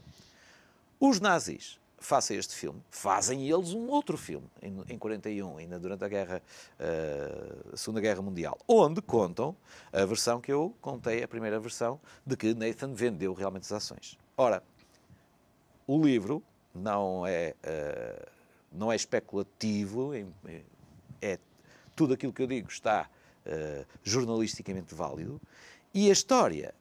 Os 0.99 1.19
nazis, 1.19 1.80
face 2.01 2.33
a 2.33 2.35
este 2.35 2.55
filme, 2.55 2.81
fazem 2.89 3.47
eles 3.47 3.73
um 3.73 3.87
outro 3.87 4.17
filme, 4.17 4.49
em, 4.61 4.75
em 4.89 4.97
41, 4.97 5.57
ainda 5.57 5.79
durante 5.79 6.03
a 6.03 6.07
guerra, 6.07 6.41
uh, 6.79 7.77
Segunda 7.77 8.01
Guerra 8.01 8.21
Mundial, 8.23 8.57
onde 8.67 9.01
contam 9.01 9.55
a 9.93 10.03
versão 10.03 10.41
que 10.41 10.51
eu 10.51 10.75
contei, 10.81 11.23
a 11.23 11.27
primeira 11.27 11.59
versão, 11.59 12.01
de 12.25 12.35
que 12.35 12.55
Nathan 12.55 12.93
vendeu 12.93 13.33
realmente 13.33 13.63
as 13.63 13.71
ações. 13.71 14.17
Ora, 14.35 14.63
o 15.85 16.03
livro 16.03 16.43
não 16.73 17.25
é, 17.25 17.55
uh, 17.63 18.27
não 18.71 18.91
é 18.91 18.95
especulativo, 18.95 20.11
é 21.21 21.39
tudo 21.95 22.15
aquilo 22.15 22.33
que 22.33 22.41
eu 22.41 22.47
digo 22.47 22.67
está 22.67 23.07
uh, 23.45 23.85
jornalisticamente 24.03 24.95
válido, 24.95 25.39
e 25.93 26.09
a 26.09 26.13
história 26.13 26.73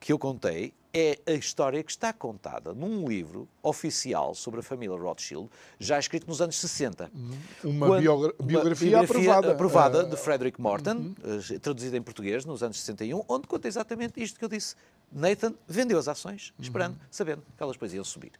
que 0.00 0.12
eu 0.12 0.18
contei 0.18 0.74
é 0.92 1.18
a 1.26 1.32
história 1.32 1.82
que 1.82 1.90
está 1.90 2.12
contada 2.12 2.72
num 2.72 3.06
livro 3.06 3.48
oficial 3.62 4.34
sobre 4.34 4.60
a 4.60 4.62
família 4.62 4.96
Rothschild, 4.96 5.48
já 5.78 5.98
escrito 5.98 6.26
nos 6.26 6.40
anos 6.40 6.56
60. 6.56 7.10
Uhum. 7.14 7.30
Uma, 7.64 7.86
quando, 7.86 8.00
biografia, 8.00 8.36
uma 8.38 8.46
biografia, 8.46 9.00
aprovada. 9.00 9.52
aprovada 9.52 10.04
uh, 10.04 10.10
de 10.10 10.16
Frederick 10.16 10.60
Morton, 10.60 10.94
uhum. 10.96 11.14
Eh, 11.24 11.58
traduzida 11.58 11.96
em 11.96 12.02
português 12.02 12.44
nos 12.44 12.62
anos 12.62 12.78
61, 12.80 13.22
onde 13.28 13.46
conta 13.46 13.68
exatamente 13.68 14.22
isto 14.22 14.38
que 14.38 14.44
eu 14.44 14.48
disse. 14.48 14.74
Nathan 15.10 15.54
vendeu 15.66 15.98
as 15.98 16.08
ações, 16.08 16.52
esperando, 16.58 16.94
uhum. 16.94 17.06
sabendo 17.10 17.42
que 17.56 17.62
elas 17.62 17.74
depois 17.74 17.92
iam 17.94 18.04
subir. 18.04 18.32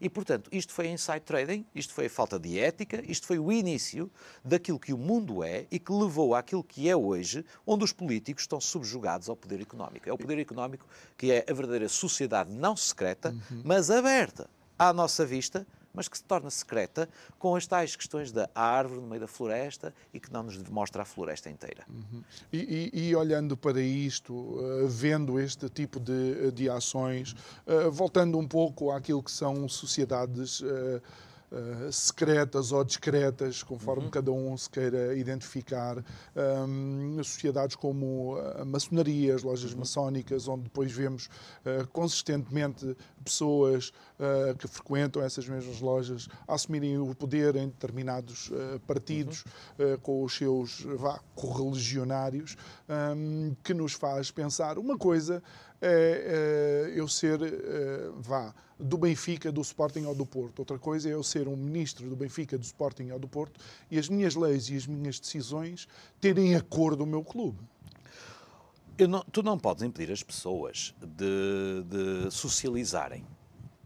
E, 0.00 0.08
portanto, 0.08 0.48
isto 0.52 0.72
foi 0.72 0.88
inside 0.88 1.20
trading, 1.20 1.66
isto 1.74 1.92
foi 1.92 2.06
a 2.06 2.10
falta 2.10 2.38
de 2.38 2.58
ética, 2.58 3.02
isto 3.06 3.26
foi 3.26 3.38
o 3.38 3.50
início 3.50 4.10
daquilo 4.44 4.78
que 4.78 4.92
o 4.92 4.98
mundo 4.98 5.42
é 5.42 5.66
e 5.70 5.78
que 5.78 5.92
levou 5.92 6.34
àquilo 6.34 6.62
que 6.62 6.88
é 6.88 6.96
hoje, 6.96 7.44
onde 7.66 7.84
os 7.84 7.92
políticos 7.92 8.44
estão 8.44 8.60
subjugados 8.60 9.28
ao 9.28 9.36
poder 9.36 9.60
económico. 9.60 10.08
É 10.08 10.12
o 10.12 10.18
poder 10.18 10.38
económico 10.38 10.86
que 11.16 11.32
é 11.32 11.44
a 11.48 11.52
verdadeira 11.52 11.88
sociedade 11.88 12.50
não 12.50 12.76
secreta, 12.76 13.30
uhum. 13.30 13.62
mas 13.64 13.90
aberta 13.90 14.48
à 14.78 14.92
nossa 14.92 15.26
vista, 15.26 15.66
mas 15.98 16.06
que 16.06 16.16
se 16.16 16.22
torna 16.22 16.48
secreta 16.48 17.08
com 17.40 17.56
as 17.56 17.66
tais 17.66 17.96
questões 17.96 18.30
da 18.30 18.48
árvore 18.54 19.00
no 19.00 19.08
meio 19.08 19.20
da 19.20 19.26
floresta 19.26 19.92
e 20.14 20.20
que 20.20 20.32
não 20.32 20.44
nos 20.44 20.56
mostra 20.68 21.02
a 21.02 21.04
floresta 21.04 21.50
inteira. 21.50 21.84
Uhum. 21.88 22.22
E, 22.52 22.90
e, 22.94 23.08
e, 23.08 23.16
olhando 23.16 23.56
para 23.56 23.80
isto, 23.80 24.32
uh, 24.32 24.86
vendo 24.86 25.40
este 25.40 25.68
tipo 25.68 25.98
de, 25.98 26.52
de 26.52 26.70
ações, 26.70 27.34
uh, 27.66 27.90
voltando 27.90 28.38
um 28.38 28.46
pouco 28.46 28.92
àquilo 28.92 29.20
que 29.20 29.32
são 29.32 29.68
sociedades. 29.68 30.60
Uh, 30.60 31.02
uh, 31.52 31.92
secretas 31.92 32.72
ou 32.72 32.84
discretas, 32.84 33.62
conforme 33.62 34.04
uhum. 34.04 34.10
cada 34.10 34.32
um 34.32 34.56
se 34.56 34.68
queira 34.68 35.16
identificar, 35.16 36.04
um, 36.66 37.22
sociedades 37.22 37.76
como 37.76 38.36
a 38.56 38.64
maçonaria, 38.64 39.34
as 39.34 39.42
lojas 39.42 39.72
uhum. 39.72 39.80
maçónicas, 39.80 40.48
onde 40.48 40.64
depois 40.64 40.92
vemos 40.92 41.26
uh, 41.26 41.86
consistentemente 41.88 42.96
pessoas 43.30 43.92
uh, 44.18 44.56
que 44.56 44.66
frequentam 44.66 45.22
essas 45.22 45.48
mesmas 45.48 45.80
lojas 45.80 46.28
assumirem 46.46 46.98
o 46.98 47.14
poder 47.14 47.56
em 47.56 47.68
determinados 47.68 48.50
partidos 48.86 49.44
uhum. 49.78 49.98
com 49.98 50.24
os 50.24 50.36
seus 50.36 50.80
vá, 50.96 51.20
correligionários, 51.34 52.56
um, 52.88 53.54
que 53.62 53.72
nos 53.72 53.92
faz 53.92 54.30
pensar 54.30 54.78
uma 54.78 54.96
coisa 54.96 55.42
é, 55.80 56.92
eu 56.94 57.06
ser, 57.06 57.38
vá, 58.18 58.52
do 58.78 58.96
Benfica, 58.96 59.50
do 59.50 59.60
Sporting 59.60 60.04
ou 60.04 60.14
do 60.14 60.24
Porto. 60.24 60.60
Outra 60.60 60.78
coisa 60.78 61.08
é 61.08 61.12
eu 61.12 61.22
ser 61.22 61.48
um 61.48 61.56
ministro 61.56 62.08
do 62.08 62.16
Benfica, 62.16 62.56
do 62.56 62.64
Sporting 62.64 63.10
ou 63.10 63.18
do 63.18 63.28
Porto 63.28 63.60
e 63.90 63.98
as 63.98 64.08
minhas 64.08 64.34
leis 64.34 64.68
e 64.70 64.76
as 64.76 64.86
minhas 64.86 65.18
decisões 65.18 65.88
terem 66.20 66.54
a 66.54 66.60
cor 66.60 66.94
do 66.94 67.06
meu 67.06 67.24
clube. 67.24 67.58
Não, 69.06 69.22
tu 69.30 69.42
não 69.42 69.56
podes 69.56 69.84
impedir 69.84 70.12
as 70.12 70.22
pessoas 70.22 70.94
de, 71.00 71.84
de 71.84 72.30
socializarem. 72.32 73.24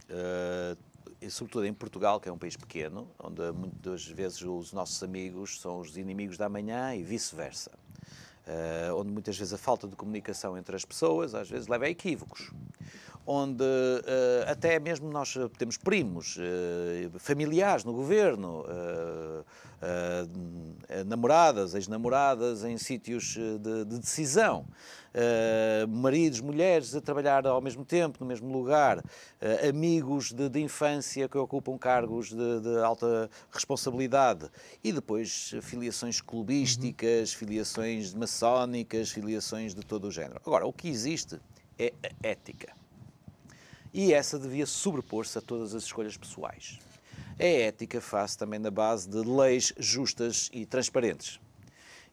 Uh, 0.08 0.76
e 1.20 1.30
sobretudo 1.30 1.66
em 1.66 1.74
Portugal, 1.74 2.18
que 2.18 2.28
é 2.28 2.32
um 2.32 2.38
país 2.38 2.56
pequeno, 2.56 3.06
onde 3.18 3.52
muitas 3.52 4.06
vezes 4.06 4.42
os 4.42 4.72
nossos 4.72 5.02
amigos 5.02 5.60
são 5.60 5.80
os 5.80 5.96
inimigos 5.96 6.38
da 6.38 6.48
manhã 6.48 6.94
e 6.94 7.02
vice-versa. 7.02 7.70
Uh, 8.46 8.94
onde 8.96 9.12
muitas 9.12 9.38
vezes 9.38 9.52
a 9.52 9.58
falta 9.58 9.86
de 9.86 9.94
comunicação 9.94 10.58
entre 10.58 10.74
as 10.74 10.84
pessoas 10.84 11.32
às 11.32 11.48
vezes 11.48 11.68
leva 11.68 11.84
a 11.84 11.90
equívocos 11.90 12.50
onde 13.26 13.64
uh, 13.64 14.50
até 14.50 14.78
mesmo 14.78 15.10
nós 15.10 15.36
temos 15.56 15.76
primos, 15.76 16.36
uh, 16.36 17.18
familiares 17.18 17.84
no 17.84 17.92
governo, 17.92 18.62
uh, 18.62 19.44
namoradas, 21.04 21.74
ex-namoradas 21.74 22.62
em 22.62 22.78
sítios 22.78 23.34
de, 23.34 23.84
de 23.84 23.98
decisão, 23.98 24.64
maridos, 25.88 26.40
mulheres 26.40 26.94
a 26.94 27.00
trabalhar 27.00 27.44
ao 27.48 27.60
mesmo 27.60 27.84
tempo, 27.84 28.18
no 28.20 28.26
mesmo 28.26 28.52
lugar, 28.52 29.02
amigos 29.68 30.30
de, 30.30 30.48
de, 30.48 30.60
infância 30.60 31.28
que 31.28 31.36
ocupam 31.36 31.76
cargos 31.76 32.28
de, 32.28 32.60
de, 32.60 32.78
alta 32.78 33.28
responsabilidade 33.50 34.48
e 34.84 34.92
depois 34.92 35.52
filiações 35.62 36.20
clubísticas, 36.20 37.32
uhum. 37.32 37.38
filiações 37.40 38.14
maçónicas, 38.14 39.10
filiações 39.10 39.74
de 39.74 39.82
todo 39.84 40.06
o 40.06 40.12
género. 40.12 40.40
Agora, 40.46 40.64
o 40.64 40.72
que 40.72 40.88
existe 40.88 41.40
é 41.76 41.92
a 42.04 42.28
ética 42.28 42.81
e 43.92 44.12
essa 44.12 44.38
devia 44.38 44.66
sobrepor-se 44.66 45.38
a 45.38 45.40
todas 45.40 45.74
as 45.74 45.84
escolhas 45.84 46.16
pessoais. 46.16 46.78
A 47.38 47.44
ética 47.44 48.00
faz 48.00 48.36
também 48.36 48.58
na 48.58 48.70
base 48.70 49.08
de 49.08 49.18
leis 49.18 49.72
justas 49.78 50.48
e 50.52 50.64
transparentes. 50.64 51.40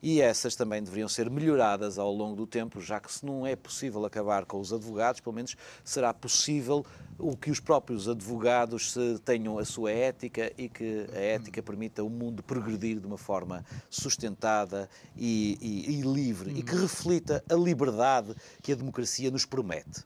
E 0.01 0.21
essas 0.21 0.55
também 0.55 0.81
deveriam 0.81 1.09
ser 1.09 1.29
melhoradas 1.29 1.99
ao 1.99 2.11
longo 2.13 2.33
do 2.33 2.47
tempo, 2.47 2.79
já 2.79 3.01
que 3.01 3.11
se 3.11 3.25
não 3.25 3.45
é 3.45 3.53
possível 3.53 4.05
acabar 4.05 4.45
com 4.45 4.57
os 4.57 4.71
advogados, 4.71 5.19
pelo 5.19 5.35
menos 5.35 5.57
será 5.83 6.13
possível 6.13 6.85
o 7.17 7.35
que 7.35 7.51
os 7.51 7.59
próprios 7.59 8.07
advogados 8.07 8.95
tenham 9.25 9.59
a 9.59 9.65
sua 9.65 9.91
ética 9.91 10.53
e 10.57 10.69
que 10.69 11.05
a 11.13 11.19
ética 11.19 11.61
permita 11.61 12.01
o 12.01 12.09
mundo 12.09 12.41
progredir 12.41 12.97
de 12.97 13.05
uma 13.05 13.17
forma 13.17 13.65
sustentada 13.89 14.89
e, 15.17 15.57
e, 15.59 15.99
e 15.99 16.01
livre 16.01 16.57
e 16.57 16.63
que 16.63 16.75
reflita 16.75 17.43
a 17.49 17.55
liberdade 17.55 18.33
que 18.63 18.71
a 18.71 18.75
democracia 18.75 19.29
nos 19.29 19.45
promete 19.45 20.05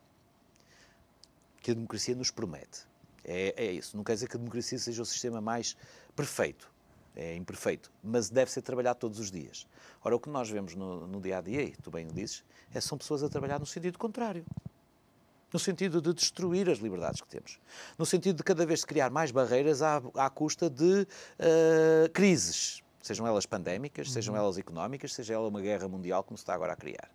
que 1.64 1.70
a 1.70 1.74
democracia 1.74 2.14
nos 2.14 2.30
promete. 2.30 2.86
É, 3.24 3.54
é 3.56 3.72
isso. 3.72 3.96
Não 3.96 4.04
quer 4.04 4.12
dizer 4.12 4.28
que 4.28 4.36
a 4.36 4.38
democracia 4.38 4.78
seja 4.78 5.00
o 5.00 5.06
sistema 5.06 5.40
mais 5.40 5.74
perfeito. 6.14 6.70
É 7.16 7.34
imperfeito, 7.36 7.90
mas 8.02 8.28
deve 8.28 8.50
ser 8.50 8.60
trabalhado 8.60 8.98
todos 8.98 9.18
os 9.18 9.30
dias. 9.30 9.66
Ora, 10.04 10.14
o 10.14 10.20
que 10.20 10.28
nós 10.28 10.50
vemos 10.50 10.74
no, 10.74 11.06
no 11.06 11.20
dia 11.22 11.38
a 11.38 11.40
dia, 11.40 11.62
e 11.62 11.70
tu 11.70 11.90
bem 11.90 12.06
o 12.06 12.12
dizes, 12.12 12.44
é 12.74 12.80
são 12.80 12.98
pessoas 12.98 13.22
a 13.22 13.28
trabalhar 13.28 13.58
no 13.58 13.64
sentido 13.64 13.98
contrário. 13.98 14.44
No 15.50 15.58
sentido 15.58 16.02
de 16.02 16.12
destruir 16.12 16.68
as 16.68 16.78
liberdades 16.78 17.20
que 17.22 17.28
temos. 17.28 17.58
No 17.96 18.04
sentido 18.04 18.36
de 18.36 18.42
cada 18.42 18.66
vez 18.66 18.84
criar 18.84 19.08
mais 19.08 19.30
barreiras 19.30 19.80
à, 19.80 20.02
à 20.16 20.28
custa 20.28 20.68
de 20.68 21.02
uh, 21.02 22.10
crises. 22.12 22.82
sejam 23.00 23.26
elas 23.26 23.46
pandémicas, 23.46 24.12
sejam 24.12 24.36
elas 24.36 24.58
económicas, 24.58 25.14
seja 25.14 25.32
ela 25.32 25.48
uma 25.48 25.62
guerra 25.62 25.88
mundial 25.88 26.22
como 26.24 26.36
se 26.36 26.42
está 26.42 26.52
agora 26.52 26.74
a 26.74 26.76
criar. 26.76 27.08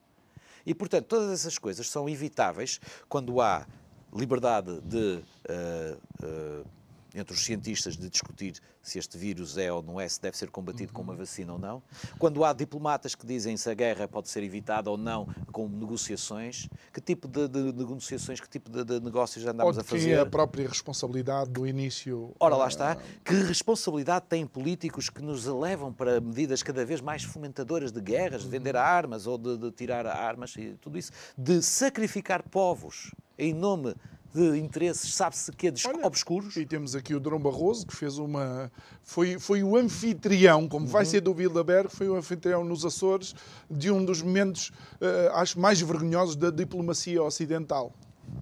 E, 0.66 0.74
portanto, 0.74 1.06
todas 1.06 1.32
essas 1.32 1.58
coisas 1.58 1.89
são 1.89 2.10
evitáveis 2.10 2.80
quando 3.08 3.41
há 3.41 3.68
liberdade 4.14 4.82
de 4.82 5.22
uh, 5.49 6.26
uh, 6.26 6.66
entre 7.14 7.34
os 7.34 7.43
cientistas 7.43 7.97
de 7.97 8.10
discutir 8.10 8.53
se 8.82 8.99
este 8.99 9.18
vírus 9.18 9.57
é 9.57 9.72
ou 9.72 9.82
não 9.82 9.99
é, 9.99 10.07
se 10.07 10.22
deve 10.22 10.38
ser 10.38 10.49
combatido 10.49 10.91
uhum. 10.91 10.93
com 10.93 11.01
uma 11.01 11.16
vacina 11.16 11.53
ou 11.53 11.60
não. 11.60 11.82
Quando 12.18 12.43
há 12.43 12.53
diplomatas 12.53 13.16
que 13.16 13.26
dizem 13.26 13.57
se 13.57 13.70
a 13.70 13.74
guerra 13.74 14.07
pode 14.07 14.30
ser 14.30 14.43
evitada 14.43 14.89
ou 14.89 14.97
não 14.97 15.28
com 15.51 15.68
negociações, 15.68 16.70
que 16.93 17.01
tipo 17.01 17.28
de, 17.28 17.47
de, 17.47 17.72
de 17.72 17.78
negociações, 17.78 18.39
que 18.39 18.47
tipo 18.47 18.70
de, 18.70 18.84
de 18.84 18.99
negócios 18.99 19.45
andamos 19.45 19.76
ou 19.76 19.82
a 19.82 19.84
fazer? 19.84 20.12
É 20.12 20.20
a 20.20 20.26
própria 20.26 20.68
responsabilidade 20.68 21.49
do 21.49 21.66
início? 21.66 22.34
Ora, 22.39 22.55
lá 22.55 22.68
está. 22.68 22.97
Que 23.24 23.34
responsabilidade 23.34 24.26
têm 24.28 24.45
políticos 24.45 25.10
que 25.10 25.22
nos 25.22 25.45
levam 25.45 25.91
para 25.91 26.22
medidas 26.22 26.64
cada 26.64 26.86
vez 26.86 27.01
mais 27.01 27.24
fomentadoras 27.24 27.91
de 27.91 28.01
guerras, 28.01 28.43
de 28.43 28.49
vender 28.49 28.76
armas 28.76 29.28
ou 29.28 29.38
de, 29.38 29.57
de 29.57 29.72
tirar 29.72 30.05
armas 30.05 30.55
e 30.55 30.78
tudo 30.80 30.97
isso, 30.97 31.12
de 31.38 31.62
sacrificar 31.62 32.43
povos 32.43 33.12
em 33.39 33.53
nome 33.53 33.95
de 34.33 34.59
interesses, 34.59 35.13
sabe-se 35.13 35.51
que 35.51 35.67
é 35.67 35.73
Olha, 35.87 36.05
obscuros. 36.05 36.55
E 36.55 36.65
temos 36.65 36.95
aqui 36.95 37.15
o 37.15 37.19
Drão 37.19 37.39
Barroso, 37.39 37.85
que 37.85 37.95
fez 37.95 38.17
uma. 38.17 38.71
Foi, 39.01 39.39
foi 39.39 39.63
o 39.63 39.75
anfitrião, 39.75 40.67
como 40.67 40.85
uhum. 40.85 40.91
vai 40.91 41.05
ser 41.05 41.21
do 41.21 41.33
Bilderberg, 41.33 41.89
foi 41.89 42.07
o 42.07 42.15
anfitrião 42.15 42.63
nos 42.63 42.85
Açores 42.85 43.33
de 43.69 43.89
um 43.89 44.03
dos 44.03 44.21
momentos, 44.21 44.69
uh, 45.01 45.33
acho, 45.33 45.59
mais 45.59 45.81
vergonhosos 45.81 46.35
da 46.35 46.51
diplomacia 46.51 47.21
ocidental. 47.23 47.91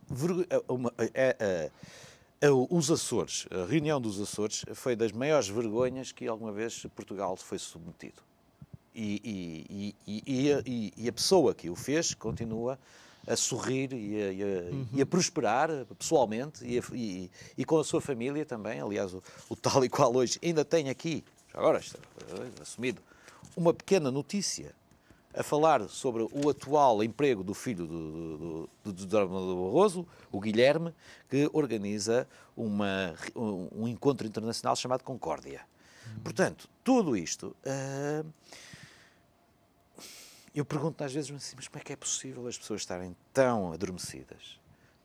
Vergo... 0.09 0.45
É, 0.49 0.61
uma, 0.67 0.93
é, 0.97 1.35
é, 1.39 1.71
é, 2.41 2.49
os 2.51 2.91
Açores, 2.91 3.47
a 3.49 3.65
reunião 3.65 4.01
dos 4.01 4.19
Açores, 4.19 4.65
foi 4.73 4.95
das 4.95 5.11
maiores 5.11 5.47
vergonhas 5.47 6.11
que 6.11 6.27
alguma 6.27 6.51
vez 6.51 6.85
Portugal 6.95 7.35
foi 7.37 7.57
submetido. 7.57 8.21
E, 8.93 9.95
e, 10.07 10.21
e, 10.65 10.93
e 10.97 11.07
a 11.07 11.13
pessoa 11.13 11.53
que 11.53 11.69
o 11.69 11.75
fez 11.75 12.15
continua 12.15 12.79
a 13.27 13.35
sorrir 13.35 13.91
e 13.93 14.21
a, 14.21 14.31
e 14.31 14.43
a, 14.43 14.45
uhum. 14.45 14.87
e 14.93 15.01
a 15.01 15.05
prosperar 15.05 15.69
pessoalmente 15.99 16.65
e, 16.65 16.81
e, 16.93 17.31
e, 17.57 17.65
com 17.65 17.77
a 17.77 17.83
sua 17.83 17.99
família 17.99 18.45
também. 18.45 18.79
Aliás, 18.79 19.13
o, 19.13 19.21
o, 19.49 19.55
tal 19.55 19.83
e 19.83 19.89
qual 19.89 20.15
hoje 20.15 20.39
ainda 20.41 20.63
tem 20.63 20.89
aqui, 20.89 21.23
agora 21.53 21.79
está 21.79 21.99
eh, 22.29 22.61
assumido, 22.61 23.01
uma 23.55 23.73
pequena 23.73 24.09
notícia 24.09 24.73
a 25.35 25.43
falar 25.43 25.87
sobre 25.89 26.23
o 26.31 26.49
atual 26.49 27.03
emprego 27.03 27.43
do 27.43 27.53
filho 27.53 27.85
do, 27.85 28.67
do, 28.83 28.93
do, 28.93 29.05
do 29.05 29.65
Barroso, 29.65 30.07
o 30.31 30.39
Guilherme, 30.39 30.93
que 31.29 31.49
organiza 31.53 32.27
uma, 32.55 33.13
um, 33.35 33.67
um 33.71 33.87
encontro 33.87 34.25
internacional 34.25 34.75
chamado 34.75 35.03
Concórdia. 35.03 35.61
Uhum. 36.07 36.23
Portanto, 36.23 36.67
tudo 36.83 37.15
isto. 37.15 37.55
Uh, 37.63 38.25
eu 40.59 40.65
pergunto 40.65 41.03
às 41.03 41.13
vezes 41.13 41.31
assim, 41.31 41.55
mas 41.55 41.67
como 41.67 41.79
é 41.79 41.83
que 41.83 41.93
é 41.93 41.95
possível 41.95 42.47
as 42.47 42.57
pessoas 42.57 42.81
estarem 42.81 43.15
tão 43.33 43.71
adormecidas, 43.73 44.59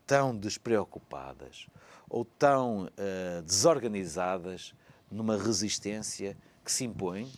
tão 0.05 0.35
despreocupadas 0.35 1.67
ou 2.09 2.25
tão 2.25 2.85
uh, 2.85 3.41
desorganizadas 3.43 4.73
numa 5.09 5.37
resistência 5.37 6.35
que 6.63 6.71
se 6.71 6.85
impõe 6.85 7.31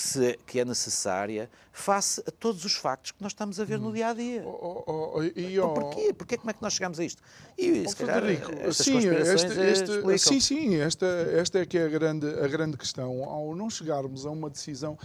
que, 0.00 0.08
se, 0.08 0.38
que 0.46 0.60
é 0.60 0.64
necessária 0.64 1.50
face 1.72 2.22
a 2.26 2.30
todos 2.30 2.64
os 2.64 2.74
factos 2.74 3.12
que 3.12 3.22
nós 3.22 3.32
estamos 3.32 3.60
a 3.60 3.64
ver 3.64 3.78
no 3.78 3.90
hum. 3.90 3.92
dia 3.92 4.08
a 4.08 4.14
dia. 4.14 4.42
Oh, 4.44 4.82
oh, 4.86 5.12
oh, 5.16 5.22
e, 5.22 5.58
oh, 5.60 5.74
Porquê? 5.74 6.12
Porquê? 6.14 6.36
Como 6.38 6.50
é 6.50 6.54
que 6.54 6.62
nós 6.62 6.72
chegamos 6.72 6.98
a 6.98 7.04
isto? 7.04 7.22
E 7.56 7.86
se 7.86 7.96
calhar, 7.96 8.22
sim, 8.72 8.98
este, 8.98 9.46
este, 9.60 10.18
sim, 10.18 10.40
sim, 10.40 10.76
esta, 10.76 11.06
esta 11.06 11.58
é 11.58 11.66
que 11.66 11.76
é 11.76 11.84
a 11.84 11.88
grande, 11.88 12.26
a 12.26 12.48
grande 12.48 12.76
questão. 12.76 13.22
Ao 13.24 13.54
não 13.54 13.68
chegarmos 13.68 14.24
a 14.24 14.30
uma 14.30 14.48
decisão, 14.48 14.98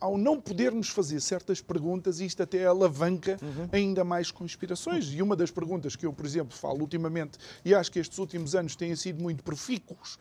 ao 0.00 0.18
não 0.18 0.40
podermos 0.40 0.88
fazer 0.88 1.20
certas 1.20 1.60
perguntas, 1.60 2.20
isto 2.20 2.42
até 2.42 2.66
alavanca 2.66 3.38
uhum. 3.42 3.68
ainda 3.72 4.04
mais 4.04 4.30
conspirações. 4.30 5.06
E 5.12 5.22
uma 5.22 5.34
das 5.34 5.50
perguntas 5.50 5.96
que 5.96 6.04
eu, 6.04 6.12
por 6.12 6.26
exemplo, 6.26 6.56
falo 6.56 6.80
ultimamente, 6.80 7.38
e 7.64 7.74
acho 7.74 7.90
que 7.90 7.98
estes 7.98 8.18
últimos 8.18 8.54
anos 8.54 8.76
têm 8.76 8.94
sido 8.94 9.22
muito 9.22 9.42
profícuos, 9.42 10.18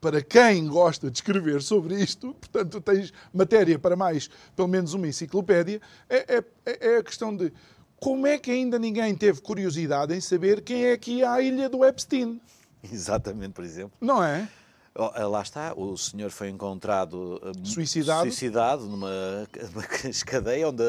para 0.00 0.22
quem 0.22 0.66
gosta 0.66 1.10
de 1.10 1.18
escrever 1.18 1.62
sobre 1.62 1.94
isto, 2.02 2.34
portanto, 2.34 2.80
tens 2.80 3.12
matéria 3.32 3.78
para 3.78 3.94
mais, 3.94 4.30
pelo 4.56 4.68
menos 4.68 4.94
uma 4.94 5.06
enciclopédia, 5.06 5.80
é, 6.08 6.38
é, 6.38 6.94
é 6.94 6.96
a 6.96 7.02
questão 7.02 7.36
de 7.36 7.52
como 8.00 8.26
é 8.26 8.38
que 8.38 8.50
ainda 8.50 8.78
ninguém 8.78 9.14
teve 9.14 9.42
curiosidade 9.42 10.14
em 10.14 10.20
saber 10.20 10.62
quem 10.62 10.86
é 10.86 10.96
que 10.96 11.18
ia 11.18 11.30
à 11.30 11.42
ilha 11.42 11.68
do 11.68 11.84
Epstein. 11.84 12.40
Exatamente, 12.90 13.52
por 13.52 13.64
exemplo. 13.64 13.92
Não 14.00 14.24
é? 14.24 14.48
Oh, 14.94 15.28
lá 15.28 15.42
está, 15.42 15.72
o 15.76 15.96
senhor 15.96 16.30
foi 16.30 16.48
encontrado 16.48 17.40
hum, 17.44 17.64
suicidado, 17.64 18.22
suicidado 18.22 18.86
numa, 18.86 19.46
numa 19.72 19.84
cadeia 20.26 20.68
onde 20.68 20.82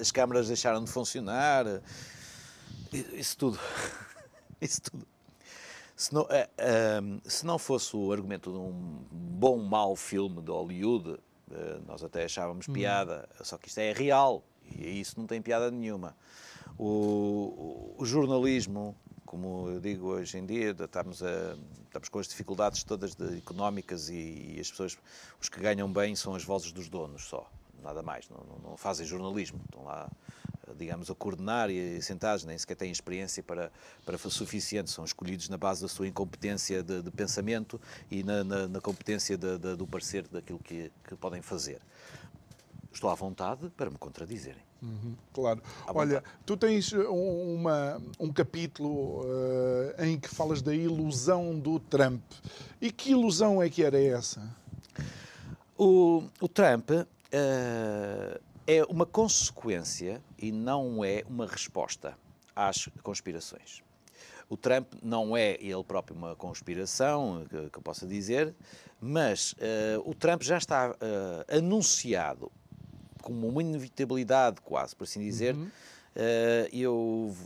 as 0.00 0.10
câmaras 0.10 0.48
deixaram 0.48 0.82
de 0.82 0.90
funcionar. 0.90 1.64
Isso 2.92 3.36
tudo. 3.36 3.58
Isso 4.60 4.82
tudo. 4.82 5.06
Se 6.00 6.14
não, 6.14 6.22
uh, 6.22 6.24
uh, 6.24 7.30
se 7.30 7.44
não 7.44 7.58
fosse 7.58 7.94
o 7.94 8.10
argumento 8.10 8.50
de 8.50 8.56
um 8.56 9.04
bom, 9.12 9.58
mau 9.58 9.94
filme 9.94 10.40
de 10.40 10.50
Hollywood, 10.50 11.10
uh, 11.10 11.18
nós 11.86 12.02
até 12.02 12.24
achávamos 12.24 12.66
hum. 12.66 12.72
piada, 12.72 13.28
só 13.42 13.58
que 13.58 13.68
isto 13.68 13.80
é 13.80 13.92
real 13.92 14.42
e 14.64 14.98
isso 14.98 15.20
não 15.20 15.26
tem 15.26 15.42
piada 15.42 15.70
nenhuma. 15.70 16.16
O, 16.78 17.94
o, 17.98 18.02
o 18.02 18.06
jornalismo, 18.06 18.96
como 19.26 19.68
eu 19.68 19.78
digo 19.78 20.06
hoje 20.06 20.38
em 20.38 20.46
dia, 20.46 20.70
estamos, 20.70 21.22
a, 21.22 21.54
estamos 21.84 22.08
com 22.08 22.18
as 22.18 22.26
dificuldades 22.26 22.82
todas 22.82 23.14
de, 23.14 23.36
económicas 23.36 24.08
e, 24.08 24.54
e, 24.54 24.56
as 24.58 24.70
pessoas, 24.70 24.96
os 25.38 25.50
que 25.50 25.60
ganham 25.60 25.92
bem 25.92 26.16
são 26.16 26.34
as 26.34 26.42
vozes 26.42 26.72
dos 26.72 26.88
donos 26.88 27.24
só, 27.24 27.46
nada 27.82 28.02
mais, 28.02 28.26
não, 28.30 28.38
não, 28.38 28.70
não 28.70 28.76
fazem 28.78 29.04
jornalismo, 29.06 29.60
estão 29.66 29.84
lá 29.84 30.10
digamos, 30.76 31.10
a 31.10 31.14
coordenar 31.14 31.70
e 31.70 32.00
sentados, 32.02 32.44
nem 32.44 32.56
sequer 32.56 32.76
têm 32.76 32.90
experiência 32.90 33.42
para, 33.42 33.70
para 34.04 34.18
suficiente, 34.18 34.90
são 34.90 35.04
escolhidos 35.04 35.48
na 35.48 35.56
base 35.56 35.82
da 35.82 35.88
sua 35.88 36.06
incompetência 36.06 36.82
de, 36.82 37.02
de 37.02 37.10
pensamento 37.10 37.80
e 38.10 38.22
na, 38.22 38.44
na, 38.44 38.68
na 38.68 38.80
competência 38.80 39.36
de, 39.36 39.58
de, 39.58 39.76
do 39.76 39.86
parecer 39.86 40.26
daquilo 40.28 40.58
que, 40.58 40.90
que 41.04 41.14
podem 41.16 41.42
fazer. 41.42 41.80
Estou 42.92 43.08
à 43.08 43.14
vontade 43.14 43.70
para 43.76 43.88
me 43.88 43.96
contradizerem. 43.96 44.62
Uhum, 44.82 45.14
claro. 45.32 45.62
Olha, 45.88 46.24
tu 46.44 46.56
tens 46.56 46.92
uma, 46.92 48.00
um 48.18 48.32
capítulo 48.32 49.20
uh, 49.20 50.04
em 50.04 50.18
que 50.18 50.28
falas 50.28 50.62
da 50.62 50.74
ilusão 50.74 51.58
do 51.58 51.78
Trump. 51.78 52.22
E 52.80 52.90
que 52.90 53.10
ilusão 53.10 53.62
é 53.62 53.68
que 53.68 53.84
era 53.84 54.02
essa? 54.02 54.42
O, 55.76 56.24
o 56.40 56.48
Trump 56.48 56.90
uh, 56.90 58.40
é 58.66 58.84
uma 58.84 59.06
consequência 59.06 60.22
e 60.38 60.52
não 60.52 61.04
é 61.04 61.22
uma 61.28 61.46
resposta 61.46 62.16
às 62.54 62.88
conspirações. 63.02 63.82
O 64.48 64.56
Trump 64.56 64.94
não 65.02 65.36
é 65.36 65.56
ele 65.60 65.84
próprio 65.84 66.16
uma 66.16 66.34
conspiração, 66.34 67.46
que, 67.48 67.70
que 67.70 67.78
eu 67.78 67.82
possa 67.82 68.06
dizer, 68.06 68.54
mas 69.00 69.52
uh, 69.52 70.02
o 70.04 70.14
Trump 70.14 70.42
já 70.42 70.58
está 70.58 70.90
uh, 70.90 71.56
anunciado 71.56 72.50
como 73.22 73.46
uma 73.46 73.62
inevitabilidade, 73.62 74.60
quase, 74.62 74.96
por 74.96 75.04
assim 75.04 75.20
dizer. 75.20 75.54
Uhum. 75.54 75.66
Uh, 75.66 76.68
eu 76.72 77.36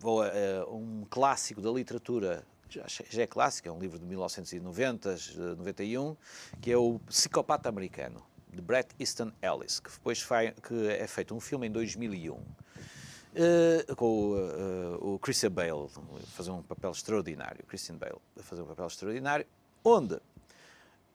vou 0.00 0.22
a 0.22 0.26
um 0.68 1.06
clássico 1.08 1.60
da 1.60 1.70
literatura 1.70 2.44
já, 2.68 2.84
já 2.88 3.22
é 3.22 3.26
clássico, 3.26 3.68
é 3.68 3.72
um 3.72 3.78
livro 3.78 3.98
de 3.98 4.04
1990, 4.04 5.16
91, 5.56 6.16
que 6.60 6.72
é 6.72 6.76
o 6.76 6.98
Psicopata 7.06 7.68
Americano 7.68 8.31
de 8.52 8.60
Bret 8.60 8.88
Easton 8.98 9.32
Ellis, 9.40 9.80
que 9.80 9.90
depois 9.90 10.24
que 10.62 10.88
é 10.88 11.06
feito 11.06 11.34
um 11.34 11.40
filme 11.40 11.66
em 11.66 11.70
2001. 11.70 12.34
Uh, 12.34 12.44
eh, 13.34 13.94
com 13.96 14.32
uh, 14.32 15.14
o 15.14 15.18
Christian 15.18 15.50
Bale 15.50 15.88
fazer 16.34 16.50
um 16.50 16.62
papel 16.62 16.90
extraordinário, 16.90 17.64
Christian 17.66 17.96
Bale 17.96 18.18
fazer 18.36 18.60
um 18.60 18.66
papel 18.66 18.86
extraordinário, 18.86 19.46
onde 19.82 20.20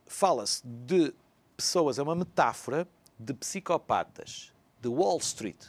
fala-se 0.07 0.65
de 0.65 1.13
pessoas, 1.55 1.99
é 1.99 2.03
uma 2.03 2.15
metáfora 2.15 2.88
de 3.19 3.35
psicopatas 3.35 4.51
de 4.81 4.88
Wall 4.88 5.17
Street, 5.17 5.63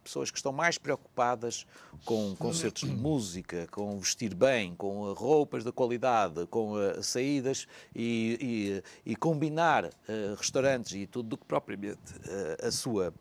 pessoas 0.00 0.30
que 0.30 0.38
estão 0.38 0.52
mais 0.52 0.78
preocupadas 0.78 1.66
com 2.04 2.34
concertos 2.36 2.88
de 2.88 2.94
música, 2.94 3.68
com 3.70 3.98
vestir 3.98 4.34
bem, 4.34 4.74
com 4.74 5.12
roupas 5.12 5.64
de 5.64 5.72
qualidade, 5.72 6.46
com 6.46 6.72
uh, 6.72 7.02
saídas 7.02 7.66
e, 7.94 8.82
e, 9.04 9.12
e 9.12 9.16
combinar 9.16 9.86
uh, 9.86 10.34
restaurantes 10.36 10.92
e 10.94 11.06
tudo 11.06 11.30
do 11.30 11.38
que 11.38 11.44
propriamente 11.44 11.98
uh, 12.14 12.66
a 12.66 12.70
sua 12.70 13.14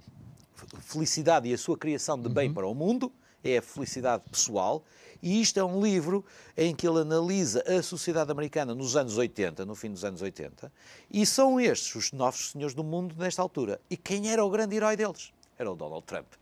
felicidade 0.82 1.48
e 1.48 1.54
a 1.54 1.58
sua 1.58 1.78
criação 1.78 2.20
de 2.20 2.30
bem 2.30 2.50
uhum. 2.50 2.54
para 2.54 2.68
o 2.68 2.74
mundo, 2.74 3.12
é 3.44 3.58
a 3.58 3.62
felicidade 3.62 4.24
pessoal. 4.30 4.84
E 5.22 5.42
isto 5.42 5.60
é 5.60 5.64
um 5.64 5.82
livro 5.82 6.24
em 6.56 6.74
que 6.74 6.88
ele 6.88 7.02
analisa 7.02 7.64
a 7.68 7.84
sociedade 7.84 8.32
americana 8.32 8.74
nos 8.74 8.96
anos 8.96 9.18
80, 9.18 9.66
no 9.66 9.76
fim 9.76 9.92
dos 9.92 10.06
anos 10.06 10.22
80, 10.22 10.72
e 11.12 11.26
são 11.26 11.60
estes 11.60 11.96
os 11.96 12.12
novos 12.14 12.52
senhores 12.52 12.74
do 12.74 12.84
mundo 12.84 13.16
nesta 13.18 13.42
altura. 13.42 13.82
E 13.90 13.98
quem 13.98 14.30
era 14.32 14.44
o 14.44 14.50
grande 14.50 14.76
herói 14.76 14.96
deles? 14.96 15.34
Era 15.58 15.70
o 15.72 15.76
Donald 15.76 16.06
Trump 16.06 16.39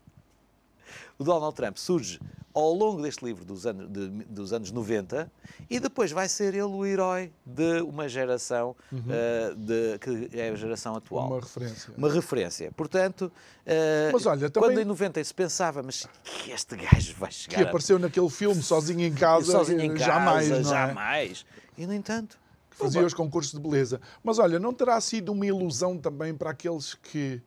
o 1.18 1.24
Donald 1.24 1.54
Trump 1.54 1.76
surge 1.76 2.20
ao 2.54 2.72
longo 2.72 3.02
deste 3.02 3.24
livro 3.24 3.44
dos 3.44 3.66
anos, 3.66 3.88
de, 3.88 4.08
dos 4.08 4.52
anos 4.52 4.72
90 4.72 5.30
e 5.70 5.78
depois 5.78 6.10
vai 6.10 6.28
ser 6.28 6.54
ele 6.54 6.62
o 6.62 6.84
herói 6.84 7.32
de 7.44 7.80
uma 7.82 8.08
geração 8.08 8.74
uhum. 8.90 8.98
uh, 8.98 9.54
de, 9.54 9.98
que 9.98 10.36
é 10.36 10.50
a 10.50 10.54
geração 10.56 10.96
atual. 10.96 11.28
Uma 11.28 11.40
referência. 11.40 11.94
Uma 11.96 12.12
referência. 12.12 12.72
Portanto, 12.72 13.30
uh, 13.64 14.12
mas 14.12 14.26
olha, 14.26 14.50
também... 14.50 14.70
quando 14.70 14.80
em 14.80 14.84
90 14.84 15.22
se 15.22 15.34
pensava, 15.34 15.82
mas 15.82 16.08
que 16.24 16.50
este 16.50 16.76
gajo 16.76 17.14
vai 17.16 17.30
chegar. 17.30 17.56
Que 17.56 17.62
apareceu 17.62 17.96
a... 17.96 18.00
naquele 18.00 18.30
filme 18.30 18.62
sozinho 18.62 19.02
em 19.02 19.14
casa, 19.14 19.52
sozinho 19.52 19.82
em 19.82 19.94
casa 19.94 20.04
jamais. 20.04 20.48
Não 20.48 20.58
é? 20.58 20.64
Jamais. 20.64 21.46
E 21.76 21.86
no 21.86 21.94
entanto. 21.94 22.38
Fazia 22.70 23.04
os 23.04 23.12
concursos 23.12 23.52
de 23.52 23.58
beleza. 23.58 24.00
Mas 24.22 24.38
olha, 24.38 24.56
não 24.60 24.72
terá 24.72 25.00
sido 25.00 25.32
uma 25.32 25.44
ilusão 25.44 25.98
também 25.98 26.32
para 26.32 26.50
aqueles 26.50 26.94
que 26.94 27.42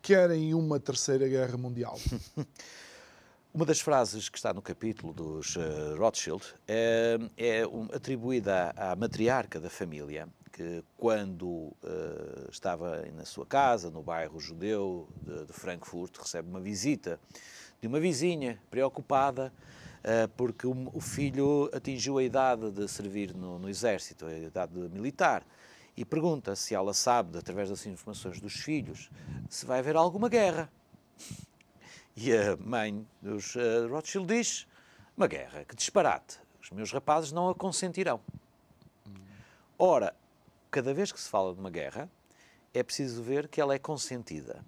querem 0.00 0.54
uma 0.54 0.80
terceira 0.80 1.28
guerra 1.28 1.58
mundial? 1.58 1.98
Uma 3.56 3.64
das 3.64 3.80
frases 3.80 4.28
que 4.28 4.36
está 4.36 4.52
no 4.52 4.60
capítulo 4.60 5.14
dos 5.14 5.56
uh, 5.56 5.96
Rothschild 5.96 6.44
é, 6.68 7.18
é 7.38 7.66
um, 7.66 7.84
atribuída 7.84 8.74
à, 8.76 8.92
à, 8.92 8.96
matriarca 8.96 9.58
da 9.58 9.70
família, 9.70 10.28
que 10.52 10.84
quando 10.94 11.46
uh, 11.46 11.74
estava 12.52 13.00
na 13.14 13.24
sua 13.24 13.46
casa, 13.46 13.90
no 13.90 14.02
bairro 14.02 14.38
judeu 14.38 15.08
de, 15.22 15.46
de, 15.46 15.52
Frankfurt, 15.54 16.18
recebe 16.18 16.50
uma 16.50 16.60
visita 16.60 17.18
de 17.80 17.88
uma 17.88 17.98
vizinha 17.98 18.60
preocupada 18.70 19.50
uh, 20.04 20.28
porque 20.36 20.66
o, 20.66 20.90
o, 20.92 21.00
filho 21.00 21.70
atingiu 21.72 22.18
a 22.18 22.22
idade 22.22 22.70
de 22.70 22.86
servir 22.86 23.34
no, 23.34 23.58
no 23.58 23.70
exército, 23.70 24.26
a 24.26 24.38
idade 24.38 24.78
militar 24.92 25.42
e 25.96 26.04
pergunta 26.04 26.54
se 26.54 26.74
ela 26.74 26.92
sabe, 26.92 27.38
através 27.38 27.70
das 27.70 27.86
informações 27.86 28.38
dos 28.38 28.52
filhos, 28.52 29.08
se 29.48 29.64
vai 29.64 29.78
haver 29.78 29.96
alguma 29.96 30.28
guerra. 30.28 30.70
E 32.16 32.32
a 32.32 32.56
mãe 32.56 33.06
dos 33.20 33.54
uh, 33.56 33.86
Rothschild 33.90 34.26
diz: 34.26 34.66
Uma 35.16 35.26
guerra, 35.26 35.64
que 35.64 35.76
disparate. 35.76 36.38
Os 36.62 36.70
meus 36.70 36.90
rapazes 36.90 37.30
não 37.30 37.50
a 37.50 37.54
consentirão. 37.54 38.20
Ora, 39.78 40.14
cada 40.70 40.94
vez 40.94 41.12
que 41.12 41.20
se 41.20 41.28
fala 41.28 41.52
de 41.52 41.60
uma 41.60 41.70
guerra, 41.70 42.10
é 42.72 42.82
preciso 42.82 43.22
ver 43.22 43.46
que 43.48 43.60
ela 43.60 43.74
é 43.74 43.78
consentida, 43.78 44.64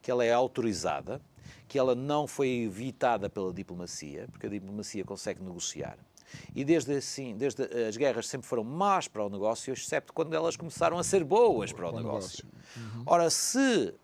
que 0.00 0.10
ela 0.10 0.24
é 0.24 0.32
autorizada, 0.32 1.20
que 1.66 1.78
ela 1.78 1.94
não 1.94 2.26
foi 2.26 2.48
evitada 2.48 3.28
pela 3.28 3.52
diplomacia, 3.52 4.28
porque 4.30 4.46
a 4.46 4.50
diplomacia 4.50 5.04
consegue 5.04 5.42
negociar. 5.42 5.98
E 6.54 6.64
desde 6.64 6.96
assim, 6.96 7.36
desde 7.36 7.62
as 7.62 7.96
guerras 7.96 8.28
sempre 8.28 8.46
foram 8.46 8.64
más 8.64 9.08
para 9.08 9.24
o 9.24 9.28
negócio, 9.28 9.72
exceto 9.72 10.12
quando 10.12 10.34
elas 10.34 10.56
começaram 10.56 10.98
a 10.98 11.04
ser 11.04 11.24
boas 11.24 11.72
para 11.72 11.88
o, 11.88 11.96
negócio. 11.96 12.46
Uhum. 12.76 13.02
Ora, 13.06 13.30
se 13.30 13.94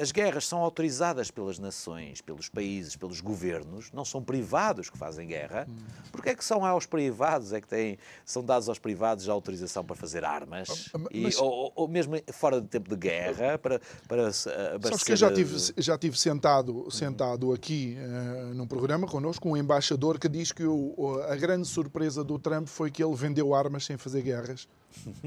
as 0.00 0.10
guerras 0.10 0.46
são 0.46 0.60
autorizadas 0.60 1.30
pelas 1.30 1.58
nações, 1.58 2.22
pelos 2.22 2.48
países, 2.48 2.96
pelos 2.96 3.20
governos, 3.20 3.92
não 3.92 4.04
são 4.04 4.22
privados 4.22 4.88
que 4.88 4.96
fazem 4.96 5.28
guerra. 5.28 5.66
Hum. 5.68 5.76
Porque 6.10 6.30
é 6.30 6.34
que 6.34 6.44
são 6.44 6.64
aos 6.64 6.86
privados, 6.86 7.52
é 7.52 7.60
que 7.60 7.68
têm, 7.68 7.98
são 8.24 8.42
dados 8.42 8.68
aos 8.68 8.78
privados 8.78 9.28
a 9.28 9.32
autorização 9.32 9.84
para 9.84 9.94
fazer 9.94 10.24
armas, 10.24 10.88
ah, 10.94 10.98
Mas, 10.98 11.34
e, 11.34 11.36
ou, 11.38 11.72
ou, 11.74 11.88
mesmo 11.88 12.16
fora 12.32 12.60
de 12.60 12.68
tempo 12.68 12.88
de 12.88 12.96
guerra, 12.96 13.58
para, 13.58 13.80
para 14.08 14.22
abastecer... 14.28 14.80
Sabes 14.82 15.02
que 15.02 15.12
eu 15.12 15.16
já 15.16 15.32
tive, 15.32 15.74
já 15.76 15.98
tive 15.98 16.18
sentado, 16.18 16.90
sentado 16.90 17.52
aqui 17.52 17.96
uh, 17.98 18.54
num 18.54 18.66
programa 18.66 19.06
connosco 19.06 19.48
um 19.48 19.56
embaixador 19.56 20.18
que 20.18 20.28
diz 20.28 20.50
que 20.50 20.64
o, 20.64 21.20
a 21.28 21.36
grande 21.36 21.68
surpresa 21.68 22.24
do 22.24 22.38
Trump 22.38 22.66
foi 22.66 22.90
que 22.90 23.04
ele 23.04 23.14
vendeu 23.14 23.54
armas 23.54 23.84
sem 23.84 23.98
fazer 23.98 24.22
guerras. 24.22 24.66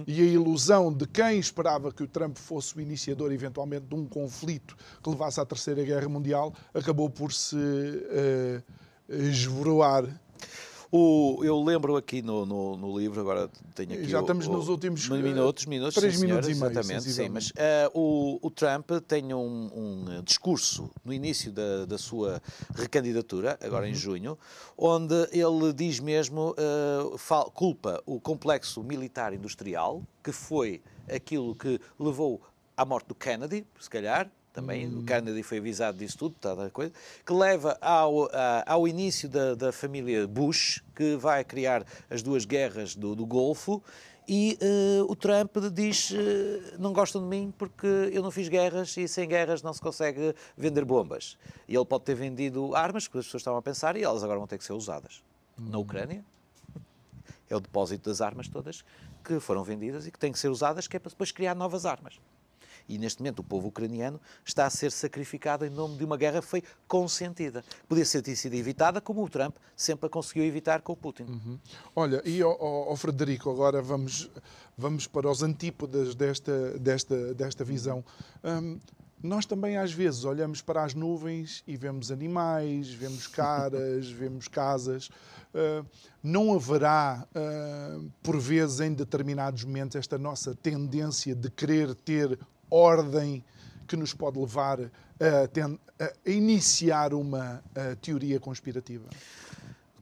E 0.05 0.21
a 0.21 0.25
ilusão 0.25 0.91
de 0.93 1.07
quem 1.07 1.39
esperava 1.39 1.91
que 1.91 2.03
o 2.03 2.07
Trump 2.07 2.37
fosse 2.37 2.75
o 2.77 2.81
iniciador, 2.81 3.31
eventualmente, 3.31 3.85
de 3.85 3.95
um 3.95 4.05
conflito 4.05 4.75
que 5.01 5.09
levasse 5.09 5.39
à 5.39 5.45
Terceira 5.45 5.83
Guerra 5.83 6.09
Mundial, 6.09 6.53
acabou 6.73 7.09
por 7.09 7.31
se 7.31 7.55
uh, 7.55 8.63
o, 10.95 11.43
eu 11.43 11.59
lembro 11.63 11.95
aqui 11.95 12.21
no, 12.21 12.45
no, 12.45 12.77
no, 12.77 12.99
livro, 12.99 13.19
agora 13.19 13.49
tenho 13.73 13.93
aqui. 13.93 14.07
Já 14.07 14.19
estamos 14.19 14.45
o, 14.45 14.51
nos 14.51 14.67
últimos 14.67 15.09
minutos, 15.09 15.65
minutos 15.65 15.95
três 15.95 16.19
sim, 16.19 16.27
minutos 16.27 16.45
senhor, 16.45 16.57
e 16.57 16.69
meio. 16.69 16.79
Exatamente, 16.79 17.11
sim, 17.11 17.29
mas 17.29 17.49
uh, 17.49 17.89
o, 17.95 18.37
o, 18.39 18.51
Trump 18.51 18.91
tem 19.07 19.33
um, 19.33 19.39
um, 19.73 20.21
discurso 20.23 20.91
no 21.03 21.11
início 21.11 21.51
da, 21.51 21.85
da 21.85 21.97
sua 21.97 22.39
recandidatura, 22.75 23.57
agora 23.63 23.85
uhum. 23.85 23.91
em 23.91 23.95
junho, 23.95 24.37
onde 24.77 25.15
ele 25.31 25.73
diz 25.73 25.99
mesmo, 25.99 26.51
uh, 26.51 27.17
fal, 27.17 27.49
culpa 27.49 27.99
o 28.05 28.21
complexo 28.21 28.83
militar 28.83 29.33
industrial, 29.33 30.03
que 30.23 30.31
foi 30.31 30.79
aquilo 31.11 31.55
que 31.55 31.81
levou 31.99 32.39
à 32.77 32.85
morte 32.85 33.07
do 33.07 33.15
Kennedy, 33.15 33.65
se 33.79 33.89
calhar, 33.89 34.29
também 34.53 34.87
hum. 34.87 34.99
o 34.99 35.03
Kennedy 35.03 35.43
foi 35.43 35.57
avisado 35.57 35.97
disso 35.97 36.17
tudo, 36.17 36.35
toda 36.39 36.67
a 36.67 36.69
coisa, 36.69 36.93
que 37.25 37.33
leva 37.33 37.77
ao, 37.81 38.29
ao 38.65 38.87
início 38.87 39.27
da, 39.27 39.55
da 39.55 39.71
família 39.71 40.27
Bush, 40.27 40.83
que 40.95 41.15
vai 41.15 41.43
criar 41.43 41.83
as 42.09 42.21
duas 42.21 42.45
guerras 42.45 42.95
do, 42.95 43.15
do 43.15 43.25
Golfo, 43.25 43.83
e 44.27 44.57
uh, 44.61 45.11
o 45.11 45.15
Trump 45.15 45.57
diz 45.73 46.11
uh, 46.11 46.15
não 46.79 46.93
gostam 46.93 47.21
de 47.21 47.27
mim 47.27 47.53
porque 47.57 47.87
eu 48.13 48.23
não 48.23 48.31
fiz 48.31 48.47
guerras 48.47 48.95
e 48.95 49.05
sem 49.05 49.27
guerras 49.27 49.61
não 49.61 49.73
se 49.73 49.81
consegue 49.81 50.33
vender 50.57 50.85
bombas. 50.85 51.37
E 51.67 51.75
ele 51.75 51.85
pode 51.85 52.05
ter 52.05 52.15
vendido 52.15 52.73
armas 52.73 53.07
que 53.07 53.17
as 53.17 53.25
pessoas 53.25 53.41
estavam 53.41 53.59
a 53.59 53.61
pensar 53.61 53.97
e 53.97 54.03
elas 54.03 54.23
agora 54.23 54.39
vão 54.39 54.47
ter 54.47 54.57
que 54.57 54.63
ser 54.63 54.73
usadas. 54.73 55.21
Hum. 55.59 55.69
Na 55.69 55.77
Ucrânia 55.77 56.23
é 57.49 57.55
o 57.55 57.59
depósito 57.59 58.09
das 58.09 58.21
armas 58.21 58.47
todas 58.47 58.85
que 59.23 59.39
foram 59.39 59.63
vendidas 59.63 60.07
e 60.07 60.11
que 60.11 60.19
têm 60.19 60.31
que 60.31 60.39
ser 60.39 60.49
usadas 60.49 60.87
que 60.87 60.95
é 60.95 60.99
para 60.99 61.09
depois 61.09 61.31
criar 61.31 61.53
novas 61.53 61.85
armas. 61.85 62.19
E 62.87 62.97
neste 62.97 63.21
momento 63.21 63.39
o 63.39 63.43
povo 63.43 63.67
ucraniano 63.67 64.19
está 64.45 64.65
a 64.65 64.69
ser 64.69 64.91
sacrificado 64.91 65.65
em 65.65 65.69
nome 65.69 65.97
de 65.97 66.05
uma 66.05 66.17
guerra 66.17 66.41
que 66.41 66.47
foi 66.47 66.63
consentida. 66.87 67.63
Podia 67.87 68.05
ter 68.05 68.35
sido 68.35 68.53
evitada, 68.53 69.01
como 69.01 69.23
o 69.23 69.29
Trump 69.29 69.55
sempre 69.75 70.07
a 70.07 70.09
conseguiu 70.09 70.43
evitar 70.43 70.81
com 70.81 70.93
o 70.93 70.97
Putin. 70.97 71.23
Uhum. 71.23 71.59
Olha, 71.95 72.21
e 72.25 72.41
ao, 72.41 72.95
Frederico, 72.95 73.49
agora 73.49 73.81
vamos, 73.81 74.29
vamos 74.77 75.07
para 75.07 75.29
os 75.29 75.43
antípodas 75.43 76.15
desta, 76.15 76.77
desta, 76.79 77.33
desta 77.33 77.63
visão. 77.63 78.03
Um, 78.43 78.79
nós 79.23 79.45
também 79.45 79.77
às 79.77 79.93
vezes 79.93 80.25
olhamos 80.25 80.61
para 80.61 80.83
as 80.83 80.93
nuvens 80.93 81.63
e 81.65 81.77
vemos 81.77 82.11
animais, 82.11 82.89
vemos 82.89 83.25
caras, 83.25 84.09
vemos 84.11 84.49
casas. 84.49 85.07
Uh, 85.53 85.85
não 86.21 86.53
haverá, 86.53 87.25
uh, 87.29 88.11
por 88.21 88.37
vezes, 88.37 88.81
em 88.81 88.93
determinados 88.93 89.63
momentos, 89.63 89.95
esta 89.95 90.17
nossa 90.17 90.53
tendência 90.53 91.33
de 91.33 91.49
querer 91.49 91.95
ter 91.95 92.37
ordem 92.73 93.43
que 93.87 93.95
nos 93.95 94.13
pode 94.13 94.39
levar 94.39 94.79
a, 94.81 96.05
a 96.05 96.29
iniciar 96.29 97.13
uma 97.13 97.63
a 97.75 97.95
teoria 97.95 98.39
conspirativa? 98.39 99.05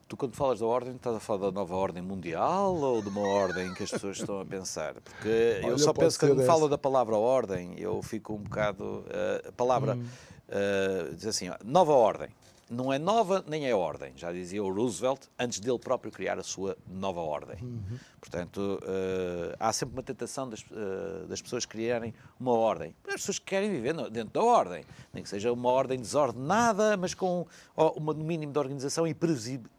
Tu, 0.07 0.17
quando 0.17 0.35
falas 0.35 0.59
da 0.59 0.65
ordem, 0.65 0.95
estás 0.95 1.15
a 1.15 1.19
falar 1.19 1.39
da 1.39 1.51
nova 1.51 1.73
ordem 1.75 2.03
mundial 2.03 2.75
ou 2.75 3.01
de 3.01 3.07
uma 3.07 3.21
ordem 3.21 3.73
que 3.73 3.83
as 3.83 3.91
pessoas 3.91 4.17
estão 4.17 4.41
a 4.41 4.45
pensar? 4.45 4.93
Porque 4.95 5.61
Olha, 5.63 5.71
eu 5.71 5.79
só 5.79 5.93
penso 5.93 6.19
que 6.19 6.27
quando 6.27 6.45
falo 6.45 6.67
da 6.67 6.77
palavra 6.77 7.15
ordem, 7.15 7.75
eu 7.77 8.01
fico 8.01 8.33
um 8.33 8.39
bocado. 8.39 8.83
Uh, 8.83 9.49
a 9.49 9.51
palavra. 9.53 9.95
Hum. 9.95 10.05
Uh, 10.49 11.15
diz 11.15 11.27
assim, 11.27 11.49
nova 11.63 11.93
ordem 11.93 12.27
não 12.71 12.91
é 12.91 12.97
nova 12.97 13.43
nem 13.45 13.67
é 13.67 13.75
ordem, 13.75 14.13
já 14.15 14.31
dizia 14.31 14.63
o 14.63 14.73
Roosevelt, 14.73 15.27
antes 15.37 15.59
dele 15.59 15.77
próprio 15.77 16.09
criar 16.09 16.39
a 16.39 16.43
sua 16.43 16.77
nova 16.87 17.19
ordem. 17.19 17.57
Uhum. 17.61 17.99
Portanto, 18.19 18.79
uh, 18.81 19.55
há 19.59 19.73
sempre 19.73 19.95
uma 19.95 20.03
tentação 20.03 20.47
das, 20.47 20.61
uh, 20.61 21.27
das 21.27 21.41
pessoas 21.41 21.65
criarem 21.65 22.13
uma 22.39 22.53
ordem. 22.53 22.95
As 23.05 23.15
pessoas 23.15 23.39
que 23.39 23.45
querem 23.45 23.69
viver 23.69 23.93
dentro 24.09 24.33
da 24.33 24.41
ordem, 24.41 24.85
nem 25.13 25.21
que 25.21 25.27
seja 25.27 25.51
uma 25.51 25.69
ordem 25.69 25.99
desordenada, 25.99 26.95
mas 26.95 27.13
com 27.13 27.45
um 27.75 28.13
mínimo 28.13 28.53
de 28.53 28.59
organização 28.59 29.05
e 29.05 29.13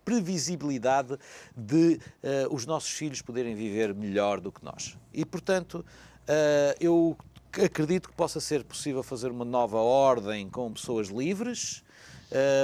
previsibilidade 0.04 1.18
de 1.56 1.98
uh, 2.22 2.54
os 2.54 2.66
nossos 2.66 2.90
filhos 2.90 3.22
poderem 3.22 3.54
viver 3.54 3.94
melhor 3.94 4.38
do 4.38 4.52
que 4.52 4.62
nós. 4.62 4.98
E, 5.14 5.24
portanto, 5.24 5.84
eu 6.78 7.16
acredito 7.64 8.08
que 8.08 8.14
possa 8.14 8.40
ser 8.40 8.64
possível 8.64 9.02
fazer 9.02 9.30
uma 9.30 9.44
nova 9.44 9.78
ordem 9.78 10.48
com 10.48 10.72
pessoas 10.72 11.08
livres, 11.08 11.82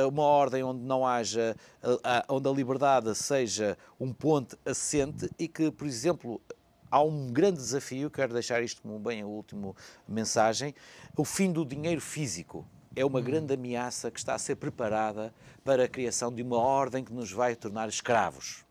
uma 0.06 0.22
ordem 0.22 0.62
onde 0.62 0.82
não 0.82 1.06
haja, 1.06 1.56
eh, 1.82 2.24
onde 2.28 2.48
a 2.48 2.52
liberdade 2.52 3.14
seja 3.14 3.76
um 3.98 4.12
ponto 4.12 4.58
assente 4.64 5.30
e 5.38 5.46
que, 5.46 5.70
por 5.70 5.86
exemplo, 5.86 6.40
há 6.90 7.02
um 7.02 7.32
grande 7.32 7.58
desafio, 7.58 8.10
quero 8.10 8.32
deixar 8.32 8.62
isto 8.62 8.82
como 8.82 8.98
bem 8.98 9.22
a 9.22 9.26
última 9.26 9.74
mensagem, 10.06 10.74
o 11.16 11.24
fim 11.24 11.52
do 11.52 11.64
dinheiro 11.64 12.00
físico. 12.00 12.66
É 12.96 13.04
uma 13.04 13.20
grande 13.20 13.54
ameaça 13.54 14.10
que 14.10 14.18
está 14.18 14.34
a 14.34 14.38
ser 14.38 14.56
preparada 14.56 15.32
para 15.64 15.84
a 15.84 15.88
criação 15.88 16.32
de 16.32 16.42
uma 16.42 16.58
ordem 16.58 17.04
que 17.04 17.12
nos 17.12 17.30
vai 17.30 17.54
tornar 17.54 17.88
escravos. 17.88 18.67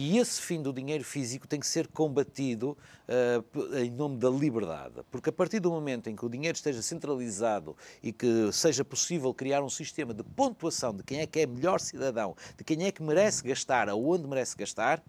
E 0.00 0.16
esse 0.16 0.40
fim 0.40 0.62
do 0.62 0.72
dinheiro 0.72 1.02
físico 1.02 1.48
tem 1.48 1.58
que 1.58 1.66
ser 1.66 1.88
combatido 1.88 2.78
uh, 3.08 3.76
em 3.78 3.90
nome 3.90 4.16
da 4.16 4.30
liberdade, 4.30 4.94
porque 5.10 5.28
a 5.28 5.32
partir 5.32 5.58
do 5.58 5.72
momento 5.72 6.08
em 6.08 6.14
que 6.14 6.24
o 6.24 6.28
dinheiro 6.28 6.54
esteja 6.54 6.80
centralizado 6.80 7.76
e 8.00 8.12
que 8.12 8.48
seja 8.52 8.84
possível 8.84 9.34
criar 9.34 9.60
um 9.60 9.68
sistema 9.68 10.14
de 10.14 10.22
pontuação 10.22 10.94
de 10.94 11.02
quem 11.02 11.18
é 11.18 11.26
que 11.26 11.40
é 11.40 11.46
melhor 11.48 11.80
cidadão, 11.80 12.36
de 12.56 12.62
quem 12.62 12.84
é 12.84 12.92
que 12.92 13.02
merece 13.02 13.42
gastar, 13.42 13.88
aonde 13.88 14.24
merece 14.28 14.56
gastar, 14.56 15.02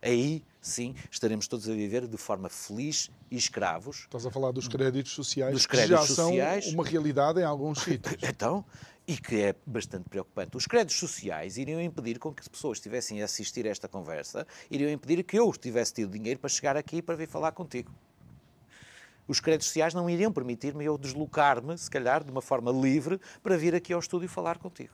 aí 0.00 0.44
sim 0.60 0.94
estaremos 1.10 1.48
todos 1.48 1.68
a 1.68 1.72
viver 1.72 2.06
de 2.06 2.16
forma 2.16 2.48
feliz 2.48 3.10
e 3.32 3.36
escravos. 3.36 4.02
Estás 4.02 4.24
a 4.24 4.30
falar 4.30 4.52
dos 4.52 4.68
créditos 4.68 5.10
sociais, 5.10 5.52
dos 5.52 5.66
créditos 5.66 6.00
que 6.02 6.14
já 6.14 6.14
sociais. 6.14 6.66
são 6.66 6.74
uma 6.74 6.84
realidade 6.84 7.40
em 7.40 7.44
alguns 7.44 7.80
sítios. 7.82 8.22
então, 8.22 8.64
e 9.06 9.16
que 9.16 9.42
é 9.42 9.54
bastante 9.66 10.08
preocupante. 10.08 10.56
Os 10.56 10.66
créditos 10.66 10.96
sociais 10.96 11.56
iriam 11.58 11.80
impedir 11.80 12.18
com 12.18 12.32
que 12.32 12.40
as 12.40 12.48
pessoas 12.48 12.78
estivessem 12.78 13.20
a 13.20 13.26
assistir 13.26 13.66
a 13.66 13.70
esta 13.70 13.86
conversa, 13.86 14.46
iriam 14.70 14.90
impedir 14.90 15.22
que 15.22 15.38
eu 15.38 15.52
tivesse 15.52 15.94
tido 15.94 16.10
dinheiro 16.10 16.40
para 16.40 16.48
chegar 16.48 16.76
aqui 16.76 17.02
para 17.02 17.14
vir 17.14 17.28
falar 17.28 17.52
contigo. 17.52 17.92
Os 19.26 19.40
créditos 19.40 19.68
sociais 19.68 19.94
não 19.94 20.08
iriam 20.08 20.32
permitir-me 20.32 20.84
eu 20.84 20.98
deslocar-me, 20.98 21.76
se 21.78 21.90
calhar, 21.90 22.22
de 22.22 22.30
uma 22.30 22.42
forma 22.42 22.70
livre, 22.70 23.20
para 23.42 23.56
vir 23.56 23.74
aqui 23.74 23.92
ao 23.92 24.00
estúdio 24.00 24.28
falar 24.28 24.58
contigo. 24.58 24.92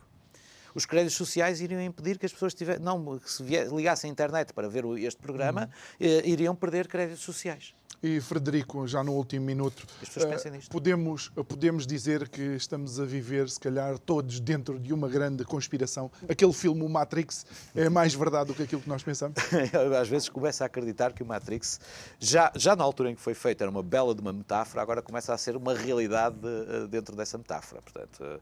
Os 0.73 0.85
créditos 0.85 1.15
sociais 1.15 1.59
iriam 1.59 1.81
impedir 1.81 2.17
que 2.17 2.25
as 2.25 2.31
pessoas 2.31 2.53
tivessem, 2.53 2.81
não, 2.81 3.19
que 3.19 3.29
se 3.29 3.43
ligassem 3.43 4.09
à 4.09 4.11
internet 4.11 4.53
para 4.53 4.69
ver 4.69 4.85
este 4.99 5.19
programa, 5.21 5.69
uhum. 5.99 6.07
iriam 6.23 6.55
perder 6.55 6.87
créditos 6.87 7.23
sociais. 7.23 7.73
E 8.03 8.19
Frederico, 8.19 8.87
já 8.87 9.03
no 9.03 9.11
último 9.11 9.45
minuto, 9.45 9.83
uh, 9.83 10.69
podemos, 10.71 11.29
podemos 11.47 11.85
dizer 11.85 12.27
que 12.29 12.41
estamos 12.55 12.99
a 12.99 13.05
viver, 13.05 13.47
se 13.47 13.59
calhar, 13.59 13.99
todos 13.99 14.39
dentro 14.39 14.79
de 14.79 14.91
uma 14.91 15.07
grande 15.07 15.45
conspiração. 15.45 16.09
Aquele 16.27 16.51
filme, 16.51 16.81
o 16.81 16.89
Matrix, 16.89 17.45
é 17.75 17.89
mais 17.89 18.15
verdade 18.15 18.47
do 18.47 18.55
que 18.55 18.63
aquilo 18.63 18.81
que 18.81 18.89
nós 18.89 19.03
pensamos? 19.03 19.35
Às 20.01 20.07
vezes 20.07 20.29
começo 20.29 20.63
a 20.63 20.65
acreditar 20.65 21.13
que 21.13 21.21
o 21.21 21.25
Matrix, 21.27 21.79
já, 22.19 22.51
já 22.55 22.75
na 22.75 22.83
altura 22.83 23.11
em 23.11 23.15
que 23.15 23.21
foi 23.21 23.35
feito, 23.35 23.61
era 23.61 23.69
uma 23.69 23.83
bela 23.83 24.15
de 24.15 24.21
uma 24.21 24.33
metáfora, 24.33 24.81
agora 24.81 25.03
começa 25.03 25.31
a 25.31 25.37
ser 25.37 25.55
uma 25.55 25.75
realidade 25.75 26.37
uh, 26.43 26.87
dentro 26.87 27.15
dessa 27.15 27.37
metáfora. 27.37 27.83
Portanto, 27.83 28.41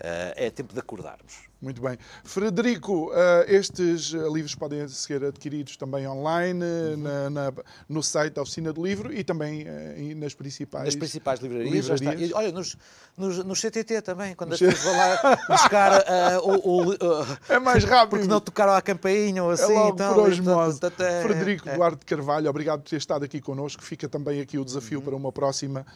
é 0.00 0.50
tempo 0.50 0.72
de 0.72 0.80
acordarmos. 0.80 1.53
Muito 1.60 1.80
bem. 1.80 1.96
Frederico, 2.22 3.10
estes 3.46 4.10
livros 4.10 4.54
podem 4.54 4.86
ser 4.88 5.24
adquiridos 5.24 5.76
também 5.76 6.06
online, 6.06 6.62
uhum. 6.62 6.96
na, 6.96 7.30
na, 7.30 7.52
no 7.88 8.02
site 8.02 8.34
da 8.34 8.42
Oficina 8.42 8.72
do 8.72 8.84
Livro 8.84 9.12
e 9.12 9.24
também 9.24 9.62
uh, 9.62 10.16
nas 10.16 10.34
principais, 10.34 10.84
nas 10.86 10.96
principais 10.96 11.40
livrarias. 11.40 11.88
livrarias. 11.88 12.32
Olha, 12.32 12.52
nos, 12.52 12.76
nos, 13.16 13.44
no 13.44 13.54
CTT 13.54 14.02
também, 14.02 14.34
quando 14.34 14.52
as 14.54 14.58
pessoas 14.58 14.82
vão 14.82 14.96
lá 14.96 15.38
buscar 15.48 15.92
uh, 16.00 16.48
o, 16.48 16.68
o 16.68 16.92
uh, 16.92 17.38
É 17.48 17.58
mais 17.58 17.84
rápido. 17.84 18.10
Porque 18.10 18.26
não 18.26 18.40
tocaram 18.40 18.74
a 18.74 18.82
campainha 18.82 19.42
ou 19.42 19.50
assim. 19.50 19.72
É 19.72 19.78
logo 19.78 19.94
então, 19.94 20.14
por 20.14 20.28
osmose. 20.28 20.80
É, 20.98 21.22
Frederico 21.22 21.68
é. 21.68 21.76
Duarte 21.76 22.04
Carvalho, 22.04 22.48
obrigado 22.48 22.82
por 22.82 22.90
ter 22.90 22.96
estado 22.96 23.24
aqui 23.24 23.40
connosco. 23.40 23.82
Fica 23.82 24.08
também 24.08 24.40
aqui 24.40 24.58
o 24.58 24.64
desafio 24.64 24.98
uhum. 24.98 25.04
para 25.04 25.16
uma 25.16 25.32
próxima 25.32 25.86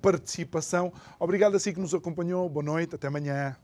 participação. 0.00 0.92
Obrigado 1.18 1.56
a 1.56 1.58
si 1.58 1.72
que 1.72 1.80
nos 1.80 1.94
acompanhou. 1.94 2.48
Boa 2.48 2.64
noite, 2.64 2.94
até 2.94 3.06
amanhã. 3.06 3.56